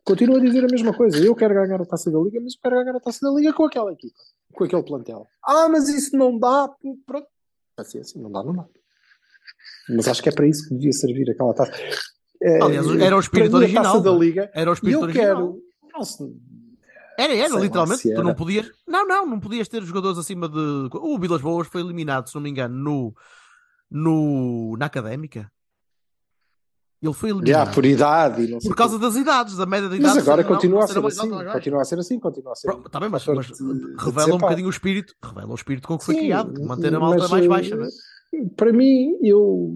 continuo 0.03 0.37
a 0.37 0.39
dizer 0.39 0.63
a 0.65 0.67
mesma 0.67 0.93
coisa. 0.93 1.23
Eu 1.23 1.35
quero 1.35 1.53
ganhar 1.53 1.79
a 1.81 1.85
taça 1.85 2.09
da 2.09 2.19
Liga, 2.19 2.39
mas 2.41 2.53
eu 2.55 2.59
quero 2.63 2.75
ganhar 2.83 2.95
a 2.97 2.99
taça 2.99 3.19
da 3.21 3.31
Liga 3.31 3.53
com 3.53 3.65
aquela 3.65 3.93
equipa, 3.93 4.15
com 4.53 4.63
aquele 4.63 4.83
plantel. 4.83 5.27
Ah, 5.45 5.69
mas 5.69 5.87
isso 5.89 6.17
não 6.17 6.37
dá. 6.37 6.69
Pronto, 7.05 7.27
paciência, 7.75 8.19
não 8.19 8.31
dá, 8.31 8.43
não 8.43 8.55
dá. 8.55 8.65
Mas 9.89 10.07
acho 10.07 10.21
que 10.23 10.29
é 10.29 10.31
para 10.31 10.47
isso 10.47 10.67
que 10.67 10.75
devia 10.75 10.91
servir 10.91 11.29
aquela 11.29 11.53
taça. 11.53 11.71
É, 12.41 12.61
Aliás, 12.63 12.87
era 12.99 13.15
o 13.15 13.19
espírito 13.19 13.57
original. 13.57 13.83
Taça 13.83 14.01
da 14.01 14.11
é? 14.11 14.17
Liga. 14.17 14.51
Era 14.53 14.69
o 14.69 14.73
espírito 14.73 14.97
eu 14.99 15.03
original. 15.03 15.27
quero. 15.35 15.68
Nossa, 15.93 16.29
Era, 17.17 17.35
era, 17.35 17.49
Sei 17.49 17.59
literalmente. 17.61 18.01
se 18.01 18.13
Tu 18.13 18.21
não 18.21 18.29
era. 18.29 18.35
podias. 18.37 18.71
Não, 18.87 19.05
não, 19.07 19.25
não 19.25 19.39
podias 19.39 19.67
ter 19.67 19.81
jogadores 19.83 20.17
acima 20.17 20.47
de. 20.47 20.89
O 20.93 21.19
Vilas 21.19 21.41
Boas 21.41 21.67
foi 21.67 21.81
eliminado, 21.81 22.29
se 22.29 22.35
não 22.35 22.41
me 22.41 22.49
engano, 22.49 22.73
no, 22.75 23.13
no, 23.91 24.77
na 24.77 24.85
académica. 24.85 25.51
Ele 27.01 27.13
foi 27.13 27.29
eliminado. 27.29 27.65
já, 27.67 27.73
por 27.73 27.85
idade 27.85 28.47
não 28.51 28.59
Por 28.59 28.75
causa 28.75 28.97
quê. 28.99 29.05
das 29.05 29.15
idades, 29.15 29.55
da 29.55 29.65
média 29.65 29.87
de 29.87 29.95
Mas 30.01 30.11
idades. 30.11 30.27
agora 30.27 30.41
não- 30.43 30.49
continua 30.49 30.79
não 30.79 30.83
a 30.83 30.87
ser 30.87 31.05
assim. 31.05 31.29
não? 31.29 31.51
Continua 31.53 31.81
a 31.81 31.85
ser 31.85 31.99
assim, 31.99 32.19
continua 32.19 32.51
a 32.51 32.55
ser. 32.55 32.67
Pronto, 32.67 32.89
Tá 32.89 32.99
bem, 32.99 33.07
mas, 33.09 33.25
mas 33.25 33.45
de- 33.47 33.53
de 33.53 33.61
revela 33.63 33.85
um 33.85 34.11
desempate. 34.11 34.39
bocadinho 34.41 34.67
o 34.67 34.69
espírito. 34.71 35.13
Revela 35.23 35.51
o 35.51 35.55
espírito 35.55 35.87
com 35.87 35.97
que 35.97 36.03
foi 36.03 36.15
Sim, 36.15 36.21
criado, 36.21 36.53
de 36.53 36.61
manter 36.61 36.93
a 36.93 36.99
malta 36.99 37.19
mas, 37.19 37.31
mais 37.31 37.45
eh, 37.45 37.47
baixa, 37.47 37.75
não 37.77 37.85
é? 37.85 37.89
Para 38.57 38.73
mim, 38.73 39.17
eu 39.23 39.73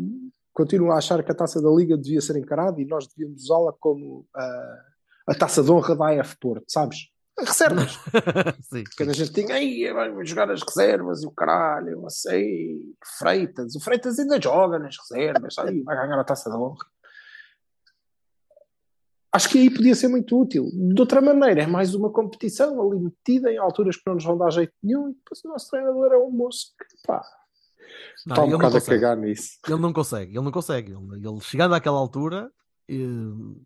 continuo 0.54 0.92
a 0.92 0.98
achar 0.98 1.24
que 1.24 1.32
a 1.32 1.36
taça 1.36 1.62
da 1.62 1.70
Liga 1.70 1.98
devia 1.98 2.20
ser 2.20 2.36
encarada 2.38 2.82
e 2.82 2.86
nós 2.86 3.08
devíamos 3.08 3.44
usá-la 3.44 3.72
como 3.80 4.28
ah, 4.36 4.78
a 5.28 5.34
taça 5.36 5.64
de 5.64 5.72
honra 5.72 5.96
da 5.96 6.22
AF 6.22 6.36
Porto, 6.40 6.66
sabes? 6.68 7.10
Reservas. 7.40 7.98
Sim. 8.70 8.84
Quando 8.96 9.10
a 9.10 9.14
gente 9.14 9.34
tinha, 9.34 9.56
aí 9.56 9.92
vamos 9.92 10.30
jogar 10.30 10.52
as 10.52 10.62
reservas 10.62 11.24
e 11.24 11.26
o 11.28 11.32
caralho, 11.32 11.90
eu 11.90 12.02
não 12.02 12.10
sei, 12.10 12.78
Freitas, 13.18 13.76
o 13.76 13.80
Freitas 13.80 14.20
ainda 14.20 14.40
joga 14.40 14.78
nas 14.78 14.96
reservas, 14.98 15.58
aí 15.58 15.82
vai 15.82 15.96
ganhar 15.96 16.20
a 16.20 16.24
taça 16.24 16.50
da 16.50 16.58
honra. 16.58 16.86
Acho 19.32 19.50
que 19.50 19.58
aí 19.58 19.70
podia 19.74 19.96
ser 19.96 20.10
muito 20.10 20.40
útil. 20.40 20.70
De 20.72 21.02
outra 21.02 21.20
maneira, 21.20 21.64
é 21.64 21.66
mais 21.68 21.96
uma 21.96 22.12
competição 22.12 22.80
ali 22.80 23.00
metida 23.00 23.52
em 23.52 23.58
alturas 23.58 23.96
que 23.98 24.04
não 24.06 24.14
nos 24.14 24.24
vão 24.24 24.38
dar 24.38 24.52
jeito 24.52 24.74
nenhum 24.84 25.10
e 25.10 25.14
depois 25.16 25.44
o 25.44 25.48
nosso 25.48 25.72
treinador 25.72 26.12
é 26.14 26.18
um 26.18 26.30
moço 26.30 26.68
que 26.78 26.86
pá, 27.08 27.20
Não, 28.28 28.36
está 28.36 28.44
um 28.44 28.52
bocado 28.52 28.78
a 28.78 28.82
cagar 28.82 29.18
nisso. 29.18 29.58
ele 29.68 29.80
não 29.82 29.92
consegue, 29.92 30.34
ele 30.38 30.46
não 30.46 30.52
consegue. 30.52 30.92
Ele, 30.92 31.28
ele 31.28 31.42
chegando 31.42 31.74
àquela 31.74 31.98
altura, 31.98 32.52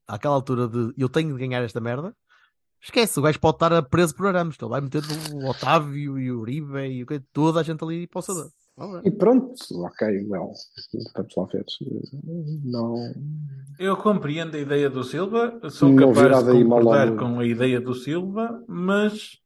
àquela 0.07 0.35
altura 0.35 0.67
de 0.67 0.93
eu 0.97 1.09
tenho 1.09 1.33
de 1.33 1.39
ganhar 1.39 1.63
esta 1.63 1.79
merda, 1.79 2.15
esquece, 2.81 3.19
o 3.19 3.23
gajo 3.23 3.39
pode 3.39 3.55
estar 3.55 3.81
preso 3.83 4.15
por 4.15 4.27
arames, 4.27 4.55
que 4.57 4.63
ele 4.63 4.69
vai 4.71 4.81
meter 4.81 5.01
o 5.33 5.49
Otávio 5.49 6.19
e 6.19 6.31
o 6.31 6.39
Uribe 6.41 6.79
e 6.87 7.03
o 7.03 7.07
que- 7.07 7.19
toda 7.33 7.59
a 7.59 7.63
gente 7.63 7.83
ali 7.83 8.07
para 8.07 8.19
o 8.19 8.21
ver. 8.21 9.01
E 9.03 9.11
pronto, 9.11 9.55
ok, 9.71 10.07
well, 10.29 10.51
vamos 11.15 11.33
lá 11.35 11.45
ver. 11.45 11.65
Não, 12.63 12.95
Eu 13.79 13.97
compreendo 13.97 14.55
a 14.55 14.59
ideia 14.59 14.89
do 14.89 15.03
Silva, 15.03 15.59
sou 15.69 15.89
Não 15.89 15.95
capaz 16.13 16.43
de 16.45 16.51
concordar 16.51 17.15
com 17.15 17.39
a 17.39 17.45
ideia 17.45 17.81
do 17.81 17.93
Silva, 17.93 18.63
mas 18.67 19.39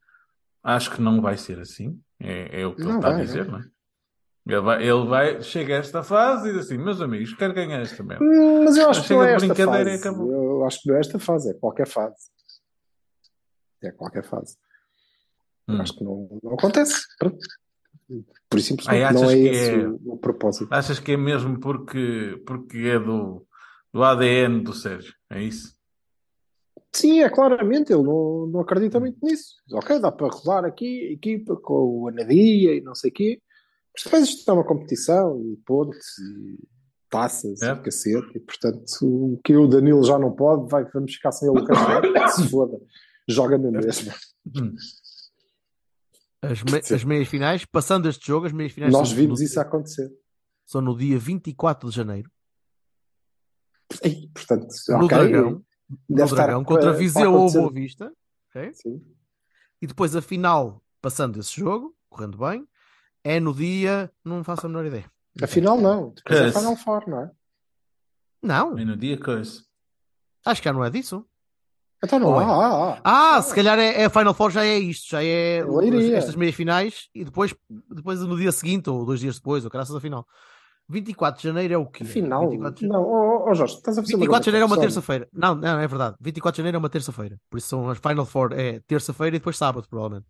acho 0.62 0.90
que 0.94 1.00
não 1.02 1.20
vai 1.20 1.36
ser 1.36 1.58
assim. 1.60 1.98
É, 2.20 2.60
é 2.62 2.66
o 2.66 2.74
que 2.74 2.82
ele 2.82 2.90
Não 2.90 2.96
está 2.96 3.08
a 3.08 3.12
vai, 3.12 3.24
dizer, 3.24 3.48
não 3.48 3.58
é? 3.58 3.64
Ele 4.44 4.60
vai, 4.60 4.82
ele 4.82 5.06
vai, 5.06 5.42
chega 5.42 5.76
a 5.76 5.78
esta 5.78 6.02
fase 6.02 6.48
e 6.48 6.52
diz 6.52 6.62
assim: 6.66 6.76
meus 6.76 7.00
amigos, 7.00 7.32
quero 7.34 7.54
ganhar 7.54 7.80
esta 7.80 8.02
merda. 8.02 8.24
Hum, 8.24 8.64
Mas 8.64 8.76
eu 8.76 8.90
acho 8.90 9.00
Mas 9.00 9.08
que 9.08 9.14
não 9.14 9.24
é 9.24 9.34
esta 9.34 9.54
fase. 9.54 10.08
Eu 10.08 10.64
acho 10.64 10.80
que 10.82 10.88
não 10.88 10.96
é 10.96 11.00
esta 11.00 11.18
fase, 11.18 11.50
é 11.50 11.54
qualquer 11.54 11.86
fase. 11.86 12.16
É 13.82 13.92
qualquer 13.92 14.24
fase. 14.24 14.56
Hum. 15.68 15.80
Acho 15.80 15.96
que 15.96 16.04
não, 16.04 16.40
não 16.42 16.54
acontece. 16.54 17.02
Por 18.50 18.58
isso, 18.58 18.68
simplesmente, 18.68 19.14
não 19.14 19.30
é 19.30 19.38
esse 19.38 19.70
é- 19.70 19.88
o, 19.88 20.00
o 20.06 20.16
propósito. 20.18 20.72
Achas 20.72 20.98
que 20.98 21.12
é 21.12 21.16
mesmo 21.16 21.58
porque, 21.60 22.42
porque 22.44 22.78
é 22.78 22.98
do, 22.98 23.46
do 23.92 24.02
ADN 24.02 24.62
do 24.62 24.74
Sérgio? 24.74 25.14
É 25.30 25.40
isso? 25.40 25.74
Sim, 26.92 27.22
é 27.22 27.30
claramente, 27.30 27.92
ele 27.92 28.02
não, 28.02 28.46
não 28.46 28.60
acredita 28.60 29.00
muito 29.00 29.18
nisso. 29.24 29.54
Ok, 29.72 29.98
dá 29.98 30.12
para 30.12 30.28
rodar 30.28 30.64
aqui 30.64 31.08
a 31.08 31.12
equipa 31.12 31.56
com 31.56 32.02
o 32.02 32.08
Anadia 32.08 32.74
e 32.74 32.80
não 32.82 32.94
sei 32.94 33.10
o 33.10 33.14
quê. 33.14 33.40
Mas 33.94 34.04
depois 34.04 34.24
isto 34.28 34.50
é 34.50 34.54
uma 34.54 34.64
competição 34.66 35.40
e 35.44 35.56
pontos 35.66 36.18
e 36.18 36.58
taças 37.10 37.58
Certo. 37.58 37.80
e 37.80 37.84
cacete. 37.84 38.36
E 38.36 38.40
portanto, 38.40 38.86
o 39.02 39.40
que 39.44 39.54
o 39.56 39.66
Danilo 39.68 40.02
já 40.04 40.18
não 40.18 40.32
pode, 40.34 40.70
vai, 40.70 40.84
vamos 40.92 41.14
ficar 41.14 41.30
sem 41.32 41.48
ele 41.48 41.60
o 41.60 41.64
resto. 41.64 42.42
Se 42.42 42.48
foda, 42.48 42.80
joga 43.28 43.58
na 43.58 43.70
mesma. 43.70 44.14
Hum. 44.46 44.74
As, 46.40 46.62
me- 46.64 46.82
Sim. 46.82 46.94
as 46.94 47.04
meias 47.04 47.28
finais, 47.28 47.64
passando 47.64 48.08
este 48.08 48.26
jogo, 48.26 48.46
as 48.46 48.52
meias 48.52 48.72
finais 48.72 48.92
Nós 48.92 49.12
vimos 49.12 49.40
isso 49.40 49.60
acontecer. 49.60 50.10
são 50.66 50.80
no 50.80 50.96
dia 50.96 51.16
24 51.18 51.88
de 51.88 51.94
janeiro, 51.94 52.30
Ei, 54.02 54.28
portanto, 54.34 54.66
no 54.88 55.04
ok, 55.04 55.08
Dragão, 55.08 55.50
no 56.08 56.16
deve 56.16 56.34
Dragão 56.34 56.64
contra 56.64 56.88
para- 56.90 56.98
Viseu 56.98 57.32
ou. 57.34 57.52
Boa 57.52 57.70
Vista. 57.72 58.12
ok? 58.48 58.72
Sim. 58.74 59.02
E 59.82 59.86
depois 59.86 60.16
a 60.16 60.22
final, 60.22 60.82
passando 61.00 61.38
esse 61.38 61.54
jogo, 61.60 61.94
correndo 62.08 62.38
bem, 62.38 62.66
é 63.24 63.40
no 63.40 63.54
dia. 63.54 64.10
Não 64.24 64.42
faço 64.44 64.66
a 64.66 64.68
menor 64.68 64.86
ideia. 64.86 65.10
Afinal, 65.42 65.80
não. 65.80 66.10
Depois 66.10 66.40
é 66.40 66.42
Case. 66.44 66.58
Final 66.58 66.76
Four, 66.76 67.08
não 67.08 67.20
é? 67.20 67.30
Não, 68.42 68.78
E 68.78 68.84
no 68.84 68.96
dia 68.96 69.18
coisa. 69.18 69.62
acho 70.44 70.60
que 70.60 70.68
já 70.68 70.72
não 70.72 70.84
é 70.84 70.90
disso. 70.90 71.24
Então 72.04 72.18
não 72.18 72.40
é? 72.40 72.44
há. 72.44 72.48
Ah, 72.48 73.00
ah. 73.04 73.36
Ah, 73.36 73.42
se 73.42 73.54
calhar 73.54 73.78
é, 73.78 74.02
é 74.02 74.04
a 74.06 74.10
Final 74.10 74.34
Four, 74.34 74.50
já 74.50 74.64
é 74.64 74.76
isto, 74.76 75.08
já 75.10 75.22
é 75.22 75.58
estas 76.16 76.34
meias 76.34 76.56
finais 76.56 77.08
e 77.14 77.24
depois, 77.24 77.54
depois 77.88 78.20
no 78.20 78.36
dia 78.36 78.50
seguinte, 78.50 78.90
ou 78.90 79.06
dois 79.06 79.20
dias 79.20 79.36
depois, 79.36 79.64
ou 79.64 79.70
graças 79.70 79.94
à 79.94 80.00
final. 80.00 80.26
24 80.88 81.40
de 81.40 81.48
janeiro 81.48 81.74
é 81.74 81.76
o 81.78 81.86
quê? 81.86 82.02
Afinal, 82.02 82.50
24 82.50 82.80
de... 82.80 82.88
não. 82.88 83.02
Oh, 83.04 83.48
oh, 83.48 83.54
Jorge, 83.54 83.76
estás 83.76 83.96
a 83.96 84.02
fazer 84.02 84.14
uma 84.16 84.20
24 84.20 84.40
de 84.44 84.46
janeiro 84.46 84.64
é 84.64 84.66
uma 84.66 84.80
terça-feira. 84.80 85.28
Não, 85.32 85.54
não, 85.54 85.78
é 85.78 85.86
verdade. 85.86 86.16
24 86.20 86.56
de 86.56 86.58
janeiro 86.58 86.76
é 86.76 86.78
uma 86.80 86.90
terça-feira. 86.90 87.40
Por 87.48 87.58
isso 87.58 87.68
são 87.68 87.88
as 87.88 87.98
Final 87.98 88.26
Four, 88.26 88.52
é 88.52 88.80
terça-feira 88.80 89.36
e 89.36 89.38
depois 89.38 89.56
sábado, 89.56 89.86
provavelmente. 89.88 90.26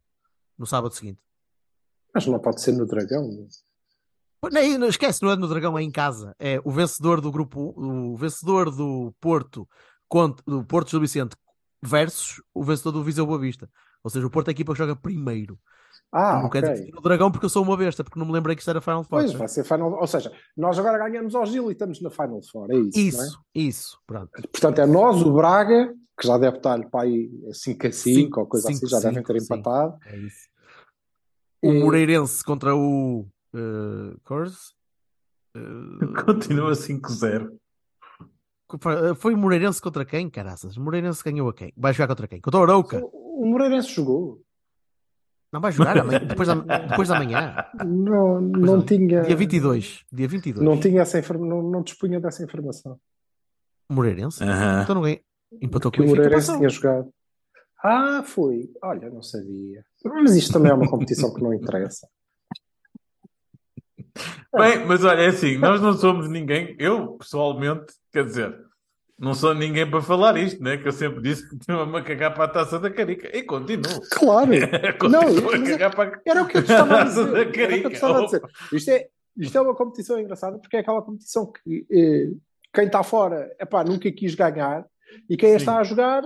No 0.58 0.66
sábado 0.66 0.94
seguinte. 0.94 1.20
Mas 2.14 2.26
não 2.26 2.38
pode 2.38 2.60
ser 2.60 2.72
no 2.72 2.86
Dragão. 2.86 3.28
Nem, 4.50 4.76
não 4.76 4.88
esquece, 4.88 5.22
não 5.22 5.30
é 5.30 5.36
no 5.36 5.48
Dragão, 5.48 5.78
é 5.78 5.82
em 5.82 5.90
casa. 5.90 6.34
É 6.38 6.60
o 6.64 6.70
vencedor 6.70 7.20
do 7.20 7.30
grupo, 7.30 7.72
o 7.76 8.16
vencedor 8.16 8.70
do 8.70 9.14
Porto, 9.20 9.68
contra, 10.08 10.44
do 10.44 10.64
Porto 10.64 10.90
Gil 10.90 11.00
Vicente 11.00 11.36
versus 11.82 12.42
o 12.52 12.62
vencedor 12.62 12.92
do 12.92 13.04
Viseu 13.04 13.26
Boa 13.26 13.38
Vista. 13.38 13.68
Ou 14.02 14.10
seja, 14.10 14.26
o 14.26 14.30
Porto 14.30 14.48
é 14.48 14.50
a 14.50 14.52
equipa 14.52 14.72
que 14.72 14.78
joga 14.78 14.96
primeiro. 14.96 15.58
Ah, 16.10 16.40
não 16.40 16.46
ok. 16.46 16.60
quer 16.60 16.72
dizer 16.72 16.86
que 16.86 16.92
no 16.92 17.00
Dragão 17.00 17.30
porque 17.30 17.46
eu 17.46 17.50
sou 17.50 17.62
uma 17.62 17.76
besta, 17.76 18.04
porque 18.04 18.18
não 18.18 18.26
me 18.26 18.32
lembrei 18.32 18.54
que 18.54 18.60
isto 18.60 18.70
era 18.70 18.80
Final 18.80 19.04
Four. 19.04 19.20
Pois, 19.20 19.32
vai 19.32 19.48
ser 19.48 19.64
Final 19.64 19.92
Ou 19.92 20.06
seja, 20.06 20.30
nós 20.56 20.78
agora 20.78 20.98
ganhamos 20.98 21.34
ao 21.34 21.46
Gil 21.46 21.70
e 21.70 21.72
estamos 21.72 22.02
na 22.02 22.10
Final 22.10 22.40
Four. 22.42 22.70
É 22.70 22.76
isso, 22.76 22.98
é? 22.98 23.00
Isso, 23.00 23.40
isso, 23.54 23.98
pronto. 24.06 24.30
Portanto, 24.50 24.80
é 24.80 24.86
nós, 24.86 25.22
o 25.22 25.32
Braga, 25.32 25.94
que 26.20 26.26
já 26.26 26.36
deve 26.36 26.58
estar 26.58 26.78
para 26.90 27.04
aí 27.04 27.30
5 27.52 27.86
a 27.86 27.92
5 27.92 27.92
Cinco, 27.92 28.40
ou 28.40 28.46
coisa 28.46 28.66
cinco, 28.66 28.84
assim, 28.84 28.88
já 28.88 29.00
devem 29.00 29.22
ter 29.22 29.40
cinco, 29.40 29.54
sim. 29.54 29.60
empatado. 29.60 29.98
É 30.06 30.16
isso. 30.18 30.51
O 31.62 31.72
E- 31.72 31.80
Moreirense 31.80 32.42
contra 32.44 32.74
o 32.74 33.20
uh, 33.54 34.20
Course. 34.24 34.72
Uh, 35.56 36.12
Continua 36.24 36.72
5-0. 36.72 37.56
foi 39.16 39.34
o 39.34 39.38
Moreirense 39.38 39.80
contra 39.80 40.04
quem, 40.04 40.28
caraças? 40.28 40.76
O 40.76 40.80
Moreirense 40.80 41.22
ganhou 41.22 41.48
a 41.48 41.54
quem? 41.54 41.72
Vai 41.76 41.92
jogar 41.92 42.08
contra 42.08 42.26
quem? 42.26 42.40
Contra 42.40 42.60
o 42.60 42.62
Arauca? 42.64 43.00
O, 43.04 43.46
Moreirense 43.46 43.94
jogou. 43.94 44.42
Não 45.52 45.60
vai 45.60 45.70
jogar 45.70 45.98
amanhã, 45.98 46.18
depois, 46.24 46.48
da, 46.48 46.54
depois 46.54 47.08
da 47.08 47.18
manhã. 47.18 47.54
Não, 47.84 48.40
não 48.40 48.76
não. 48.76 48.84
tinha. 48.84 49.20
Dia 49.22 49.36
22. 49.36 50.04
Dia 50.10 50.26
22. 50.26 50.64
Não 50.64 50.80
tinha 50.80 51.02
essa 51.02 51.18
informação, 51.18 51.48
não, 51.62 51.70
não 51.70 51.82
dispunha 51.82 52.18
dessa 52.18 52.42
informação. 52.42 52.98
Moreirense? 53.90 54.42
Aham. 54.42 54.82
Então 54.82 54.94
não 54.94 55.02
ganhei. 55.02 55.22
Empatou 55.60 55.92
com 55.92 56.02
o. 56.02 56.06
Moreirense 56.06 56.56
tinha 56.56 56.68
jogado. 56.70 57.12
Ah, 57.84 58.22
foi. 58.24 58.70
Olha, 58.82 59.10
não 59.10 59.22
sabia. 59.22 59.84
Mas 60.04 60.34
isto 60.36 60.52
também 60.52 60.70
é 60.70 60.74
uma 60.74 60.88
competição 60.90 61.32
que 61.32 61.42
não 61.42 61.52
interessa. 61.54 62.08
Bem, 64.54 64.84
mas 64.86 65.02
olha, 65.04 65.22
é 65.22 65.26
assim, 65.28 65.56
nós 65.56 65.80
não 65.80 65.94
somos 65.94 66.28
ninguém, 66.28 66.76
eu 66.78 67.12
pessoalmente, 67.16 67.94
quer 68.12 68.24
dizer, 68.26 68.54
não 69.18 69.32
sou 69.34 69.54
ninguém 69.54 69.88
para 69.88 70.02
falar 70.02 70.36
isto, 70.36 70.62
né? 70.62 70.76
Que 70.76 70.88
eu 70.88 70.92
sempre 70.92 71.22
disse 71.22 71.48
que 71.48 71.56
tinha-me 71.58 71.96
a 71.96 72.02
cagar 72.02 72.34
para 72.34 72.44
a 72.44 72.48
taça 72.48 72.78
da 72.78 72.90
carica. 72.90 73.34
E 73.34 73.42
continuo. 73.44 74.00
Claro. 74.10 74.50
Não, 75.08 75.22
continuo 75.22 75.50
mas 75.60 75.68
é- 75.70 75.88
para 75.88 76.20
Era 76.26 76.42
o 76.42 76.48
que 76.48 76.56
eu 76.58 76.62
estava 76.62 77.00
a 77.00 77.04
dizer. 77.04 77.30
da 77.30 77.38
Era 77.40 77.48
o 77.48 77.52
que 77.52 77.60
eu 77.60 77.66
te 77.66 77.68
Carica. 77.68 77.88
estava 77.92 78.18
a 78.20 78.24
dizer. 78.24 78.42
Isto 78.72 78.90
é, 78.90 79.08
isto 79.36 79.56
é 79.56 79.60
uma 79.60 79.74
competição 79.76 80.18
engraçada 80.18 80.58
porque 80.58 80.76
é 80.76 80.80
aquela 80.80 81.02
competição 81.02 81.50
que 81.52 81.86
eh, 81.90 82.32
quem 82.74 82.86
está 82.86 83.02
fora 83.04 83.54
epá, 83.60 83.84
nunca 83.84 84.10
quis 84.10 84.34
ganhar 84.34 84.84
e 85.28 85.36
quem 85.36 85.50
Sim. 85.50 85.56
está 85.56 85.78
a 85.78 85.84
jogar 85.84 86.22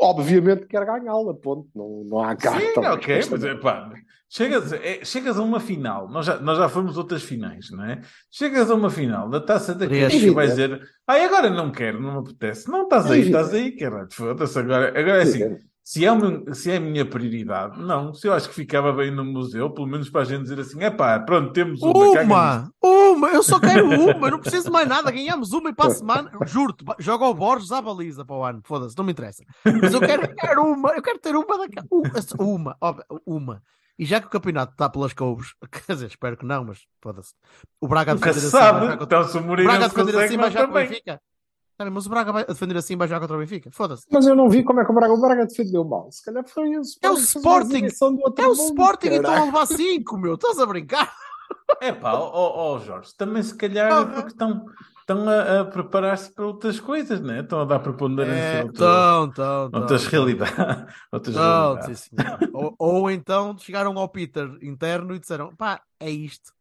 obviamente 0.00 0.66
quer 0.66 0.84
ganhá-la, 0.84 1.34
ponto. 1.34 1.68
Não, 1.74 2.04
não 2.04 2.20
há 2.20 2.36
cá. 2.36 2.58
Sim, 2.58 2.78
ok, 2.78 3.20
mas 3.30 3.44
é 3.44 3.54
pá, 3.54 3.92
chegas, 4.28 4.72
é, 4.72 5.04
chegas 5.04 5.38
a 5.38 5.42
uma 5.42 5.60
final, 5.60 6.08
nós 6.08 6.26
já, 6.26 6.38
nós 6.38 6.58
já 6.58 6.68
fomos 6.68 6.96
outras 6.96 7.22
finais, 7.22 7.70
não 7.70 7.84
é? 7.84 8.00
Chegas 8.30 8.70
a 8.70 8.74
uma 8.74 8.90
final 8.90 9.28
da 9.28 9.40
taça 9.40 9.74
da. 9.74 9.86
Carica 9.86 10.14
e 10.14 10.30
vais 10.30 10.50
dizer, 10.50 10.80
ai, 11.06 11.24
agora 11.24 11.50
não 11.50 11.70
quero, 11.70 12.00
não 12.00 12.14
me 12.14 12.18
apetece. 12.18 12.70
Não, 12.70 12.84
estás 12.84 13.10
aí, 13.10 13.20
estás 13.22 13.52
aí, 13.54 13.72
caralho, 13.72 14.08
foda-se. 14.10 14.58
Agora, 14.58 14.88
agora 14.88 15.18
é 15.18 15.22
assim. 15.22 15.58
Se 15.84 16.02
é, 16.04 16.10
uma- 16.10 16.54
se 16.54 16.70
é 16.70 16.76
a 16.76 16.80
minha 16.80 17.04
prioridade, 17.04 17.78
não, 17.78 18.14
se 18.14 18.26
eu 18.26 18.32
acho 18.32 18.48
que 18.48 18.54
ficava 18.54 18.90
bem 18.92 19.10
no 19.10 19.22
museu, 19.24 19.68
pelo 19.70 19.86
menos 19.86 20.08
para 20.08 20.22
a 20.22 20.24
gente 20.24 20.42
dizer 20.44 20.58
assim, 20.58 20.82
é 20.82 20.90
pá, 20.90 21.20
pronto, 21.20 21.52
temos 21.52 21.82
uma. 21.82 22.22
Uma! 22.22 22.70
uma, 22.82 23.28
eu 23.28 23.42
só 23.42 23.60
quero 23.60 23.86
uma, 23.86 24.26
eu 24.26 24.30
não 24.32 24.38
preciso 24.40 24.64
de 24.64 24.70
mais 24.70 24.88
nada. 24.88 25.10
Ganhamos 25.10 25.52
uma 25.52 25.68
e 25.68 25.74
para 25.74 25.88
a 25.88 25.94
semana, 25.94 26.30
juro-te, 26.46 26.82
joga 26.98 27.26
o 27.26 27.34
Borges 27.34 27.70
à 27.70 27.82
baliza 27.82 28.24
para 28.24 28.34
o 28.36 28.42
ano, 28.44 28.62
foda-se, 28.64 28.96
não 28.96 29.04
me 29.04 29.12
interessa. 29.12 29.44
Mas 29.64 29.92
eu 29.92 30.00
quero, 30.00 30.22
eu 30.24 30.34
quero 30.34 30.62
uma, 30.64 30.90
eu 30.92 31.02
quero 31.02 31.18
ter 31.18 31.36
uma 31.36 31.58
daquela. 31.58 31.86
Uma, 32.38 32.76
uma. 33.26 33.62
E 33.98 34.04
já 34.04 34.20
que 34.20 34.26
o 34.26 34.30
campeonato 34.30 34.72
está 34.72 34.88
pelas 34.88 35.12
couves, 35.12 35.54
quer 35.86 35.92
dizer, 35.92 36.06
espero 36.06 36.36
que 36.36 36.44
não, 36.46 36.64
mas 36.64 36.80
foda-se. 37.00 37.32
O 37.80 37.86
Braga 37.86 38.10
a 38.12 38.14
Nunca 38.14 38.30
assim, 38.30 38.40
sabe. 38.48 38.80
contra- 38.88 39.04
Então, 39.04 39.24
se 39.28 39.36
o 39.36 39.40
o 39.40 39.44
Mourinho 39.44 39.68
Braga 39.68 39.88
defender 39.88 40.12
consegue, 40.12 40.34
assim 40.34 40.36
contra 40.42 40.64
o 40.64 40.66
também. 40.66 40.88
Benfica. 40.88 41.20
Bem, 41.78 41.90
mas 41.90 42.06
o 42.06 42.10
Braga 42.10 42.32
vai 42.32 42.42
a 42.42 42.46
defender 42.46 42.76
assim 42.76 42.96
vai 42.96 43.08
jogar 43.08 43.20
contra 43.20 43.36
o 43.36 43.40
Benfica. 43.40 43.70
Foda-se. 43.72 44.06
Mas 44.10 44.26
eu 44.26 44.36
não 44.36 44.48
vi 44.48 44.62
como 44.62 44.80
é 44.80 44.84
que 44.84 44.90
o 44.92 44.94
Braga, 44.94 45.12
o 45.12 45.20
Braga 45.20 45.46
defendeu 45.46 45.84
mal. 45.84 46.10
Se 46.12 46.24
calhar 46.24 46.44
foi 46.46 46.76
o 46.76 46.80
Sporting. 46.82 47.06
É 47.06 47.10
o 47.10 47.18
Sporting. 47.18 47.76
exibição 47.76 48.14
do 48.14 48.20
outro 48.22 48.44
É 48.44 48.48
o 48.48 48.50
mundo, 48.54 48.62
Sporting 48.68 49.08
e 49.08 49.14
estão 49.16 49.34
a 49.34 49.44
levar 49.44 49.66
5, 49.66 50.18
meu. 50.18 50.34
Estás 50.34 50.58
a 50.60 50.66
brincar? 50.66 51.12
É 51.80 51.92
pá, 51.92 52.14
ó 52.14 52.30
ó, 52.74 52.78
Jorge, 52.78 53.12
também 53.16 53.42
se 53.42 53.54
calhar 53.56 53.90
é 53.90 54.04
porque 54.06 54.28
estão, 54.28 54.64
estão 55.00 55.28
a, 55.28 55.60
a 55.60 55.64
preparar-se 55.64 56.32
para 56.32 56.46
outras 56.46 56.78
coisas, 56.80 57.20
né? 57.20 57.40
Estão 57.40 57.60
a 57.60 57.64
dar 57.64 57.80
preponderância 57.80 58.38
É, 58.40 58.60
a 58.60 58.64
outras, 58.64 58.78
tão, 58.78 59.30
tão, 59.32 59.70
tão. 59.70 59.80
outras 59.80 60.06
realidades. 60.06 60.54
Outras 61.12 61.34
Não, 61.36 61.74
realidades. 61.74 62.10
ou 62.78 63.10
então 63.10 63.56
chegaram 63.58 63.98
ao 63.98 64.08
Peter 64.08 64.48
interno 64.62 65.14
e 65.14 65.18
disseram: 65.18 65.54
pá, 65.54 65.80
é 66.00 66.10
isto. 66.10 66.52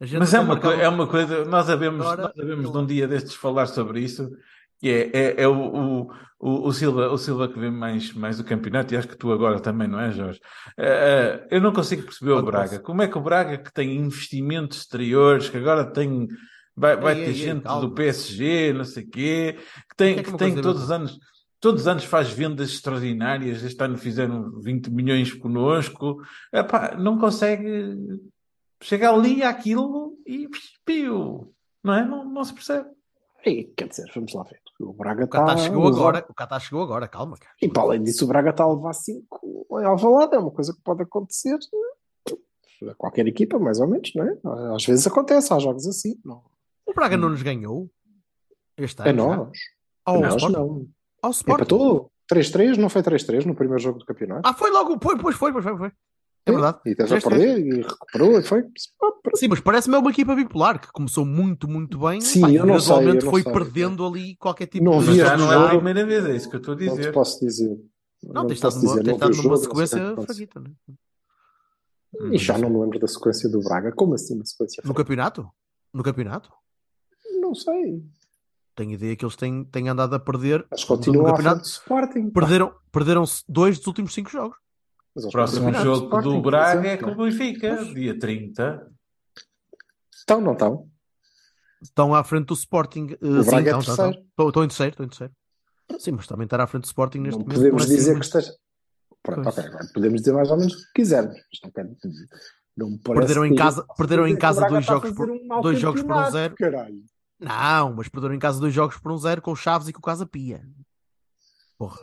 Mas 0.00 0.34
é 0.34 0.40
uma, 0.40 0.58
é 0.74 0.88
uma 0.88 1.06
coisa, 1.06 1.44
nós 1.44 1.66
sabemos, 1.66 2.04
Agora, 2.04 2.22
nós 2.22 2.32
sabemos 2.36 2.70
de 2.70 2.78
um 2.78 2.86
dia 2.86 3.08
destes 3.08 3.34
falar 3.34 3.66
sobre 3.66 4.00
isso, 4.00 4.30
que 4.78 4.90
é, 4.90 5.10
é, 5.12 5.42
é 5.42 5.48
o, 5.48 6.10
o, 6.38 6.68
o, 6.68 6.72
Silva, 6.72 7.08
o 7.10 7.16
Silva 7.16 7.48
que 7.48 7.58
vê 7.58 7.70
mais, 7.70 8.12
mais 8.12 8.38
o 8.38 8.44
campeonato, 8.44 8.92
e 8.92 8.96
acho 8.96 9.08
que 9.08 9.16
tu 9.16 9.32
agora 9.32 9.58
também, 9.58 9.88
não 9.88 9.98
é, 9.98 10.12
Jorge? 10.12 10.40
Eh, 10.76 11.46
eu 11.50 11.60
não 11.62 11.72
consigo 11.72 12.02
perceber 12.02 12.32
o 12.32 12.42
Braga. 12.42 12.78
Como 12.80 13.00
é 13.00 13.08
que 13.08 13.16
o 13.16 13.22
Braga, 13.22 13.56
que 13.56 13.72
tem 13.72 13.96
investimentos 13.96 14.78
exteriores, 14.78 15.48
que 15.48 15.56
agora 15.56 15.84
tem, 15.84 16.28
vai, 16.76 16.96
vai 16.96 17.14
ter 17.14 17.32
gente 17.32 17.62
do 17.62 17.92
PSG, 17.92 18.74
não 18.74 18.84
sei 18.84 19.04
o 19.04 19.08
quê, 19.08 19.56
que 19.56 19.88
Que 19.88 19.96
tem, 19.96 20.18
é 20.18 20.22
que 20.22 20.30
que 20.30 20.36
tem 20.36 20.54
todos 20.60 20.84
os 20.84 20.90
anos. 20.90 21.18
Todos 21.58 21.82
os 21.82 21.88
anos 21.88 22.04
faz 22.04 22.30
vendas 22.30 22.68
extraordinárias. 22.68 23.64
Este 23.64 23.82
ano 23.82 23.96
fizeram 23.96 24.60
20 24.60 24.90
milhões 24.90 25.32
connosco. 25.32 26.20
Epá, 26.52 26.94
não 26.98 27.18
consegue 27.18 27.96
chega 28.86 29.10
ali 29.10 29.42
àquilo 29.42 30.16
e 30.24 30.48
piu, 30.84 31.52
não 31.82 31.94
é? 31.94 32.04
Não, 32.04 32.24
não 32.24 32.44
se 32.44 32.54
percebe. 32.54 32.88
E, 33.44 33.64
quer 33.76 33.88
dizer, 33.88 34.10
vamos 34.14 34.32
lá 34.32 34.42
ver. 34.44 34.60
O 34.80 34.92
Braga 34.92 35.24
O 35.24 35.28
Qatar 35.28 35.56
está. 35.56 35.68
chegou 35.68 35.86
agora. 35.88 36.26
O 36.28 36.34
Qatar 36.34 36.60
chegou 36.60 36.82
agora, 36.82 37.08
calma, 37.08 37.36
cara. 37.36 37.54
E 37.62 37.68
para 37.68 37.82
além 37.82 38.02
disso, 38.02 38.24
o 38.24 38.28
Braga 38.28 38.50
está 38.50 38.64
a 38.64 38.72
levar 38.72 38.92
5 38.92 39.66
em 39.80 39.84
Alvalade. 39.84 40.34
É 40.36 40.38
uma 40.38 40.50
coisa 40.50 40.72
que 40.72 40.80
pode 40.82 41.02
acontecer 41.02 41.58
a 42.88 42.94
qualquer 42.94 43.26
equipa, 43.26 43.58
mais 43.58 43.80
ou 43.80 43.86
menos, 43.88 44.12
não 44.14 44.24
é? 44.24 44.74
Às 44.74 44.84
vezes 44.84 45.06
acontece, 45.06 45.52
há 45.52 45.58
jogos 45.58 45.86
assim. 45.86 46.20
Não. 46.24 46.42
O 46.84 46.92
Braga 46.92 47.16
não 47.16 47.30
nos 47.30 47.42
ganhou 47.42 47.90
este 48.76 49.00
ano. 49.02 49.08
É 49.10 49.14
já? 49.14 49.36
nós. 49.36 49.58
Ao 50.04 50.20
nós 50.20 50.34
Sporting? 50.34 50.56
não. 50.56 50.88
Ao 51.22 51.30
Sporting. 51.30 51.62
Empatou 51.62 52.12
3-3, 52.32 52.76
não 52.76 52.88
foi 52.88 53.02
3-3 53.02 53.44
no 53.46 53.54
primeiro 53.54 53.82
jogo 53.82 53.98
do 53.98 54.04
campeonato? 54.04 54.42
Ah, 54.48 54.52
foi 54.54 54.70
logo. 54.70 54.98
Foi, 55.02 55.16
pois 55.18 55.36
foi, 55.36 55.52
pois 55.52 55.64
foi. 55.64 55.76
foi. 55.76 55.92
É 56.48 56.52
verdade. 56.52 56.78
E 56.86 56.94
teve 56.94 57.12
a 57.12 57.18
3-3. 57.18 57.28
perder 57.28 57.58
e 57.58 57.82
recuperou 57.82 58.38
e 58.38 58.42
foi. 58.44 58.62
Sim, 59.34 59.48
mas 59.48 59.58
parece-me 59.60 59.96
uma 59.96 60.10
equipa 60.10 60.34
bipolar 60.36 60.80
que 60.80 60.92
começou 60.92 61.26
muito, 61.26 61.66
muito 61.66 61.98
bem. 61.98 62.20
Sim, 62.20 62.40
pá, 62.42 62.50
e 62.50 62.54
eu 62.54 62.64
não 62.64 62.78
sei, 62.78 62.86
gradualmente 62.88 63.18
eu 63.18 63.24
não 63.24 63.30
foi 63.32 63.42
sei. 63.42 63.52
perdendo 63.52 64.06
ali 64.06 64.36
qualquer 64.36 64.66
tipo 64.66 64.84
Não 64.84 64.92
de. 65.00 65.06
Mas 65.06 65.06
vi 65.08 65.16
já 65.16 65.36
não 65.36 65.52
é 65.52 65.56
a 65.56 65.68
primeira 65.70 66.06
vez, 66.06 66.24
é 66.24 66.36
isso 66.36 66.48
que 66.48 66.54
eu 66.56 66.60
estou 66.60 66.74
a 66.74 66.76
Não 66.76 66.86
te 66.86 66.96
dizer. 66.96 67.12
posso 67.12 67.40
dizer. 67.44 67.76
Não, 68.22 68.46
te 68.46 68.52
estado 68.54 68.72
posso 68.74 68.84
numa, 68.86 69.00
dizer, 69.00 69.10
não 69.10 69.18
vi 69.18 69.24
o 69.24 69.30
estado 69.30 69.30
numa 69.30 69.42
jogo, 69.42 69.48
não 69.48 69.56
sei 69.56 69.66
o 69.66 69.70
que 69.70 69.88
sequência 69.88 70.24
fraquita, 70.24 70.60
né? 70.60 70.70
E 72.32 72.38
já 72.38 72.56
não 72.56 72.70
me 72.70 72.78
lembro 72.80 72.98
da 73.00 73.08
sequência 73.08 73.48
do 73.50 73.60
Braga. 73.60 73.92
Como 73.92 74.14
assim 74.14 74.36
uma 74.36 74.44
sequência? 74.46 74.82
No 74.86 74.94
campeonato? 74.94 75.50
No 75.92 76.02
campeonato? 76.02 76.50
Não 77.40 77.54
sei. 77.54 78.02
Tenho 78.76 78.92
ideia 78.92 79.16
que 79.16 79.24
eles 79.24 79.36
têm, 79.36 79.64
têm 79.64 79.88
andado 79.88 80.14
a 80.14 80.18
perder. 80.20 80.64
Mas 80.70 80.84
continuam 80.84 81.24
frente 81.24 81.36
campeonato. 81.38 81.66
Sporting. 81.66 82.30
Perderam, 82.30 82.72
perderam 82.92 83.24
dois 83.48 83.78
dos 83.78 83.86
últimos 83.86 84.14
cinco 84.14 84.30
jogos. 84.30 84.56
Mas 85.16 85.24
eles 85.24 85.32
Próximo 85.32 85.72
jogo 85.72 86.20
do 86.20 86.42
Braga 86.42 86.86
é 86.88 86.96
com 86.98 87.10
o 87.12 87.16
Benfica, 87.16 87.82
dia 87.86 88.18
30. 88.18 88.86
Estão, 90.14 90.42
não 90.42 90.52
estão? 90.52 90.90
Estão 91.82 92.14
à 92.14 92.22
frente 92.22 92.46
do 92.48 92.54
Sporting. 92.54 93.12
eh, 93.12 93.26
O 93.26 93.42
sim, 93.42 93.50
Braga 93.50 93.70
é 93.70 93.78
estão, 93.78 93.80
estão, 93.80 94.10
estão. 94.10 94.62
Em 94.64 94.68
terceiro, 94.68 94.90
estou 94.90 95.06
em 95.06 95.08
terceiro. 95.08 95.32
Sim, 95.98 96.10
mas 96.12 96.26
também 96.26 96.44
estar 96.44 96.60
à 96.60 96.66
frente 96.66 96.82
do 96.82 96.86
Sporting 96.86 97.18
neste 97.20 97.38
Não 97.38 97.46
momento. 97.46 97.56
podemos 97.58 97.86
dizer 97.86 98.14
que 98.18 98.24
esteja. 98.26 98.52
Pronto, 99.22 99.48
ok. 99.48 99.64
Agora 99.64 99.86
podemos 99.94 100.20
dizer 100.20 100.32
mais 100.34 100.50
ou 100.50 100.58
menos 100.58 100.74
o 100.74 100.76
que 100.76 100.92
quisermos. 100.96 101.36
Não, 102.76 102.98
Perderam 102.98 103.46
em 103.46 103.50
que- 103.52 103.56
casa- 103.56 103.86
perderam 103.96 104.26
em 104.28 104.32
que 104.32 104.36
o 104.36 104.40
casa 104.40 104.68
dois 104.68 104.84
jogos 104.84 105.12
por- 105.12 105.30
um 105.30 105.60
dois 105.62 105.78
jogos 105.80 106.02
por 106.02 106.14
um 106.14 106.30
zero. 106.30 106.54
Caralho. 106.56 107.02
Não, 107.40 107.94
mas 107.94 108.08
perderam 108.08 108.34
em 108.34 108.38
casa 108.38 108.60
dois 108.60 108.74
jogos 108.74 108.98
por 108.98 109.10
um 109.12 109.16
zero 109.16 109.40
com 109.40 109.52
o 109.52 109.56
Chaves 109.56 109.88
e 109.88 109.92
com 109.94 109.98
o 110.00 110.02
Casa 110.02 110.26
Pia. 110.26 110.62
Porra. 111.78 111.98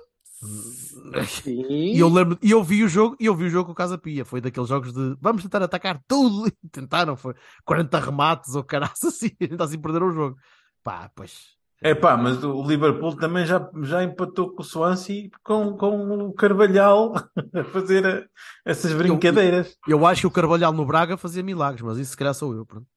E 1.45 1.99
eu 1.99 2.09
lembro, 2.09 2.37
e 2.41 2.51
eu 2.51 2.63
vi 2.63 2.83
o 2.83 2.87
jogo, 2.87 3.15
e 3.19 3.25
eu 3.25 3.35
vi 3.35 3.45
o 3.45 3.49
jogo 3.49 3.65
com 3.67 3.71
o 3.71 3.75
Casa 3.75 3.97
Pia. 3.97 4.25
Foi 4.25 4.41
daqueles 4.41 4.69
jogos 4.69 4.93
de 4.93 5.15
vamos 5.21 5.43
tentar 5.43 5.61
atacar 5.61 6.01
tudo. 6.07 6.47
E 6.63 6.69
tentaram, 6.69 7.15
foi 7.15 7.33
40 7.65 7.99
remates 7.99 8.55
ou 8.55 8.63
caraças 8.63 9.03
assim, 9.15 9.31
a 9.39 9.43
gente 9.45 9.61
assim 9.61 9.79
perderam 9.79 10.07
o 10.07 10.11
jogo. 10.11 10.37
Pá, 10.83 11.09
pois. 11.15 11.53
É 11.81 11.93
pá, 11.93 12.15
mas 12.15 12.41
o 12.43 12.65
Liverpool 12.65 13.15
também 13.17 13.45
já, 13.45 13.69
já 13.81 14.01
empatou 14.03 14.53
com 14.55 14.61
o 14.61 14.65
Swansea 14.65 15.29
com, 15.43 15.75
com 15.75 16.27
o 16.27 16.33
Carvalhal 16.33 17.13
a 17.53 17.63
fazer 17.65 18.05
a- 18.05 18.25
essas 18.65 18.93
brincadeiras. 18.93 19.75
Eu 19.85 20.05
acho 20.07 20.21
que 20.21 20.27
o 20.27 20.31
Carvalhal 20.31 20.71
no 20.71 20.85
Braga 20.85 21.17
fazia 21.17 21.43
milagres, 21.43 21.81
mas 21.81 21.97
isso 21.97 22.11
se 22.11 22.17
calhar 22.17 22.33
sou 22.33 22.55
eu. 22.55 22.65
Pronto. 22.65 22.87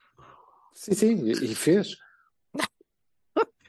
Sim, 0.72 0.94
sim, 0.94 1.28
e 1.28 1.54
fez. 1.54 1.96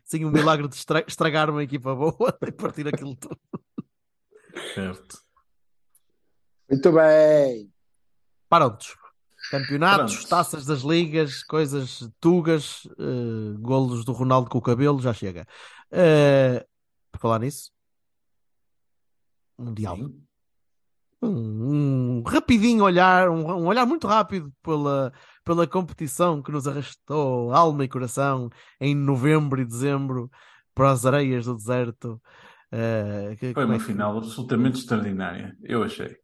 Sim, 0.08 0.24
o 0.24 0.32
milagre 0.32 0.68
de 0.70 0.76
estra- 0.76 1.04
estragar 1.06 1.50
uma 1.50 1.62
equipa 1.62 1.94
boa 1.94 2.16
e 2.48 2.52
partir 2.52 2.88
aquilo 2.88 3.14
tudo. 3.16 3.38
Certo. 4.74 5.22
Muito 6.70 6.92
bem. 6.94 7.72
Prontos. 8.50 8.96
Campeonatos, 9.52 10.14
Prontos. 10.14 10.30
taças 10.30 10.66
das 10.66 10.82
ligas, 10.82 11.44
coisas 11.44 12.10
tugas, 12.20 12.88
eh, 12.98 13.58
golos 13.60 14.04
do 14.06 14.12
Ronaldo 14.14 14.50
com 14.50 14.58
o 14.58 14.62
cabelo, 14.62 15.02
já 15.02 15.14
chega. 15.14 15.46
Por 17.12 17.20
falar 17.20 17.40
nisso, 17.40 17.72
Mundial. 19.58 19.98
Um, 21.22 22.20
um 22.20 22.24
rapidinho 22.24 22.84
olhar, 22.84 23.30
um, 23.30 23.40
um 23.64 23.66
olhar 23.68 23.86
muito 23.86 24.06
rápido 24.08 24.54
pela, 24.62 25.12
pela 25.48 25.66
competição 25.66 26.42
que 26.42 26.52
nos 26.52 26.68
arrastou 26.68 27.54
alma 27.54 27.86
e 27.86 27.88
coração 27.88 28.50
em 28.82 28.94
novembro 28.94 29.62
e 29.62 29.66
dezembro 29.66 30.30
para 30.76 30.92
as 30.92 31.06
areias 31.06 31.46
do 31.46 31.56
deserto. 31.56 32.22
Eh, 32.72 33.38
que- 33.40 33.54
Foi 33.54 33.64
como 33.64 33.74
é 33.74 33.76
uma 33.78 33.78
que- 33.80 33.86
final 33.86 34.18
absolutamente 34.18 34.80
extraordinária, 34.80 35.56
eu 35.64 35.82
achei. 35.84 36.18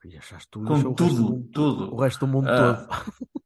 Foi, 0.00 0.16
achaste 0.16 0.48
tu, 0.50 0.62
Com 0.62 0.74
achou 0.74 0.92
o 0.92 0.94
tudo, 0.94 1.22
mundo- 1.22 1.48
tudo. 1.52 1.94
o 1.94 2.00
resto 2.00 2.20
do 2.26 2.32
mundo 2.32 2.48
Ah, 2.48 2.74
todo. 2.74 2.88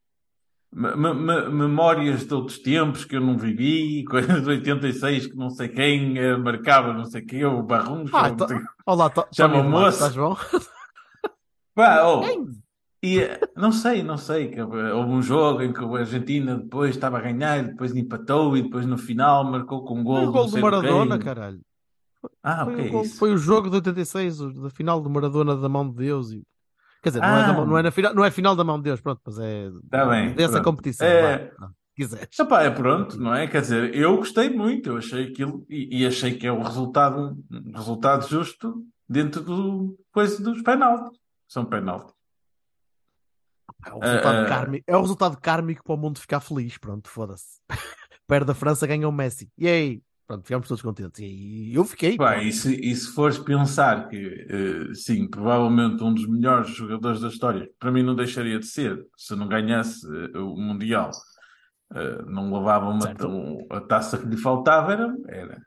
Me- 0.78 0.94
me- 0.94 1.14
me- 1.14 1.48
memórias 1.48 2.26
de 2.26 2.34
outros 2.34 2.58
tempos 2.58 3.04
que 3.06 3.16
eu 3.16 3.20
não 3.20 3.38
vivi, 3.38 4.04
coisas 4.04 4.42
de 4.42 4.48
86 4.50 5.26
que 5.26 5.34
não 5.34 5.48
sei 5.48 5.68
quem 5.70 6.18
eh, 6.18 6.36
marcava, 6.36 6.92
não 6.92 7.04
sei 7.06 7.22
quem, 7.22 7.44
o 7.46 7.62
Barruncho. 7.62 8.14
Ah, 8.14 8.28
ou 8.38 8.48
sei- 8.48 8.60
Olá, 8.84 9.08
to, 9.08 9.26
Chama 9.32 9.56
o 9.60 9.64
moço. 9.64 9.96
estás 10.04 10.14
bom? 10.16 10.36
Pá, 11.74 12.02
oh? 12.04 12.20
E, 13.06 13.20
não 13.56 13.70
sei, 13.72 14.02
não 14.02 14.16
sei. 14.16 14.48
que 14.50 14.60
Houve 14.60 15.10
um 15.10 15.22
jogo 15.22 15.62
em 15.62 15.72
que 15.72 15.84
a 15.84 15.98
Argentina 15.98 16.56
depois 16.56 16.90
estava 16.94 17.18
a 17.18 17.20
ganhar, 17.20 17.58
e 17.58 17.68
depois 17.68 17.94
empatou 17.94 18.56
e 18.56 18.62
depois 18.62 18.86
no 18.86 18.98
final 18.98 19.44
marcou 19.44 19.84
com 19.84 20.00
um 20.00 20.04
gol. 20.04 20.16
Foi 20.16 20.26
o 20.28 20.32
gol 20.32 20.46
do 20.50 20.58
Maradona, 20.58 21.18
caralho. 21.18 21.60
Ah, 22.42 22.64
Foi, 22.64 22.74
ok, 22.74 22.88
o 22.88 22.92
gol- 22.92 23.04
foi 23.04 23.32
o 23.34 23.38
jogo 23.38 23.68
de 23.70 23.76
86, 23.76 24.40
o- 24.40 24.62
da 24.62 24.70
final 24.70 25.00
do 25.00 25.08
Maradona 25.10 25.56
da 25.56 25.68
mão 25.68 25.88
de 25.88 25.96
Deus. 25.96 26.32
E... 26.32 26.42
Quer 27.02 27.10
dizer, 27.10 27.20
não, 27.20 27.28
é 27.28 27.42
da 27.42 27.50
Ah. 27.62 27.64
não, 27.66 27.78
é 27.78 27.82
na 27.82 27.90
final, 27.90 28.14
não 28.14 28.24
é 28.24 28.30
final 28.30 28.56
da 28.56 28.64
mão 28.64 28.78
de 28.78 28.84
Deus, 28.84 29.00
pronto, 29.00 29.20
mas 29.24 29.38
é 29.38 29.70
Tá 29.90 30.06
bem, 30.06 30.34
dessa 30.34 30.52
pronto. 30.54 30.64
competição. 30.64 31.06
É. 31.06 31.50
quiseres. 31.94 32.38
Epá, 32.38 32.62
é 32.62 32.70
pronto, 32.70 33.16
não 33.18 33.32
é? 33.34 33.46
Quer 33.46 33.60
dizer, 33.62 33.94
eu 33.94 34.16
gostei 34.16 34.50
muito, 34.50 34.90
eu 34.90 34.96
achei 34.98 35.28
aquilo 35.28 35.64
e, 35.70 36.00
e 36.02 36.06
achei 36.06 36.34
que 36.34 36.46
é 36.46 36.52
o 36.52 36.60
resultado, 36.62 37.38
um 37.50 37.72
resultado 37.76 38.28
justo 38.28 38.82
dentro 39.08 39.42
do 39.42 39.96
coisa 40.12 40.42
dos 40.42 40.60
penaltis. 40.62 41.18
São 41.48 41.64
penaltis. 41.64 42.12
É 43.84 43.92
o 43.92 43.98
resultado, 43.98 44.36
Ah, 44.36 44.42
ah. 44.42 44.48
kármico, 44.48 44.84
é 44.86 44.96
o 44.96 45.00
resultado 45.00 45.36
kármico 45.40 45.84
para 45.84 45.94
o 45.94 45.98
mundo 45.98 46.18
ficar 46.20 46.40
feliz. 46.40 46.76
Pronto, 46.78 47.08
foda-se. 47.08 47.60
Perde 48.26 48.50
a 48.50 48.54
França, 48.54 48.86
ganha 48.86 49.08
o 49.08 49.12
Messi. 49.12 49.50
E 49.56 49.68
aí? 49.68 50.02
Pronto, 50.26 50.42
ficamos 50.44 50.66
todos 50.66 50.82
contentes. 50.82 51.20
E 51.20 51.72
eu 51.72 51.84
fiquei. 51.84 52.16
E, 52.42 52.52
se, 52.52 52.74
e 52.74 52.96
se 52.96 53.12
fores 53.14 53.38
pensar 53.38 54.08
que, 54.08 54.46
eh, 54.50 54.94
sim, 54.94 55.28
provavelmente 55.28 56.02
um 56.02 56.12
dos 56.12 56.26
melhores 56.28 56.70
jogadores 56.74 57.20
da 57.20 57.28
história, 57.28 57.70
para 57.78 57.92
mim 57.92 58.02
não 58.02 58.16
deixaria 58.16 58.58
de 58.58 58.66
ser, 58.66 59.06
se 59.16 59.36
não 59.36 59.46
ganhasse 59.46 60.04
eh, 60.34 60.38
o 60.38 60.56
Mundial, 60.56 61.12
eh, 61.94 62.22
não 62.26 62.52
levava 62.52 62.86
uma, 62.88 63.06
um- 63.24 63.64
a 63.70 63.80
taça 63.80 64.18
que 64.18 64.26
lhe 64.26 64.36
faltava, 64.36 64.92
era, 64.92 65.14
era, 65.28 65.62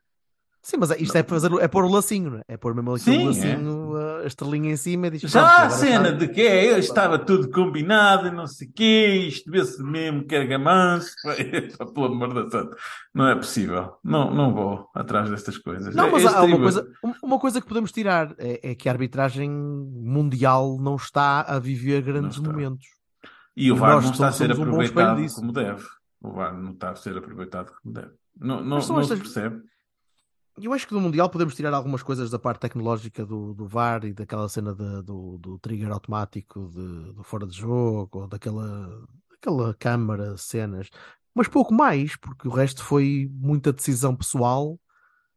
Sim, 0.61 0.75
mas 0.77 0.91
é- 0.91 0.97
isto 1.01 1.15
é, 1.15 1.23
fazer, 1.23 1.51
é 1.61 1.67
pôr 1.69 1.85
o 1.85 1.89
lacinho, 1.89 2.31
não 2.31 2.37
é? 2.39 2.43
É 2.49 2.57
pôr 2.57 2.75
mesmo 2.75 2.93
aquele 2.93 3.17
Sim, 3.17 3.25
lacinho, 3.27 3.95
a 3.95 4.25
estrelinha 4.27 4.71
em 4.71 4.75
cima 4.75 5.07
e 5.07 5.11
diz 5.11 5.21
Já 5.21 5.41
"Pronto, 5.41 5.61
a 5.65 5.69
cena 5.69 6.09
está." 6.09 6.17
de 6.17 6.27
que 6.27 6.41
é, 6.41 6.77
estava 6.77 7.17
tudo 7.17 7.49
combinado 7.49 8.27
e 8.27 8.31
não 8.31 8.45
sei 8.45 8.67
o 8.67 8.71
quê, 8.73 9.25
isto 9.29 9.49
vê-se 9.49 9.81
mesmo 9.81 10.25
que 10.25 10.35
é 10.35 10.45
gamanço, 10.45 11.11
pelo 11.93 12.05
amor 12.07 12.33
da 12.33 12.49
santa. 12.49 12.75
Não 13.13 13.27
é 13.27 13.35
possível. 13.35 13.93
Não, 14.03 14.33
não 14.33 14.53
vou 14.53 14.89
atrás 14.93 15.29
destas 15.29 15.57
coisas. 15.57 15.95
Não, 15.95 16.11
mas 16.11 16.23
Este 16.23 16.35
há 16.35 16.43
uma 16.43 16.57
coisa, 16.59 16.87
uma 17.23 17.39
coisa 17.39 17.61
que 17.61 17.67
podemos 17.67 17.91
tirar 17.91 18.35
é, 18.37 18.71
é 18.71 18.75
que 18.75 18.89
a 18.89 18.91
arbitragem 18.91 19.49
mundial 19.49 20.77
não 20.79 20.95
está 20.97 21.41
a 21.41 21.59
viver 21.59 22.01
grandes 22.01 22.37
momentos. 22.37 22.85
E 23.55 23.71
o 23.71 23.75
VAR 23.75 24.01
não 24.01 24.11
está 24.11 24.27
a 24.27 24.31
ser 24.31 24.49
um 24.51 24.61
aproveitado 24.63 25.17
disso. 25.21 25.35
como 25.37 25.51
deve. 25.51 25.83
O 26.21 26.31
VAR 26.31 26.53
não 26.57 26.71
está 26.71 26.91
a 26.91 26.95
ser 26.95 27.17
aproveitado 27.17 27.71
como 27.81 27.93
deve. 27.93 28.11
Não, 28.39 28.61
não, 28.63 28.77
Mas 28.77 28.89
não 28.89 28.99
estas- 29.01 29.17
se 29.17 29.23
percebe. 29.23 29.61
Eu 30.61 30.73
acho 30.73 30.87
que 30.87 30.93
do 30.93 30.99
Mundial 31.01 31.29
podemos 31.29 31.55
tirar 31.55 31.73
algumas 31.73 32.03
coisas 32.03 32.29
da 32.29 32.37
parte 32.39 32.61
tecnológica 32.61 33.25
do, 33.25 33.53
do 33.53 33.65
VAR 33.65 34.03
e 34.05 34.13
daquela 34.13 34.47
cena 34.49 34.73
de- 34.73 35.01
do, 35.03 35.37
do 35.37 35.59
trigger 35.59 35.91
automático 35.91 36.69
de, 36.73 37.13
do 37.13 37.23
fora 37.23 37.45
de 37.47 37.55
jogo 37.55 38.21
ou 38.21 38.27
daquela, 38.27 39.05
daquela 39.31 39.73
câmara, 39.75 40.35
cenas, 40.37 40.89
mas 41.33 41.47
pouco 41.47 41.73
mais, 41.73 42.15
porque 42.15 42.47
o 42.47 42.51
resto 42.51 42.83
foi 42.83 43.29
muita 43.31 43.71
decisão 43.71 44.15
pessoal, 44.15 44.79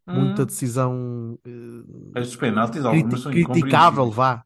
muita 0.06 0.42
Hum. 0.42 0.46
decisão 0.46 1.38
eh, 1.44 2.20
Estes 2.20 2.36
penaltis, 2.36 2.82
criti- 2.82 2.86
algumas 2.86 3.20
são 3.20 3.30
criticável, 3.32 4.10
vá. 4.10 4.44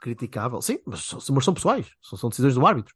Criticável, 0.00 0.62
sim, 0.62 0.78
mas, 0.86 1.00
são- 1.04 1.20
mas 1.34 1.44
são 1.44 1.52
pessoais, 1.54 1.90
são, 2.00 2.18
são 2.18 2.30
decisões 2.30 2.54
do 2.54 2.66
árbitro. 2.66 2.94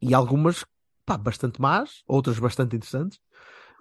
E 0.00 0.14
algumas, 0.14 0.64
pá, 1.04 1.16
bastante 1.18 1.60
más, 1.60 2.02
outras 2.06 2.38
bastante 2.38 2.74
interessantes. 2.76 3.20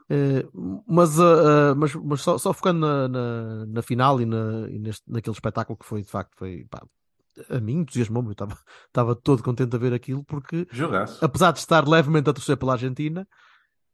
Eh, 0.09 0.45
mas 0.87 1.17
uh, 1.17 1.71
uh, 1.73 1.75
mas, 1.77 1.95
mas 1.95 2.21
só, 2.21 2.37
só 2.37 2.53
focando 2.53 2.79
na, 2.81 3.07
na, 3.07 3.65
na 3.65 3.81
final 3.81 4.19
e, 4.21 4.25
na, 4.25 4.67
e 4.69 4.77
neste, 4.79 5.03
naquele 5.09 5.33
espetáculo 5.33 5.77
que 5.77 5.85
foi 5.85 6.01
de 6.01 6.09
facto 6.09 6.35
foi 6.37 6.65
pá, 6.69 6.83
a 7.49 7.59
mim 7.61 7.79
entusiasmou-me, 7.79 8.29
eu 8.29 8.31
estava- 8.33 9.15
todo 9.23 9.41
contente 9.43 9.75
a 9.75 9.79
ver 9.79 9.93
aquilo 9.93 10.23
porque 10.25 10.67
Jogaço. 10.71 11.23
apesar 11.23 11.51
de 11.53 11.59
estar 11.59 11.87
levemente 11.87 12.29
a 12.29 12.33
torcer 12.33 12.57
pela 12.57 12.73
Argentina, 12.73 13.25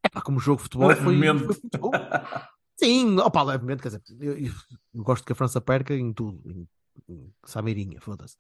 é 0.04 0.10
pá, 0.10 0.22
como 0.22 0.40
jogo 0.40 0.58
de 0.58 0.64
futebol 0.64 0.96
foi, 0.96 1.16
Levemente. 1.16 1.46
foi 1.46 1.54
futebol. 1.56 1.92
Sim, 2.80 3.18
opa, 3.20 3.42
levemente, 3.44 3.82
quer 3.82 3.90
dizer, 3.90 4.02
eu, 4.20 4.38
eu- 4.38 4.54
eu 4.94 5.04
gosto 5.04 5.26
que 5.26 5.32
a 5.34 5.36
França 5.36 5.60
perca 5.62 5.94
em 5.96 6.14
tudo, 6.14 6.42
em, 6.50 6.68
em 7.10 7.34
Sameirinha, 7.46 8.00
foda-se. 8.02 8.36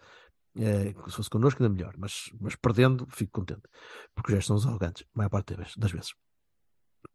Eh, 0.59 0.93
se 1.07 1.15
fosse 1.15 1.29
connosco, 1.29 1.61
ainda 1.61 1.73
melhor, 1.75 1.93
mas, 1.97 2.31
mas 2.39 2.55
perdendo, 2.55 3.05
fico 3.11 3.31
contente, 3.39 3.61
porque 4.15 4.33
já 4.33 4.41
são 4.41 4.55
os 4.55 4.65
arrogantes, 4.65 5.03
a 5.03 5.17
maior 5.17 5.29
parte 5.29 5.55
das 5.77 5.91
vezes- 5.91 6.13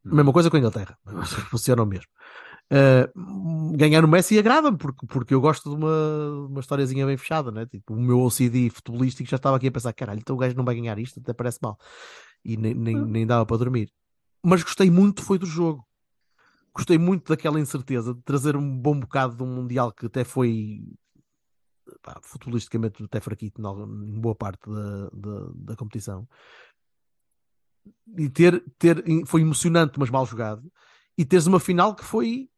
das 0.04 0.10
vezes. 0.10 0.16
Mesma 0.16 0.32
coisa 0.32 0.50
com 0.50 0.56
a 0.56 0.60
Inglaterra, 0.60 0.98
funciona 1.50 1.82
o 1.82 1.86
mesmo. 1.86 2.08
Eh, 2.74 3.10
ganhar 3.76 4.02
o 4.02 4.08
Messi 4.08 4.38
agrada-me, 4.38 4.78
porque, 4.78 5.06
porque 5.06 5.34
eu 5.34 5.40
gosto 5.42 5.68
de 5.68 5.76
uma, 5.76 6.46
uma 6.48 6.60
historiazinha 6.60 7.04
bem 7.04 7.18
fechada, 7.18 7.50
né? 7.50 7.66
Tipo, 7.66 7.92
o 7.92 8.00
meu 8.00 8.20
OCD 8.20 8.70
futebolístico 8.70 9.28
já 9.28 9.36
estava 9.36 9.56
aqui 9.56 9.68
a 9.68 9.72
pensar: 9.72 9.92
caralho, 9.92 10.20
então 10.20 10.34
o 10.34 10.38
gajo 10.38 10.56
não 10.56 10.64
vai 10.64 10.74
ganhar 10.74 10.98
isto, 10.98 11.20
até 11.20 11.34
parece 11.34 11.58
mal, 11.62 11.78
e 12.42 12.56
nem, 12.56 12.74
nem, 12.74 12.96
nem 12.96 13.26
dava 13.26 13.44
para 13.44 13.58
dormir. 13.58 13.92
Mas 14.42 14.62
gostei 14.62 14.90
muito, 14.90 15.22
foi 15.22 15.38
do 15.38 15.46
jogo. 15.46 15.86
Gostei 16.74 16.96
muito 16.96 17.28
daquela 17.28 17.60
incerteza 17.60 18.14
de 18.14 18.22
trazer 18.22 18.56
um 18.56 18.78
bom 18.78 18.98
bocado 18.98 19.36
de 19.36 19.42
um 19.42 19.54
Mundial 19.54 19.92
que 19.92 20.06
até 20.06 20.24
foi 20.24 20.80
pá, 22.02 22.18
futbolisticamente 22.22 23.04
até 23.04 23.20
fraquito 23.20 23.60
em 23.60 24.20
boa 24.20 24.34
parte 24.34 24.70
da, 24.70 25.10
da, 25.12 25.50
da 25.54 25.76
competição 25.76 26.26
e 28.16 28.28
ter, 28.28 28.62
ter 28.78 29.02
foi 29.26 29.40
emocionante 29.40 29.98
mas 29.98 30.10
mal 30.10 30.26
jogado 30.26 30.70
e 31.16 31.24
teres 31.24 31.46
uma 31.46 31.60
final 31.60 31.94
que 31.94 32.04
foi 32.04 32.48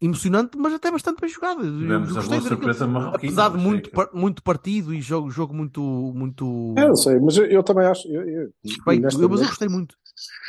emocionante 0.00 0.56
mas 0.58 0.74
até 0.74 0.90
bastante 0.90 1.20
bem 1.20 1.30
jogada 1.30 1.62
gostei 1.62 2.38
de 2.40 2.48
surpresa 2.48 2.86
marroquina. 2.86 3.16
apesar 3.16 3.50
de 3.50 3.56
muito, 3.56 3.90
par- 3.90 4.10
muito 4.12 4.42
partido 4.42 4.92
e 4.92 5.00
jogo, 5.00 5.30
jogo 5.30 5.54
muito 5.54 5.80
muito 6.14 6.74
É, 6.76 6.88
eu 6.88 6.96
sei, 6.96 7.18
mas 7.18 7.36
eu, 7.36 7.46
eu 7.46 7.62
também 7.62 7.86
acho. 7.86 8.06
Eu, 8.08 8.22
eu, 8.28 8.52
respeito, 8.64 9.22
eu- 9.22 9.28
mas 9.28 9.40
eu 9.40 9.46
gostei 9.46 9.68
muito 9.68 9.96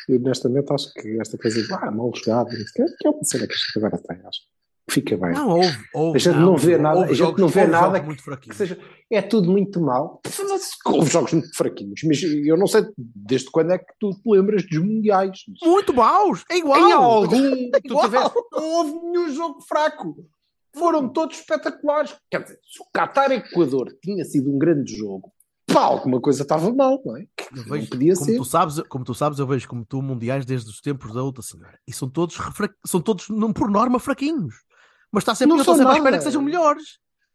eu 0.07 0.15
honestamente 0.17 0.71
acho 0.71 0.93
que 0.93 1.19
esta 1.19 1.37
coisa 1.37 1.61
de 1.61 1.73
ah, 1.73 1.91
mal 1.91 2.11
jogado, 2.15 2.49
que 2.49 2.81
é, 2.81 2.85
que 2.85 3.07
é 3.07 3.09
uma 3.09 3.23
cena 3.23 3.45
que 3.47 3.53
a 3.53 3.57
gente 3.57 3.77
agora 3.77 3.97
tem, 3.97 4.17
acho. 4.25 4.39
Fica 4.89 5.17
bem. 5.17 5.33
não, 5.33 5.49
houve, 5.49 5.77
houve 5.93 6.15
A 6.17 6.19
gente 6.19 6.37
não 6.37 6.55
vê 6.55 6.77
nada, 6.77 7.01
a 7.01 7.07
gente 7.07 7.15
jogos- 7.17 7.41
não 7.41 7.47
vê 7.49 7.67
nada 7.67 7.99
que- 7.99 8.05
muito 8.05 8.23
que 8.39 8.55
seja, 8.55 8.79
é 9.11 9.21
tudo 9.21 9.51
muito 9.51 9.81
mal. 9.81 10.21
Houve 10.85 11.11
jogos 11.11 11.33
muito 11.33 11.55
fraquinhos, 11.55 12.01
mas 12.05 12.21
eu 12.23 12.55
não 12.57 12.67
sei 12.67 12.85
desde 12.97 13.51
quando 13.51 13.71
é 13.71 13.77
que 13.77 13.93
tu 13.99 14.11
te 14.11 14.21
lembras 14.25 14.63
dos 14.65 14.79
mundiais. 14.79 15.39
muito 15.61 15.93
maus, 15.93 16.45
é 16.49 16.57
igual 16.57 16.79
Em 16.79 16.91
algum 16.93 17.27
tu 17.71 17.79
Igual. 17.83 18.33
não 18.53 18.63
houve 18.69 18.91
nenhum 18.93 19.29
jogo 19.33 19.61
fraco. 19.67 20.15
Foram 20.73 21.09
todos 21.09 21.37
espetaculares. 21.39 22.15
Quer 22.29 22.43
dizer, 22.43 22.59
se 22.63 22.81
o 22.81 22.85
Qatar-Equador 22.95 23.87
tinha 24.01 24.23
sido 24.23 24.53
um 24.53 24.57
grande 24.59 24.95
jogo, 24.95 25.33
pá, 25.65 25.81
alguma 25.81 26.21
coisa 26.21 26.43
estava 26.43 26.71
mal, 26.73 27.01
não 27.03 27.17
é? 27.17 27.21
Eu 27.21 27.27
Não 27.57 27.63
vejo, 27.63 27.89
podia 27.89 28.13
como 28.13 28.25
ser. 28.25 28.37
tu 28.37 28.45
sabes, 28.45 28.79
como 28.87 29.03
tu 29.03 29.13
sabes, 29.15 29.39
eu 29.39 29.47
vejo 29.47 29.67
como 29.67 29.83
tu 29.83 30.01
mundiais 30.01 30.45
desde 30.45 30.69
os 30.69 30.79
tempos 30.79 31.13
da 31.13 31.23
outra 31.23 31.41
senhora. 31.41 31.77
E 31.87 31.91
são 31.91 32.07
todos, 32.09 32.37
são 32.85 33.01
todos 33.01 33.27
não, 33.29 33.51
por 33.51 33.69
norma 33.71 33.99
fraquinhos. 33.99 34.53
Mas 35.11 35.21
está 35.23 35.33
sempre, 35.35 35.49
Não 35.49 35.57
eu 35.57 35.61
estou 35.61 35.75
sempre 35.75 35.91
à 35.93 35.97
espera 35.97 36.17
que 36.17 36.23
sejam 36.23 36.41
melhores. 36.41 36.83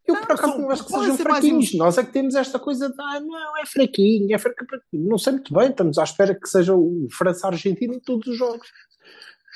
Eu, 0.07 0.15
Não, 0.17 0.23
por 0.23 0.33
acaso, 0.33 0.59
não 0.59 0.71
acho 0.71 0.85
que 0.85 0.93
sejam 0.93 1.17
fraquinhos. 1.17 1.75
Nós 1.75 1.97
é 1.97 2.03
que 2.05 2.13
temos 2.13 2.35
esta 2.35 2.59
coisa 2.59 2.89
de, 2.89 2.95
ah, 3.01 3.21
não, 3.21 3.57
é 3.59 3.65
fraquinho, 3.65 4.35
é 4.35 4.39
fraquinho. 4.39 4.69
Não 4.93 5.17
sei 5.17 5.35
muito 5.35 5.55
bem, 5.55 5.71
estamos 5.71 5.97
à 5.97 6.03
espera 6.05 6.35
que 6.35 6.49
seja 6.49 6.75
o 6.75 7.07
França-Argentina 7.13 7.95
em 7.95 8.01
todos 8.01 8.27
os 8.27 8.37
jogos. 8.37 8.67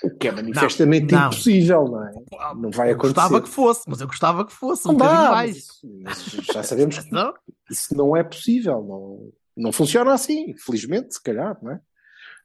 O 0.04 0.10
que 0.10 0.28
é 0.28 0.32
manifestamente 0.32 1.12
não. 1.12 1.26
impossível, 1.28 1.84
não 1.86 2.06
é? 2.06 2.12
Não 2.54 2.70
vai 2.70 2.92
eu 2.92 2.96
gostava 2.98 3.28
que 3.30 3.34
acontecer. 3.36 3.54
fosse, 3.54 3.80
mas 3.88 4.00
eu 4.00 4.06
gostava 4.06 4.44
que 4.44 4.52
fosse 4.52 4.86
um 4.86 4.92
Não 4.92 4.98
bocadinho 4.98 5.22
dá, 5.22 5.30
mais. 5.30 5.56
isso- 5.56 5.80
mas 6.04 6.22
já 6.52 6.62
sabemos 6.62 6.98
que 7.00 7.10
Não? 7.12 7.34
isso 7.70 7.96
não 7.96 8.16
é 8.16 8.22
possível. 8.22 8.82
Não, 8.86 9.32
não 9.64 9.72
funciona 9.72 10.12
assim, 10.12 10.54
felizmente, 10.58 11.14
se 11.14 11.22
calhar, 11.22 11.58
não 11.62 11.72
é? 11.72 11.80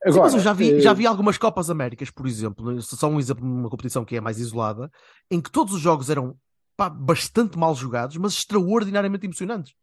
Sim, 0.04 0.10
Agora, 0.10 0.24
mas 0.24 0.34
eu 0.34 0.40
já 0.40 0.54
vi, 0.54 0.74
eh, 0.74 0.80
já 0.80 0.94
vi 0.94 1.06
algumas 1.06 1.38
Copas 1.38 1.70
Américas, 1.70 2.10
por 2.10 2.26
exemplo, 2.26 2.82
só 2.82 3.08
um 3.08 3.20
exemplo 3.20 3.46
numa 3.46 3.70
competição 3.70 4.04
que 4.04 4.16
é 4.16 4.22
mais 4.22 4.40
isolada, 4.40 4.92
em 5.30 5.40
que 5.40 5.52
todos 5.52 5.74
os 5.76 5.82
jogos 5.82 6.10
eram 6.10 6.36
pá, 6.76 6.90
bastante 6.90 7.58
mal 7.58 7.76
jogados, 7.76 8.18
mas 8.18 8.34
extraordinariamente 8.34 9.26
emocionantes. 9.26 9.74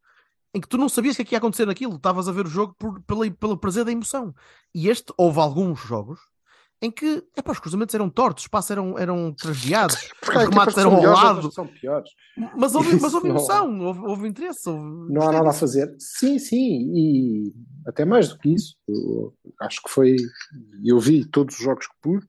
Em 0.53 0.61
que 0.61 0.69
tu 0.69 0.77
não 0.79 0.89
sabias 0.89 1.15
o 1.15 1.17
que 1.17 1.23
é 1.23 1.25
que 1.25 1.35
ia 1.35 1.39
acontecer 1.39 1.67
naquilo, 1.67 1.97
estavas 1.97 2.29
a 2.29 2.33
ver 2.33 2.47
o 2.47 2.51
jogo 2.51 2.75
por, 2.79 3.01
pela, 3.03 3.31
pelo 3.31 3.57
prazer 3.57 3.85
da 3.85 3.93
emoção. 3.93 4.35
E 4.75 4.89
este, 4.89 5.13
houve 5.17 5.39
alguns 5.39 5.79
jogos 5.81 6.19
em 6.81 6.91
que 6.91 7.25
epá, 7.37 7.53
os 7.53 7.59
cruzamentos 7.59 7.95
eram 7.95 8.09
tortos, 8.09 8.45
os 8.45 8.49
passos 8.49 8.71
eram, 8.71 8.97
eram 8.99 9.33
transviados, 9.33 9.97
porque 10.21 10.37
os 10.39 10.45
remates 10.45 10.79
eram 10.79 10.95
ao 10.95 11.03
lado, 11.03 11.53
são 11.53 11.67
piores. 11.67 12.11
mas 12.57 12.75
houve, 12.75 13.01
mas 13.01 13.13
houve 13.15 13.29
emoção, 13.29 13.81
houve, 13.81 14.01
houve 14.01 14.29
interesse. 14.29 14.69
houve- 14.69 15.13
Não 15.13 15.23
há 15.23 15.33
nada 15.33 15.51
a 15.51 15.53
fazer. 15.53 15.93
Sim, 15.99 16.39
sim, 16.39 16.93
e 16.95 17.53
até 17.87 18.05
mais 18.05 18.29
do 18.29 18.39
que 18.39 18.51
isso. 18.55 18.77
Eu 18.87 19.35
acho 19.61 19.83
que 19.83 19.91
foi. 19.91 20.17
Eu 20.85 21.01
vi 21.01 21.25
todos 21.25 21.57
os 21.59 21.63
jogos 21.65 21.87
que 21.87 21.95
pude 22.01 22.27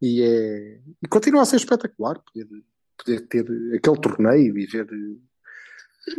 e, 0.00 0.22
é, 0.22 0.80
e 1.02 1.08
continua 1.08 1.42
a 1.42 1.44
ser 1.44 1.56
espetacular 1.56 2.18
poder, 2.32 2.48
poder 2.96 3.20
ter 3.28 3.46
aquele 3.76 4.00
torneio 4.00 4.58
e 4.58 4.66
ver 4.66 4.86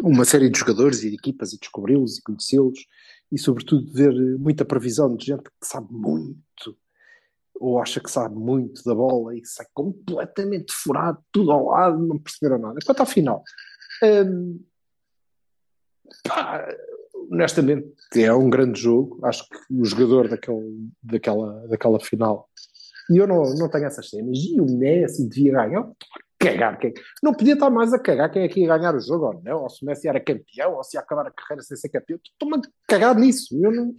uma 0.01 0.23
série 0.25 0.49
de 0.49 0.57
jogadores 0.59 1.03
e 1.03 1.09
de 1.09 1.15
equipas 1.15 1.51
e 1.53 1.59
descobri-los 1.59 2.17
e 2.17 2.21
conhecê-los 2.21 2.79
e, 3.31 3.37
sobretudo, 3.39 3.91
ver 3.91 4.13
muita 4.37 4.63
previsão 4.63 5.15
de 5.17 5.25
gente 5.25 5.43
que 5.43 5.51
sabe 5.67 5.87
muito 5.91 6.77
ou 7.55 7.79
acha 7.79 7.99
que 7.99 8.11
sabe 8.11 8.35
muito 8.35 8.83
da 8.83 8.95
bola 8.95 9.35
e 9.35 9.45
sai 9.45 9.65
completamente 9.73 10.73
furado, 10.73 11.19
tudo 11.31 11.51
ao 11.51 11.67
lado, 11.67 11.97
não 11.99 12.19
perceberam 12.19 12.59
nada. 12.59 12.79
Quanto 12.85 12.99
ao 12.99 13.05
final. 13.05 13.43
hum, 14.03 14.59
pá, 16.27 16.67
honestamente, 17.31 17.93
é 18.15 18.33
um 18.33 18.49
grande 18.49 18.79
jogo. 18.79 19.19
Acho 19.23 19.47
que 19.47 19.57
o 19.71 19.85
jogador 19.85 20.27
daquele, 20.27 20.89
daquela, 21.01 21.67
daquela 21.67 21.99
final, 21.99 22.49
e 23.09 23.17
eu 23.17 23.27
não, 23.27 23.43
não 23.55 23.69
tenho 23.69 23.85
essas 23.85 24.09
cenas, 24.09 24.37
e 24.37 24.59
o 24.59 24.65
Messi 24.65 25.27
devia 25.27 25.53
ganhar. 25.53 25.89
Cagar. 26.39 26.77
Não 27.21 27.33
podia 27.33 27.53
estar 27.53 27.69
mais 27.69 27.93
a 27.93 27.99
cagar 27.99 28.29
quem 28.29 28.43
é 28.43 28.49
que 28.49 28.59
ia 28.59 28.77
ganhar 28.77 28.93
o 28.93 28.99
jogo 28.99 29.27
ou 29.27 29.41
não, 29.41 29.63
ou 29.63 29.69
se 29.69 29.81
o 29.81 29.85
Messi 29.85 30.09
era 30.09 30.19
campeão, 30.19 30.75
ou 30.75 30.83
se 30.83 30.97
ia 30.97 31.01
acabar 31.01 31.25
a 31.25 31.31
carreira 31.31 31.63
sem 31.63 31.77
ser 31.77 31.87
campeão. 31.87 32.19
Estou-me 32.21 32.57
a 32.57 32.61
cagar 32.87 33.15
nisso. 33.15 33.57
Eu 33.61 33.71
não... 33.71 33.95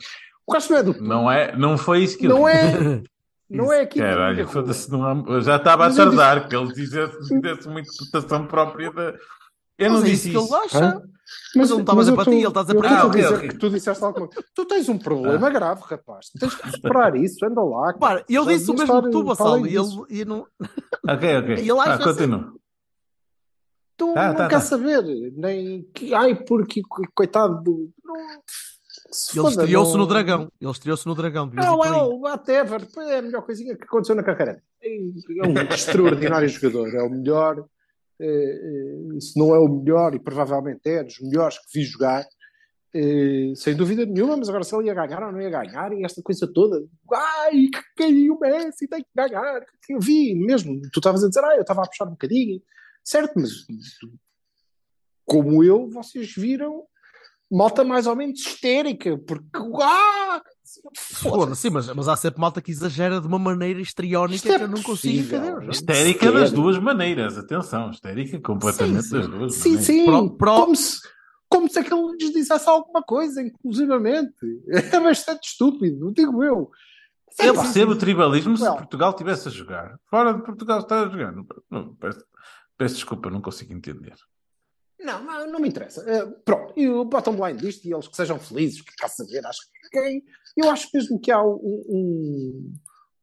O 0.47 0.53
gajo 0.53 0.71
não 0.71 0.79
é 0.79 0.83
do. 0.83 1.03
Não, 1.03 1.33
é, 1.33 1.57
não 1.57 1.79
foi 1.79 2.05
isso 2.05 2.19
que 2.19 2.29
Não 2.29 2.47
ele 2.47 2.59
é, 2.59 3.03
não 3.57 3.73
é 3.73 3.81
aqui. 3.83 3.99
Caralho, 3.99 4.47
foda-se, 4.49 4.91
não 4.91 5.05
há- 5.05 5.25
eu 5.35 5.41
já 5.41 5.57
estava 5.57 5.85
a 5.85 5.89
Mas 5.89 5.97
tardar 5.97 6.49
que 6.49 6.57
ele 6.57 6.73
dissesse, 6.73 7.41
desse 7.41 7.67
uma 7.69 7.81
interpretação 7.81 8.47
própria 8.47 8.93
da. 8.93 9.15
Eu 9.77 9.91
não 9.91 9.97
Mas 10.01 10.05
é 10.05 10.13
disse 10.13 10.29
isso 10.33 10.47
que 10.49 10.55
ele 10.55 10.65
acha. 10.65 10.85
Hã? 10.85 11.03
Mas 11.57 11.71
ele 11.71 11.75
não 11.75 11.81
estava 11.81 12.21
a 12.23 12.25
ti, 12.25 12.31
ele 12.31 12.47
está 12.47 12.61
a 12.61 12.63
dizer 12.65 12.77
para 12.79 12.91
Ah, 12.91 13.01
a 13.03 13.07
ok, 13.07 13.21
dizer 13.23 13.35
ok. 13.35 13.49
que 13.49 13.59
tu 13.59 13.71
disseste 13.71 14.05
alguma 14.05 14.29
coisa. 14.29 14.45
Tu 14.55 14.65
tens 14.67 14.89
um 14.89 14.99
problema 14.99 15.51
grave, 15.51 15.83
rapaz. 15.85 16.27
Tu 16.29 16.39
tens 16.39 16.55
que 16.55 16.71
superar 16.71 17.17
isso. 17.17 17.45
Anda 17.45 17.63
lá. 17.63 17.93
Para, 17.95 18.25
ele 18.29 18.47
disse 18.47 18.71
o 18.71 18.75
mesmo 18.75 19.03
que 19.03 19.11
tu, 19.11 19.43
além 19.43 19.67
e 19.67 19.77
ele, 19.77 19.89
e 20.11 20.25
não... 20.25 20.47
Ok, 21.09 21.37
ok. 21.39 21.55
Ele 21.59 21.71
acha 21.73 21.91
Ah, 21.91 21.95
assim. 21.95 22.05
continua. 22.05 22.55
Tu 23.97 24.13
Tá, 24.15 24.29
não 24.29 24.35
tá, 24.37 24.49
quer 24.49 24.55
tá. 24.57 24.61
saber. 24.61 25.03
Nem 25.37 25.83
que, 25.95 26.13
ai, 26.15 26.35
porque 26.35 26.83
co- 26.83 27.03
coitado 27.15 27.63
do. 27.63 27.91
Não, 28.05 28.15
se 29.15 29.39
Ele 29.39 29.49
estreou-se 29.49 29.93
não- 29.93 29.99
no 30.01 30.07
Dragão. 30.07 30.53
Ele 30.61 30.71
estreou-se 30.71 31.07
no 31.07 31.15
Dragão. 31.15 31.49
por 31.49 31.59
aí. 31.61 31.67
well, 31.69 32.19
whatever. 32.21 32.87
É 33.11 33.19
a 33.19 33.23
melhor 33.23 33.43
coisinha 33.43 33.77
que 33.77 33.85
aconteceu 33.85 34.15
na 34.17 34.23
carreira. 34.23 34.63
É 34.83 34.89
um 35.47 35.75
extraordinário 35.75 36.49
jogador. 36.51 36.89
É 36.95 37.03
o 37.03 37.11
melhor, 37.11 37.65
eh, 38.21 38.27
eh, 38.27 39.21
se 39.21 39.39
não 39.39 39.55
é 39.55 39.59
o 39.59 39.69
melhor, 39.69 40.15
e 40.15 40.19
provavelmente 40.19 40.81
é 40.87 41.05
dos 41.05 41.21
melhores 41.21 41.59
que 41.59 41.79
vi 41.79 41.85
jogar, 41.85 42.25
eh, 42.95 43.53
sem 43.55 43.75
dúvida 43.77 44.05
nenhuma. 44.05 44.37
Mas 44.37 44.49
agora, 44.49 44.65
se 44.65 44.75
ele 44.75 44.89
ia 44.89 44.95
ganhar 44.95 45.23
ou 45.25 45.33
não 45.33 45.41
ia 45.41 45.51
ganhar, 45.51 45.93
e 45.93 46.05
esta 46.05 46.21
coisa 46.23 46.51
toda, 46.53 46.85
ai, 47.13 47.69
que 47.73 47.81
caiu 47.97 48.35
o 48.35 48.41
Messi, 48.41 48.89
tem 48.89 49.03
que 49.03 49.09
ganhar. 49.15 49.65
Eu 49.89 50.01
vi 50.01 50.35
mesmo. 50.35 50.81
Tu 50.93 50.99
estavas 50.99 51.23
a 51.25 51.29
dizer, 51.29 51.45
ah, 51.45 51.55
eu 51.57 51.63
estava 51.63 51.83
a 51.83 51.87
puxar 51.89 52.07
um 52.07 52.11
bocadinho, 52.11 52.61
certo, 53.05 53.33
mas 53.37 53.51
como 55.25 55.63
eu, 55.65 55.89
vocês 55.89 56.35
viram 56.37 56.85
malta 57.51 57.85
mais 57.85 58.07
ou 58.07 58.17
menos 58.17 58.41
histérica, 58.41 59.17
porque 59.19 59.45
ah, 59.83 60.43
Foda-se, 61.13 61.63
sim, 61.63 61.71
mas, 61.71 61.87
mas 61.95 62.09
há 62.09 62.17
sempre 62.17 62.41
malta 62.41 62.61
que 62.61 62.71
exagera 62.71 63.21
de 63.21 63.27
uma 63.27 63.39
maneira 63.39 63.81
histriónica 63.81 64.53
é 64.53 64.59
que 64.59 64.65
eu 64.65 64.69
não 64.69 64.83
consigo 64.83 65.19
entender. 65.21 65.69
Histérica 65.71 66.27
Sequer. 66.27 66.33
das 66.41 66.53
duas 66.53 66.79
maneiras, 66.79 67.39
atenção, 67.39 67.91
histérica 67.91 68.41
completamente 68.41 69.03
Sim, 69.05 69.13
das 69.13 69.29
duas 69.29 69.55
Sim, 69.55 69.69
maneiras. 69.77 69.87
sim, 69.87 70.05
Pro- 70.05 70.31
pro- 70.37 70.55
Como, 70.57 70.77
se, 70.77 71.01
como 71.49 71.71
se 71.71 71.79
aquilo 71.79 72.15
lhes 72.17 72.33
dissesse 72.33 72.69
alguma 72.69 73.03
coisa, 73.03 73.41
inclusivamente. 73.43 74.35
É 74.71 74.99
bastante 75.01 75.49
estúpido, 75.49 76.13
digo 76.13 76.43
eu. 76.43 76.71
Sei 77.31 77.49
Eu 77.49 77.55
percebo 77.55 77.93
o 77.93 77.97
tribalismo 77.97 78.57
se. 78.57 78.65
Portugal 78.65 79.11
estivesse 79.11 79.49
a 79.49 79.51
jogar. 79.51 79.97
Fora 80.11 80.33
de 80.35 80.43
Portugal 80.43 80.81
está 80.81 81.03
a 81.03 81.09
jogar. 81.09 81.33
Não, 81.33 81.47
não, 81.71 81.95
peço, 81.97 82.25
peço 82.77 82.95
desculpa, 82.97 83.31
não 83.31 83.41
consigo 83.41 83.73
entender. 83.73 84.15
Não, 85.05 85.23
não, 85.23 85.53
não 85.53 85.61
me 85.61 85.69
interessa. 85.69 86.03
Eh, 86.09 86.27
pronto, 86.45 86.73
e 86.77 86.89
o 86.89 87.05
bottom 87.05 87.33
line 87.47 87.59
disto, 87.59 87.85
e 87.87 87.93
eles 87.93 88.09
que 88.09 88.17
sejam 88.17 88.39
felizes, 88.39 88.81
que 88.81 88.97
cá 88.97 89.09
saber, 89.09 89.45
acho 89.47 89.61
que 89.63 89.91
quem. 89.91 90.25
Eu 90.57 90.71
acho 90.71 90.89
mesmo 90.95 91.21
que 91.21 91.31
há 91.31 91.43
um, 91.43 92.73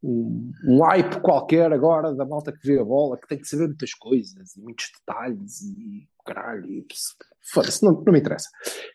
um, 0.04 0.52
um, 0.68 0.84
hype 0.84 1.22
qualquer 1.22 1.72
agora 1.72 2.14
da 2.14 2.26
malta 2.26 2.52
que 2.52 2.66
vê 2.68 2.80
a 2.80 2.84
bola, 2.84 3.18
que 3.18 3.28
tem 3.28 3.38
que 3.40 3.48
saber 3.48 3.68
muitas 3.68 3.94
coisas, 3.94 4.56
e 4.56 4.62
muitos 4.62 4.92
detalhes, 5.00 5.62
e 5.62 6.08
caralho, 6.26 6.66
e 6.66 6.86
foda-se, 7.42 7.84
não, 7.84 7.94
não 7.94 8.14
me 8.14 8.20
interessa. 8.20 8.50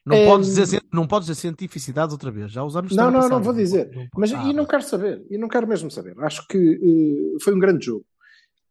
Não, 0.05 0.17
Em- 0.17 0.27
podes 0.29 0.55
dizer, 0.55 0.83
não 0.93 1.07
podes 1.07 1.27
dizer 1.29 1.41
cientificidades 1.41 2.13
outra 2.13 2.31
vez. 2.31 2.53
Já 2.53 2.63
usamos 2.63 2.95
Não, 2.95 3.11
não, 3.11 3.29
não 3.29 3.43
vou 3.43 3.53
dizer. 3.53 3.91
Não- 3.93 4.07
Mas 4.17 4.33
Ah, 4.33 4.45
e 4.45 4.53
não 4.53 4.65
quero 4.65 4.83
saber, 4.83 5.25
e 5.31 5.37
não 5.39 5.49
quero 5.49 5.67
mesmo 5.67 5.91
saber. 5.91 6.15
Acho 6.21 6.47
que 6.47 6.57
eh, 6.57 7.43
foi 7.43 7.55
um 7.55 7.59
grande 7.59 7.85
jogo. 7.87 8.05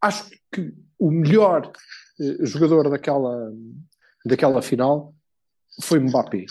Acho 0.02 0.30
que 0.52 0.74
o 1.00 1.12
melhor 1.12 1.72
eh, 2.20 2.46
jogador 2.46 2.90
daquela, 2.90 3.52
daquela 4.26 4.62
final 4.62 5.14
foi 5.82 6.00
Mbappé. 6.00 6.46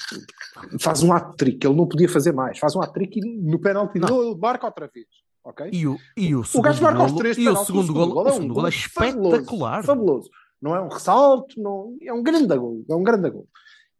Faz 0.79 1.03
um 1.03 1.13
hat-trick, 1.13 1.67
ele 1.67 1.75
não 1.77 1.87
podia 1.87 2.09
fazer 2.09 2.33
mais. 2.33 2.59
Faz 2.59 2.75
um 2.77 2.83
hat-trick 2.83 3.19
e 3.19 3.41
no 3.43 3.59
penalti 3.59 3.99
Não. 3.99 4.23
ele 4.23 4.39
marca 4.39 4.67
outra 4.67 4.89
vez. 4.93 5.07
Ok? 5.43 5.69
E 5.73 5.87
o, 5.87 5.97
e 6.17 6.35
o 6.35 6.41
O 6.41 6.45
segundo 6.45 6.65
gajo 6.65 6.83
marca 6.83 6.99
golo, 7.07 7.19
três 7.19 7.37
e 7.37 7.49
o 7.49 7.57
segundo 7.57 7.93
o 7.95 8.27
é 8.27 8.31
um 8.31 8.33
segundo 8.33 8.55
golo 8.55 8.67
é 8.67 8.71
espetacular. 8.71 9.85
Fabuloso. 9.85 10.31
Não 10.61 10.75
é 10.75 10.81
um 10.81 10.89
ressalto, 10.89 11.61
não, 11.61 11.95
é 12.03 12.13
um 12.13 12.23
grande 12.23 12.57
gol. 12.57 12.83
É 12.89 12.95
um 12.95 13.03
grande 13.03 13.29
gol. 13.31 13.47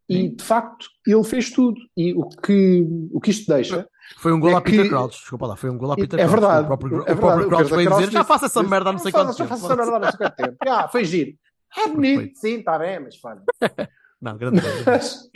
E 0.09 0.29
de 0.29 0.43
facto 0.43 0.87
ele 1.05 1.23
fez 1.23 1.49
tudo. 1.51 1.79
E 1.97 2.13
o 2.13 2.27
que, 2.29 2.87
o 3.11 3.19
que 3.19 3.31
isto 3.31 3.51
deixa 3.51 3.87
Foi 4.17 4.31
um 4.31 4.39
golo 4.39 4.53
É 4.53 4.57
a 4.57 4.61
Peter 4.61 4.83
que- 4.83 4.89
Crouch. 4.89 5.19
Desculpa 5.19 5.47
lá, 5.47 5.55
foi 5.55 5.69
um 5.69 5.77
golo 5.77 5.91
a 5.91 5.93
É 5.93 5.97
Peter 5.97 6.19
Crouch. 6.19 6.31
verdade. 6.31 6.63
O 6.63 6.67
próprio, 6.67 6.89
é 6.89 6.95
o 6.95 7.03
verdade. 7.05 7.19
próprio 7.19 7.47
Crouch 7.49 7.75
veio 7.75 7.89
dizer, 7.89 8.11
já 8.11 8.23
faça 8.23 8.45
essa 8.47 8.63
merda 8.63 8.89
há 8.89 8.93
não 8.93 8.99
sei 8.99 9.11
Faça- 9.11 9.25
quanto 9.25 9.37
Já 9.37 9.43
tempo. 9.45 9.49
faço 9.49 9.65
essa 9.65 9.75
merda 9.75 9.95
há 9.95 9.99
não 9.99 10.09
sei 10.11 10.17
quanto 10.19 10.35
tempo. 10.35 10.57
Ah, 10.67 10.87
foi 10.87 11.05
giro. 11.05 11.31
É 11.77 11.87
bonito, 11.87 12.17
Perfeito. 12.17 12.39
sim, 12.39 12.59
está 12.59 12.77
bem, 12.79 12.99
mas 12.99 13.15
foda. 13.17 13.43
Não, 14.21 14.37
grande. 14.37 14.61
Mas, 14.85 15.29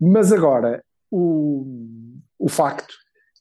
mas 0.00 0.32
agora, 0.32 0.82
o, 1.10 1.66
o 2.38 2.48
facto 2.48 2.94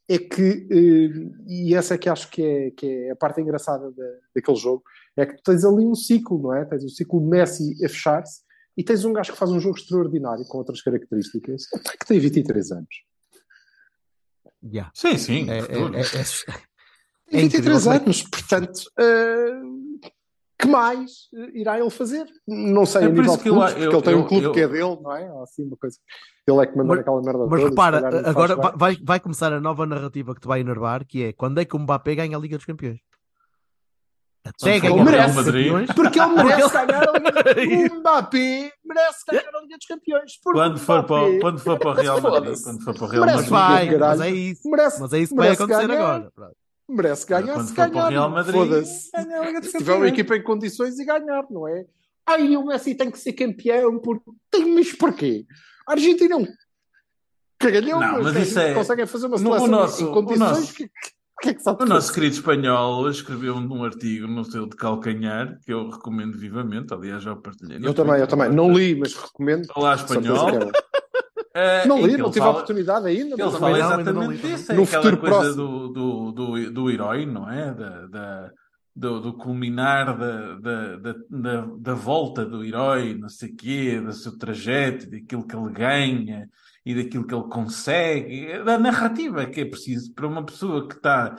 é 0.10 0.18
que, 0.20 0.68
eh, 0.70 1.32
e 1.48 1.74
essa 1.74 1.96
é 1.96 1.98
que 1.98 2.10
acho 2.10 2.30
que 2.30 2.44
é, 2.44 2.72
que 2.72 2.86
é 2.86 3.12
a 3.12 3.16
parte 3.16 3.40
engraçada 3.42 3.90
da- 3.92 4.18
daquele 4.36 4.58
jogo, 4.58 4.84
é 5.16 5.26
que 5.26 5.36
tu 5.38 5.44
tens 5.44 5.64
ali 5.64 5.86
um 5.86 5.96
ciclo, 5.96 6.42
não 6.42 6.54
é? 6.54 6.66
Tens 6.66 6.84
o 6.84 6.90
ciclo 6.90 7.22
de 7.22 7.26
Messi 7.28 7.74
a 7.84 7.88
fechar-se 7.90 8.42
e 8.78 8.84
tens 8.84 9.06
um 9.06 9.14
gajo 9.14 9.32
que 9.32 9.38
faz 9.38 9.50
um 9.52 9.60
jogo 9.60 9.78
extraordinário 9.78 10.44
com 10.46 10.58
outras 10.58 10.82
características, 10.82 11.66
que 12.00 12.06
tem 12.06 12.20
23 12.20 12.72
anos. 12.74 12.96
Yeah. 14.64 14.92
Sim, 14.94 15.18
sim. 15.18 15.50
É, 15.50 15.60
é, 15.60 15.62
é, 15.62 15.62
é, 15.62 16.24
Tem 17.30 17.40
É 17.40 17.42
23 17.44 17.54
incrível 17.54 17.80
como 17.82 17.94
é 17.96 18.00
que- 18.00 18.06
anos, 18.06 18.24
portanto, 18.24 18.82
eh, 19.00 19.62
que 20.64 20.68
mais 20.72 21.12
eh, 21.36 21.52
irá 21.60 21.80
ele 21.80 21.90
fazer? 21.90 22.26
Não 22.48 22.86
sei 22.86 23.02
É 23.02 23.06
a 23.06 23.08
por 23.10 23.16
nível 23.18 23.26
isso 23.26 23.38
de 23.38 23.44
que 23.44 23.50
eu- 23.50 23.54
clubes, 23.54 23.72
porque 23.74 23.86
eu- 23.86 23.92
ele 23.92 24.02
tem 24.02 24.16
um 24.16 24.20
eu- 24.20 24.26
clube 24.28 24.44
eu- 24.46 24.52
que 24.52 24.60
é 24.62 24.68
dele, 24.68 24.98
não 25.02 25.16
é? 25.16 25.32
Ou 25.32 25.44
assim, 25.44 25.64
uma 25.64 25.78
coisa. 25.78 25.98
Ele 26.48 26.58
é 26.62 26.66
que 26.66 26.76
manda 26.78 26.90
Mas- 26.90 27.00
aquela 27.00 27.22
merda 27.22 27.40
Mas 27.48 27.60
toda, 27.62 27.70
repara, 27.70 28.02
não 28.02 28.30
agora 28.30 28.56
vai, 28.76 28.98
vai 29.04 29.20
começar 29.20 29.54
a 29.54 29.60
nova 29.62 29.86
narrativa 29.86 30.34
que 30.36 30.42
te 30.42 30.48
vai 30.48 30.60
enervar, 30.60 31.06
que 31.06 31.24
é 31.26 31.34
quando 31.34 31.60
é 31.60 31.66
que 31.66 31.76
o 31.76 31.80
Mbappé 31.80 32.16
ganha 32.16 32.36
a 32.36 32.40
Liga 32.40 32.58
dos 32.58 32.66
Campeões? 32.66 33.00
Até 34.46 34.72
Ele 34.72 34.82
ganhar 34.82 35.02
a 35.02 35.06
merece. 35.06 35.30
Liga 35.30 35.44
dos 35.44 35.46
Campeões. 35.54 35.88
Porque 35.96 36.20
ele 36.20 36.34
merece 36.44 36.74
ganhar 36.74 37.08
a 37.08 37.12
Liga 37.54 37.94
O 37.94 38.00
Mbappé 38.00 38.72
merece 38.84 39.20
ganhar 39.32 39.56
a 39.56 39.62
Liga 39.62 39.78
dos 39.78 39.86
Campeões. 39.88 40.32
Quando 40.44 40.80
for, 40.80 41.04
para, 41.06 41.40
quando 41.40 41.60
for 41.60 41.80
para 41.80 41.90
o 41.92 41.94
Real 41.94 42.22
Madrid, 42.22 42.58
quando 42.62 42.84
for 42.84 42.94
para 42.94 43.04
o 43.06 43.08
Real 43.08 43.26
Merece 43.26 43.38
Mas 43.44 43.50
Madrid, 43.50 43.90
vai, 43.92 43.98
mas 44.10 44.20
é 44.22 44.30
isso. 44.30 44.70
merece, 44.70 45.00
Mas 45.02 45.14
é 45.14 45.20
isso 45.20 45.30
que 45.34 45.40
vai 45.40 45.50
acontecer 45.52 45.88
ganhar. 45.88 46.02
agora. 46.16 46.32
Pronto. 46.36 46.56
Merece 46.90 47.26
ganhar 47.26 47.54
quando 47.54 47.68
se 47.68 47.74
ganhar. 47.74 48.10
Real 48.10 48.30
Madrid, 48.30 48.56
Foda-se. 48.56 49.10
Liga 49.46 49.62
dos 49.62 49.72
Se 49.72 49.78
tiver 49.78 49.94
uma 49.96 50.08
equipa 50.08 50.36
em 50.36 50.44
condições 50.44 51.00
e 51.00 51.06
ganhar, 51.06 51.46
não 51.50 51.68
é? 51.68 51.86
Ai, 52.26 52.56
o 52.56 52.66
Messi 52.66 52.96
tem 52.96 53.12
que 53.12 53.20
ser 53.20 53.34
campeão. 53.34 54.00
Por... 54.00 54.22
Tem, 54.50 54.66
mas 54.74 54.94
porquê? 54.94 55.46
A 55.88 55.92
Argentina 55.94 56.36
é 56.36 56.38
um 56.38 56.48
cagalhão. 57.60 58.00
Não, 58.00 58.24
mas 58.24 58.36
isso 58.36 58.60
é- 58.60 58.74
Conseguem 58.74 59.06
fazer 59.06 59.28
uma 59.28 59.38
No- 59.38 59.44
seleção 59.44 59.68
nosso- 59.68 60.04
em 60.04 60.12
condições 60.12 60.40
nosso- 60.40 60.74
que, 60.74 60.88
que 61.42 61.50
é 61.50 61.54
que 61.54 61.70
O 61.70 61.86
nosso 61.86 62.14
querido 62.14 62.36
espanhol 62.36 63.10
escreveu 63.10 63.56
um 63.56 63.84
artigo 63.84 64.28
no 64.28 64.46
seu 64.46 64.66
de 64.68 64.76
calcanhar, 64.78 65.60
que 65.66 65.74
eu 65.74 65.90
recomendo 65.90 66.38
vivamente, 66.38 66.94
aliás, 66.94 67.22
já 67.24 67.34
o 67.34 67.42
partilhei. 67.42 67.80
no 67.80 67.88
Eu 67.88 67.94
também, 67.94 68.20
eu 68.20 68.28
também. 68.28 68.50
Não 68.50 68.72
li, 68.72 68.96
mas 68.96 69.14
recomendo. 69.14 69.68
Olá, 69.76 69.96
espanhol. 69.96 70.48
Eh, 71.56 71.86
Não 71.88 72.06
li, 72.06 72.18
não 72.18 72.30
tive 72.32 72.40
a 72.40 72.44
fala- 72.48 72.52
oportunidade 72.56 73.08
ainda. 73.08 73.36
Ele 73.36 73.44
mas 73.44 73.58
fala 73.58 73.78
não, 73.78 73.90
não 73.90 74.02
exatamente 74.02 74.42
disso, 74.48 74.72
é 74.72 74.76
No 74.76 74.84
aquela 74.84 75.04
futuro 75.04 75.18
coisa 75.22 75.36
próximo. 75.40 75.56
do, 75.56 75.88
do, 75.90 76.32
do, 76.32 76.72
do 76.72 76.90
herói, 76.92 77.26
não 77.26 77.50
é? 77.50 77.74
Da, 77.74 78.08
da- 78.08 78.52
do, 78.96 79.20
do 79.20 79.34
culminar 79.34 80.16
da, 80.18 80.54
da, 80.60 80.98
da, 81.30 81.66
da, 81.80 81.94
volta 81.96 82.46
do 82.46 82.64
herói, 82.64 83.16
não 83.16 83.28
sei 83.28 83.50
o 83.50 83.56
quê, 83.56 84.00
do 84.00 84.14
seu 84.14 84.38
trajeto, 84.38 85.10
daquilo 85.10 85.48
que 85.48 85.56
ele 85.56 85.72
ganha 85.72 86.48
e 86.86 86.94
daquilo 86.94 87.26
que 87.26 87.34
ele 87.34 87.48
consegue, 87.50 88.64
da 88.64 88.78
narrativa 88.78 89.46
que 89.48 89.62
é 89.62 89.66
preciso 89.66 90.14
para 90.14 90.28
uma 90.28 90.44
pessoa 90.46 90.88
que 90.88 90.96
está. 90.96 91.36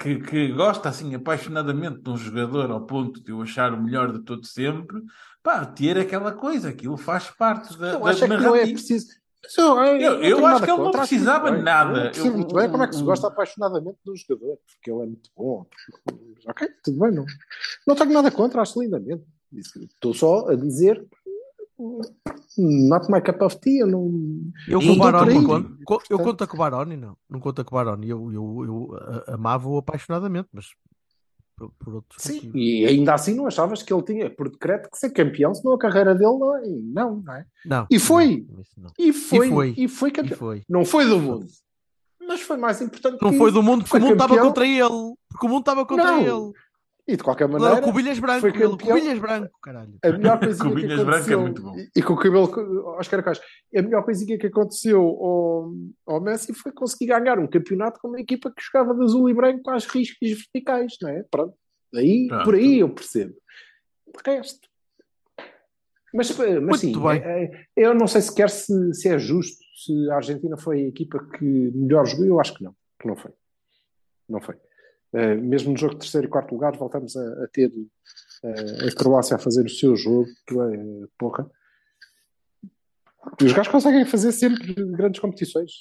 Que, 0.00 0.18
que 0.18 0.48
gosta 0.48 0.88
assim 0.88 1.14
apaixonadamente 1.14 2.00
de 2.02 2.10
um 2.10 2.16
jogador 2.16 2.72
ao 2.72 2.80
ponto 2.84 3.22
de 3.22 3.32
o 3.32 3.40
achar 3.40 3.72
o 3.72 3.80
melhor 3.80 4.10
de 4.12 4.18
todo 4.24 4.44
sempre, 4.44 5.00
pá, 5.44 5.64
ter 5.64 5.96
aquela 5.96 6.32
coisa, 6.32 6.70
aquilo 6.70 6.96
faz 6.96 7.30
parte 7.30 7.78
da, 7.78 7.92
Eu 7.92 8.00
da 8.00 8.10
acho 8.10 8.24
é 8.24 8.26
que 8.28 8.34
não 8.34 8.40
é 8.40 8.42
narrativa. 8.50 8.72
preciso. 8.72 9.06
Eu, 9.58 9.76
eu, 10.22 10.22
Eu- 10.22 10.46
acho 10.46 10.64
que 10.64 10.70
ele 10.70 10.82
não 10.82 10.90
precisava 10.90 11.50
bem. 11.50 11.62
nada. 11.62 11.98
Eu 11.98 12.02
percebo 12.04 12.26
Eu- 12.28 12.32
muito 12.38 12.54
bem 12.54 12.70
como 12.70 12.82
é 12.82 12.88
que 12.88 12.96
se 12.96 13.02
gosta 13.02 13.26
apaixonadamente 13.28 13.98
de 14.04 14.10
um 14.10 14.16
jogador, 14.16 14.58
porque 14.66 14.90
ele 14.90 15.02
é 15.02 15.06
muito 15.06 15.30
bom. 15.36 15.66
Ok, 16.48 16.68
tudo 16.82 16.98
bem, 17.00 17.12
não, 17.12 17.24
não 17.86 17.94
tenho 17.96 18.12
nada 18.12 18.30
contra, 18.30 18.62
acho 18.62 18.80
lindamente. 18.82 19.24
Estou 19.54 20.12
só 20.14 20.48
a 20.48 20.54
dizer. 20.54 21.04
Not 22.58 23.10
my 23.10 23.20
cup 23.20 23.42
of 23.42 23.58
tea, 23.60 23.80
eu 23.82 23.86
não. 23.86 24.10
Eu 24.66 24.80
com 24.80 24.92
o 24.92 24.96
Baroni, 24.96 25.44
conto, 25.44 25.78
co- 25.84 26.02
eu 26.08 26.18
conto 26.18 26.48
com 26.48 26.54
o 26.56 26.58
Baroni, 26.58 26.96
não. 26.96 27.16
Não 27.28 27.38
conto 27.38 27.62
com 27.64 27.74
o 27.74 27.78
Baroni. 27.78 28.08
Eu, 28.08 28.32
eu, 28.32 28.64
eu 28.64 29.34
amava-o 29.34 29.76
apaixonadamente, 29.76 30.48
mas 30.52 30.66
por, 31.56 31.70
por 31.78 31.94
outros 31.94 32.22
Sim, 32.22 32.34
motivos. 32.34 32.54
e 32.56 32.84
ainda 32.86 33.14
assim 33.14 33.34
não 33.34 33.46
achavas 33.46 33.82
que 33.82 33.92
ele 33.92 34.02
tinha 34.02 34.30
por 34.30 34.48
decreto 34.50 34.90
que 34.90 34.98
ser 34.98 35.10
campeão, 35.10 35.54
senão 35.54 35.74
a 35.74 35.78
carreira 35.78 36.14
dele 36.14 36.36
não 36.38 36.56
é. 36.56 36.62
Não, 36.66 37.16
não 37.24 37.34
é? 37.34 37.46
Não, 37.64 37.86
E 37.90 37.98
foi. 37.98 38.46
não. 38.76 38.90
E 38.98 39.12
foi, 39.12 39.46
E 39.46 39.50
foi. 39.50 39.74
e 39.76 39.88
foi 39.88 40.08
E 40.10 40.12
campeão. 40.12 40.38
foi. 40.38 40.62
Não 40.68 40.84
foi 40.84 41.06
do 41.06 41.18
mundo, 41.18 41.46
mas 42.28 42.40
foi 42.42 42.56
mais 42.56 42.80
importante 42.82 43.18
Não 43.22 43.30
que 43.30 43.38
foi 43.38 43.50
do 43.52 43.62
mundo 43.62 43.84
porque 43.84 43.90
Foi 43.90 44.00
o 44.00 44.02
mundo 44.02 44.12
estava 44.14 44.38
contra 44.40 44.66
ele. 44.66 45.14
Porque 45.30 45.46
o 45.46 45.48
mundo 45.48 45.60
estava 45.60 45.86
contra 45.86 46.04
Não. 46.04 46.20
ele. 46.20 46.52
E 47.08 47.16
de 47.16 47.22
qualquer 47.22 47.46
maneira, 47.46 47.76
o 47.76 47.82
Cobilhas 47.82 48.18
branco. 48.18 48.40
foi 48.40 48.52
campeão. 48.52 48.76
Cobilhas 48.76 49.18
branco, 49.20 49.56
caralho. 49.62 49.94
a 50.02 50.10
melhor 50.10 50.40
coisinha 50.40 50.74
que 50.74 50.86
é 50.86 50.94
aconteceu 50.96 51.40
muito 51.40 51.62
bom. 51.62 51.76
e, 51.78 51.88
e 51.94 52.02
com 52.02 52.14
o 52.14 52.16
cabelo 52.16 52.88
aos 52.96 53.06
caracóis, 53.06 53.40
a 53.76 53.82
melhor 53.82 54.04
coisinha 54.04 54.36
que 54.36 54.46
aconteceu 54.48 55.00
ao, 55.00 55.72
ao 56.04 56.20
Messi 56.20 56.52
foi 56.52 56.72
conseguir 56.72 57.06
ganhar 57.06 57.38
um 57.38 57.46
campeonato 57.46 58.00
com 58.00 58.08
uma 58.08 58.20
equipa 58.20 58.50
que 58.50 58.60
jogava 58.60 58.92
de 58.92 59.04
azul 59.04 59.28
e 59.30 59.34
branco 59.34 59.70
às 59.70 59.86
riscas 59.86 60.30
verticais, 60.30 60.96
não 61.00 61.08
é? 61.10 61.24
Pronto. 61.30 61.54
Aí, 61.94 62.26
Pronto. 62.26 62.44
por 62.44 62.54
aí 62.56 62.80
eu 62.80 62.88
percebo. 62.88 63.34
De 64.06 64.30
resto. 64.32 64.68
Mas, 66.12 66.36
mas 66.62 66.80
sim, 66.80 66.92
bem. 66.92 67.20
é- 67.22 67.44
é- 67.44 67.66
eu 67.76 67.94
não 67.94 68.06
sei 68.08 68.22
sequer 68.22 68.48
se, 68.50 68.94
se 68.94 69.08
é 69.08 69.18
justo 69.18 69.58
se 69.76 70.10
a 70.10 70.16
Argentina 70.16 70.56
foi 70.56 70.82
a 70.82 70.88
equipa 70.88 71.18
que 71.36 71.44
melhor 71.44 72.04
jogou. 72.06 72.24
Eu 72.26 72.40
acho 72.40 72.54
que 72.54 72.64
não, 72.64 72.74
que 72.98 73.06
não 73.06 73.14
foi. 73.14 73.30
Não 74.28 74.40
foi. 74.40 74.56
Eh, 75.16 75.34
mesmo 75.34 75.72
no 75.72 75.78
jogo 75.78 75.94
de 75.94 76.00
terceiro 76.00 76.26
e 76.26 76.30
quarto 76.30 76.52
lugar, 76.52 76.76
voltamos 76.76 77.16
a, 77.16 77.44
a 77.44 77.48
ter 77.50 77.72
eh, 78.44 78.88
a 78.88 78.94
Croácia 78.94 79.36
a 79.36 79.38
fazer 79.38 79.64
o 79.64 79.70
seu 79.70 79.96
jogo, 79.96 80.26
que 80.46 80.54
é 80.54 81.06
porra. 81.18 81.50
E 83.40 83.44
os 83.44 83.52
gajos 83.54 83.72
conseguem 83.72 84.04
fazer 84.04 84.30
sempre 84.32 84.74
grandes 84.92 85.18
competições. 85.18 85.72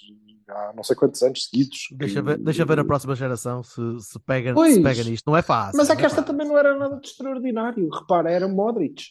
há 0.48 0.72
não 0.74 0.84
sei 0.84 0.96
quantos 0.96 1.22
anos 1.22 1.50
seguidos. 1.50 1.80
Deixa 1.92 2.22
ver, 2.22 2.38
deixa 2.38 2.64
ver 2.64 2.80
a 2.80 2.86
próxima 2.86 3.14
geração 3.14 3.62
se, 3.62 3.82
se, 4.00 4.18
pega, 4.20 4.54
Pois. 4.54 4.76
se 4.76 4.82
pega 4.82 5.04
nisto. 5.04 5.28
Não 5.30 5.36
é 5.36 5.42
fácil. 5.42 5.78
Mas 5.78 5.90
é 5.90 5.96
que 5.98 6.06
esta 6.06 6.22
fácil. 6.22 6.32
também 6.32 6.48
não 6.48 6.58
era 6.58 6.78
nada 6.78 6.98
de 6.98 7.06
extraordinário. 7.06 7.90
Repara, 7.90 8.32
era 8.32 8.48
Modric. 8.48 9.04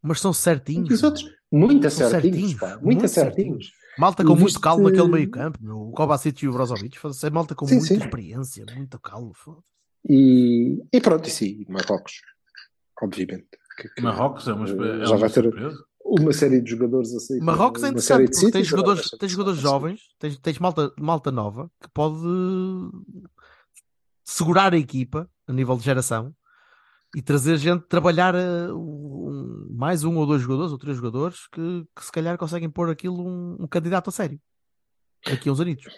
Mas 0.00 0.20
são 0.20 0.32
certinhos. 0.32 0.90
E 0.90 0.94
os 0.94 1.02
outros, 1.02 1.28
muito 1.50 1.90
São 1.90 2.08
certinhos, 2.08 2.36
certinhos, 2.36 2.60
pá, 2.60 2.68
muito 2.76 2.84
muito 2.84 3.08
certinhos. 3.08 3.72
Malta 3.98 4.24
com 4.24 4.34
muito 4.34 4.60
calma 4.60 4.84
naquele 4.90 5.08
meio 5.08 5.30
campo. 5.30 5.58
meu. 5.62 5.76
O 5.76 5.92
Kovacic 5.92 6.42
e 6.44 6.48
o 6.48 6.52
Brozovic. 6.52 6.98
É 7.24 7.30
malta 7.30 7.54
com 7.54 7.66
Sim, 7.66 7.76
muita 7.76 7.94
sim. 7.94 8.00
experiência, 8.00 8.64
muita 8.74 8.98
calma. 8.98 9.32
foda-se. 9.34 9.64
E, 10.08 10.82
e 10.92 11.00
pronto, 11.00 11.28
e 11.28 11.30
sim, 11.30 11.64
Marrocos, 11.68 12.14
obviamente. 13.00 13.46
que- 13.76 13.88
que 13.88 14.02
Marrocos 14.02 14.48
é 14.48 14.52
uma, 14.52 14.64
é 14.64 15.04
já 15.06 15.10
uma 15.12 15.16
vai 15.18 15.30
ter 15.30 15.42
surpresa. 15.42 15.84
uma 16.04 16.32
série 16.32 16.60
de 16.60 16.70
jogadores 16.70 17.14
assim. 17.14 17.38
Marrocos 17.40 17.82
é 17.84 17.88
interessante 17.88 18.30
porque 18.32 18.50
tens 18.50 18.66
jogadores, 18.66 19.10
tens 19.10 19.30
jogadores 19.30 19.60
jovens, 19.60 20.00
tens, 20.18 20.38
tens 20.38 20.58
malta, 20.58 20.92
malta 20.98 21.30
nova 21.30 21.70
que 21.80 21.88
pode 21.94 22.18
segurar 24.24 24.72
a 24.74 24.78
equipa 24.78 25.28
a 25.46 25.52
nível 25.52 25.76
de 25.76 25.84
geração 25.84 26.34
e 27.16 27.20
trazer 27.22 27.56
gente 27.58 27.84
trabalhar 27.88 28.34
eh, 28.34 28.72
um- 28.72 29.68
mais 29.70 30.04
um 30.04 30.16
ou 30.16 30.26
dois 30.26 30.40
jogadores 30.42 30.72
ou 30.72 30.78
três 30.78 30.96
jogadores 30.96 31.46
que, 31.48 31.84
que 31.94 32.04
se 32.04 32.12
calhar 32.12 32.36
conseguem 32.38 32.70
pôr 32.70 32.90
aquilo 32.90 33.22
um, 33.26 33.56
um 33.60 33.66
candidato 33.66 34.08
a 34.08 34.12
sério 34.12 34.40
daqui 35.26 35.48
a 35.48 35.52
uns 35.52 35.60
anitos. 35.60 35.92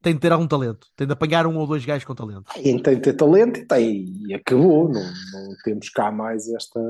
Tem 0.00 0.14
de 0.14 0.20
ter 0.20 0.32
algum 0.32 0.48
talento, 0.48 0.88
tem 0.96 1.06
de 1.06 1.12
apanhar 1.12 1.46
um 1.46 1.56
ou 1.56 1.66
dois 1.66 1.84
gajos 1.84 2.04
com 2.04 2.14
talento. 2.14 2.52
Tem 2.54 2.76
de 2.76 3.00
ter 3.00 3.12
talento 3.12 3.60
e 3.60 3.66
tem, 3.66 4.12
e 4.26 4.34
acabou. 4.34 4.88
Não, 4.88 5.00
não 5.00 5.56
temos 5.64 5.88
cá 5.90 6.10
mais 6.10 6.48
esta, 6.48 6.80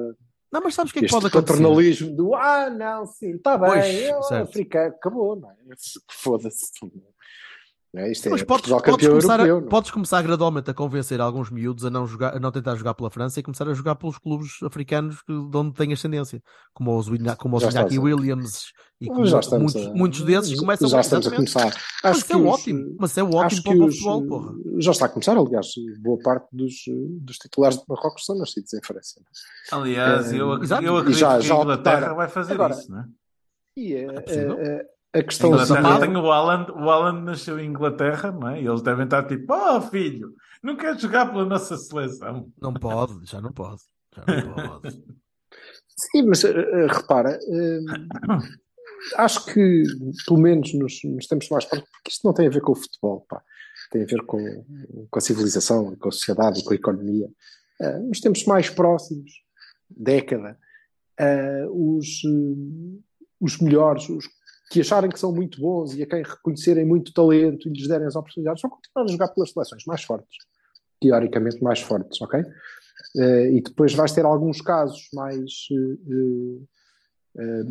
Não, 0.51 0.63
mas 0.63 0.75
sabes 0.75 0.91
o 0.91 0.95
que 0.95 1.01
é 1.01 1.03
que 1.03 1.11
pode 1.13 1.27
acontecer? 1.27 1.53
paternalismo 1.59 2.17
do 2.17 2.35
ah, 2.35 2.71
não, 2.71 3.05
sim, 3.05 3.33
está 3.37 3.59
bem, 3.59 3.69
Pois, 3.71 4.27
certo. 4.29 4.49
africano, 4.49 4.95
acabou, 4.95 5.37
não 5.37 5.51
é? 5.51 5.55
Foda-se. 6.11 6.71
Não 7.95 8.01
é? 8.03 8.11
Isto 8.11 8.29
é 8.29 8.31
Mas 8.31 8.43
podes, 8.43 8.63
Portugal 8.71 8.79
podes 8.81 9.07
campeão 9.07 9.11
começar, 9.11 9.35
a- 9.41 9.43
europeu. 9.47 9.61
não 9.61 9.67
é? 9.67 9.71
podes 9.71 9.91
começar 9.91 10.23
gradualmente 10.23 10.71
a 10.71 10.75
convencer 10.75 11.21
alguns 11.21 11.51
miúdos 11.51 11.85
a 11.85 11.91
não, 11.91 12.07
jogar, 12.07 12.35
a 12.35 12.41
não 12.41 12.51
tentar 12.51 12.75
jogar 12.77 12.95
pela 12.95 13.11
França 13.11 13.39
e 13.39 13.43
começar 13.43 13.69
a 13.69 13.75
jogar 13.75 13.97
pelos 13.97 14.17
clubes 14.17 14.63
africanos 14.63 15.21
que, 15.23 15.33
de 15.33 15.57
onde 15.59 15.75
tem 15.75 15.93
ascendência, 15.93 16.43
como 16.73 16.97
os, 16.97 17.07
como 17.37 17.57
os 17.57 17.63
Iñaki 17.63 17.69
estás 17.69 17.99
a- 17.99 18.01
Williams 18.01 18.73
e 18.99 19.09
como 19.09 19.21
muitos, 19.61 19.87
a- 19.87 19.91
muitos 19.95 20.23
desses 20.23 20.59
começam 20.59 20.89
já 20.89 21.01
estamos 21.01 21.27
a 21.27 21.31
começar. 21.37 21.65
Mas 21.67 21.77
Acho 22.05 22.19
isso 22.21 22.33
é 22.33 22.35
que 22.37 22.43
os- 22.43 22.49
ótimo, 22.49 22.97
mas 22.99 23.19
é 23.19 23.21
acho 23.21 23.31
ótimo 23.37 23.63
para 23.63 23.73
que 23.75 23.79
o 23.79 23.85
os- 23.85 23.95
futebol, 23.99 24.27
porra. 24.27 24.55
Já 24.79 24.91
está 24.93 25.05
a 25.05 25.09
começar, 25.11 25.37
aliás, 25.37 25.67
boa 26.01 26.19
parte 26.23 26.47
dos, 26.51 26.73
dos 27.21 27.37
titulares 27.37 27.77
de 27.77 27.85
Marrocos 27.87 28.25
são 28.25 28.39
nascidos 28.39 28.73
em 28.73 28.81
França. 28.83 29.21
Aliás, 29.71 30.33
É, 30.33 30.37
eu, 30.37 30.49
eu 30.49 30.63
E 30.63 30.65
acredito 30.65 31.13
já- 31.19 31.39
que 31.39 31.47
já 31.47 31.55
a 31.55 31.61
Inglaterra 31.61 32.15
vai 32.15 32.29
fazer 32.29 32.55
Agora, 32.55 32.73
isso, 32.75 32.91
não 32.91 33.01
é? 33.01 33.05
E 33.77 33.97
a, 33.97 34.13
É 34.13 34.21
possível. 34.23 34.59
A- 35.15 35.23
questão 35.23 35.51
Inglaterra 35.51 35.83
Zapata- 35.83 36.07
tem 36.07 36.17
o 36.17 36.31
Haaland, 36.31 36.71
o 36.73 36.91
Haaland 36.91 37.25
nasceu 37.25 37.59
em 37.59 37.67
Inglaterra, 37.69 38.33
não 38.33 38.49
é? 38.49 38.63
E 38.63 38.67
eles 38.67 38.83
devem 38.83 39.05
estar 39.05 39.27
tipo, 39.27 39.53
oh 39.55 39.81
filho, 39.83 40.35
não 40.63 40.77
queres 40.77 41.01
jogar 41.03 41.27
pela 41.31 41.45
nossa 41.45 41.77
seleção? 41.77 42.51
Não 42.61 42.73
pode, 42.75 43.27
já 43.31 43.41
não 43.41 43.53
pode. 43.53 43.83
Já 44.15 44.25
não 44.45 44.55
pode. 44.81 45.03
Sim, 45.97 46.23
mas 46.27 46.43
eh, 46.45 46.87
repara, 46.89 47.39
eh, 47.39 47.81
acho 49.17 49.45
que 49.47 49.83
pelo 50.27 50.41
menos 50.41 50.73
nos, 50.75 51.01
nos 51.05 51.27
tempos 51.27 51.49
mais 51.51 51.65
próximos, 51.65 51.91
porque 51.91 52.11
isto 52.11 52.25
não 52.27 52.33
tem 52.35 52.47
a 52.47 52.51
ver 52.51 52.61
com 52.63 52.73
o 52.73 52.77
futebol, 52.77 53.25
pá, 53.29 53.43
tem 53.91 54.03
a 54.03 54.07
ver 54.07 54.23
com, 54.25 54.39
com 55.11 55.19
a 55.19 55.23
civilização, 55.23 55.95
com 55.97 56.09
a 56.09 56.13
sociedade 56.13 56.61
e 56.61 56.65
com 56.65 56.73
a 56.73 56.77
economia. 56.77 57.29
Eh, 57.81 57.99
nos 57.99 58.21
tempos 58.21 58.45
mais 58.47 58.71
próximos, 58.71 59.31
década, 59.91 60.59
os, 61.71 62.23
os 63.41 63.59
melhores, 63.59 64.09
os 64.09 64.27
que 64.71 64.81
acharem 64.81 65.11
que 65.11 65.19
são 65.19 65.33
muito 65.33 65.61
bons 65.61 65.95
e 65.95 66.03
a 66.03 66.07
quem 66.07 66.23
reconhecerem 66.23 66.85
muito 66.85 67.13
talento 67.13 67.69
e 67.69 67.73
lhes 67.73 67.87
derem 67.87 68.07
as 68.07 68.17
oportunidades, 68.17 68.63
vão 68.63 68.71
continuar 68.71 69.05
a 69.05 69.13
jogar 69.13 69.29
pelas 69.29 69.51
seleções 69.51 69.85
mais 69.87 70.03
fortes, 70.03 70.39
teoricamente 71.01 71.63
mais 71.63 71.81
fortes, 71.81 72.21
ok? 72.23 72.43
Eh, 73.17 73.53
e 73.57 73.61
depois 73.61 73.93
vais 73.95 74.13
ter 74.13 74.25
alguns 74.25 74.61
casos 74.61 75.09
mais, 75.13 75.69
eh, 75.71 76.59
eh, 77.39 77.65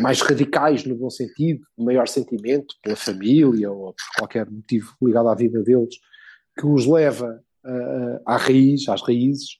mais 0.00 0.20
radicais 0.20 0.84
no 0.84 0.96
bom 0.96 1.10
sentido, 1.10 1.64
maior 1.78 2.08
sentimento 2.08 2.74
pela 2.82 2.96
família 2.96 3.70
ou 3.70 3.92
por 3.92 4.18
qualquer 4.18 4.50
motivo 4.50 4.94
ligado 5.02 5.28
à 5.28 5.34
vida 5.34 5.62
deles, 5.62 5.94
que 6.58 6.66
os 6.66 6.86
leva 6.86 7.40
à 8.24 8.36
raiz, 8.36 8.88
às 8.88 9.02
raízes. 9.02 9.58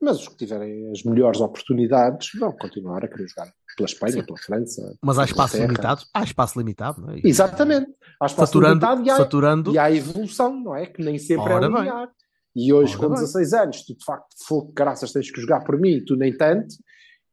Mas 0.00 0.20
os 0.20 0.28
que 0.28 0.36
tiverem 0.36 0.90
as 0.90 1.02
melhores 1.02 1.40
oportunidades 1.40 2.30
vão 2.38 2.52
continuar 2.52 3.04
a 3.04 3.08
querer 3.08 3.28
jogar 3.28 3.52
pela 3.76 3.86
Espanha, 3.86 4.24
pela 4.24 4.38
França. 4.38 4.96
Mas 5.02 5.18
há 5.18 5.24
espaço 5.24 5.56
Inglaterra. 5.56 5.66
limitado. 5.66 6.02
Há 6.14 6.22
espaço 6.24 6.58
limitado, 6.58 7.00
não 7.02 7.10
é? 7.12 7.16
E- 7.18 7.22
Exatamente. 7.24 7.90
Há 8.20 8.26
espaço 8.26 8.52
Saturando, 8.52 8.74
limitado 8.86 9.06
e 9.06 9.10
há, 9.10 9.16
saturando. 9.16 9.74
e 9.74 9.78
há 9.78 9.90
evolução, 9.92 10.60
não 10.60 10.76
é? 10.76 10.86
Que 10.86 11.02
nem 11.02 11.18
sempre 11.18 11.52
Ora 11.52 11.66
é 11.66 11.68
linear. 11.68 12.08
E 12.54 12.72
hoje, 12.72 12.92
Ora 12.96 13.02
com 13.08 13.08
bem. 13.14 13.20
16 13.22 13.52
anos, 13.54 13.82
tu 13.84 13.96
de 13.96 14.04
facto, 14.04 14.26
fogo, 14.46 14.72
graças, 14.74 15.10
tens 15.12 15.30
que 15.30 15.40
jogar 15.40 15.64
por 15.64 15.78
mim, 15.80 16.02
tu 16.04 16.16
nem 16.16 16.36
tanto. 16.36 16.74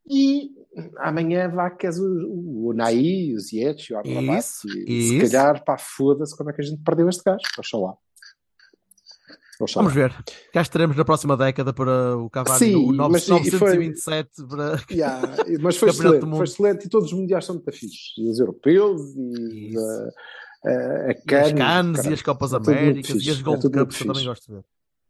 E 0.10 0.50
amanhã 1.00 1.50
vá 1.50 1.70
que 1.70 1.86
és 1.86 2.00
o, 2.00 2.04
o, 2.06 2.68
o 2.70 2.74
Naí, 2.74 3.34
o 3.36 3.40
Ziyech, 3.40 3.94
o. 3.94 4.02
Isso, 4.38 4.68
E 4.88 5.20
se 5.20 5.30
calhar, 5.30 5.64
pá, 5.64 5.78
foda-se 5.78 6.36
como 6.38 6.50
é 6.50 6.54
que 6.54 6.62
a 6.62 6.66
gente 6.66 6.82
perdeu 6.84 7.08
este 7.10 7.24
gajo. 7.24 7.40
Oxalá. 7.58 7.94
Oxalá. 9.60 9.84
Vamos 9.84 9.93
ver. 9.93 10.14
Cá 10.53 10.62
estaremos 10.62 10.95
na 10.95 11.03
próxima 11.03 11.36
década 11.36 11.74
para 11.74 12.18
o 12.18 12.30
Cavani 12.30 12.57
Sim, 12.60 12.76
o 12.76 12.91
nove- 12.93 13.12
mas 13.14 13.24
sim, 13.24 13.36
e 13.36 13.51
foi- 13.51 13.76
927 13.76 14.47
para... 14.47 14.80
Yeah, 14.89 15.22
mas 15.62 15.76
foi 15.78 15.89
excelente, 15.89 16.26
foi 16.30 16.43
excelente 16.45 16.86
e 16.86 16.89
todos 16.89 17.12
os 17.12 17.18
mundiais 17.20 17.45
são 17.45 17.55
muito 17.55 17.72
fixes. 17.72 18.14
E 18.18 18.30
os 18.30 18.39
europeus 18.39 19.01
e 19.18 19.70
Isso. 19.72 19.80
a, 20.66 20.70
a, 20.70 20.72
a 20.72 21.07
E 21.10 21.12
as 21.12 21.24
Cannes, 21.26 21.53
Cannes 21.53 22.05
e 22.05 22.14
as 22.14 22.22
Copas 22.22 22.53
É 22.53 22.55
Américas 22.57 23.10
e 23.26 23.30
as 23.32 23.39
é 23.39 23.43
Gold 23.43 23.64
muito 23.64 23.78
Cups 23.80 23.97
que 23.97 24.03
eu 24.03 24.07
também 24.07 24.26
gosto 24.26 24.45
de 24.47 24.53
ver. 24.53 24.64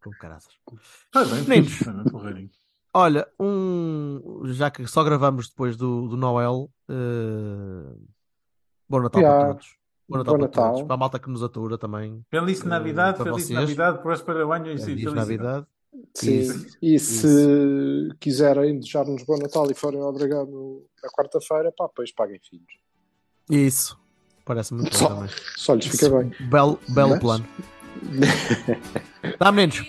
Com 0.03 0.09
caraças. 0.11 0.53
Ah, 1.13 1.25
bem, 1.25 1.43
Meninos. 1.43 1.81
é? 1.81 2.49
Olha, 2.93 3.27
um... 3.39 4.41
já 4.45 4.71
que 4.71 4.87
só 4.87 5.03
gravamos 5.03 5.49
depois 5.49 5.77
do, 5.77 6.07
do 6.07 6.17
Noel, 6.17 6.71
eh, 6.89 7.93
bom 8.89 9.01
Natal 9.01 9.21
Yeah. 9.21 9.39
para 9.45 9.53
todos. 9.55 9.78
Bom 10.09 10.17
Natal 10.17 10.33
Bom 10.33 10.39
para 10.39 10.47
Natal. 10.47 10.71
todos. 10.73 10.87
Para 10.87 10.93
a 10.93 10.97
malta 10.97 11.19
que 11.19 11.29
nos 11.29 11.43
atura 11.43 11.77
também. 11.77 12.25
Feliz 12.29 12.61
Eh, 12.61 12.65
Navidade, 12.67 13.17
para 13.17 13.25
feliz 13.31 13.45
vocês. 13.45 13.59
Navidade, 13.59 14.01
próspero 14.01 14.51
ano 14.51 14.65
e 14.65 14.69
Feliz 14.71 14.83
felicidade. 14.85 15.15
Navidade. 15.15 15.65
Sim. 16.13 16.39
Isso. 16.39 16.77
E 16.81 16.99
se 16.99 18.09
quiserem 18.19 18.79
desejar-nos 18.79 19.23
bom 19.23 19.37
Natal 19.37 19.69
e 19.69 19.73
forem 19.73 19.99
ao 20.01 20.13
Dragão 20.13 20.81
na 21.03 21.09
quarta-feira, 21.09 21.71
pá, 21.75 21.89
pois 21.95 22.11
paguem 22.13 22.39
filhos. 22.47 22.73
Isso. 23.49 23.97
Parece 24.45 24.73
muito 24.73 24.89
bom 24.91 24.97
Só, 24.97 25.07
também. 25.09 25.29
só 25.57 25.73
lhes 25.75 25.85
fica 25.87 26.09
bem. 26.09 26.31
Belo, 26.49 26.79
belo 26.89 27.09
Mas- 27.11 27.19
plano. 27.19 27.45
Dá 29.39 29.51
menos. 29.51 29.83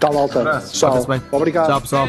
Tá 0.00 0.12
malta. 0.12 0.40
Abraço. 0.40 0.74
Tchau. 0.74 0.90
Portem-se 0.92 1.20
bem. 1.20 1.28
Obrigado. 1.32 1.66
Tchau, 1.66 1.80
pessoal. 1.80 2.08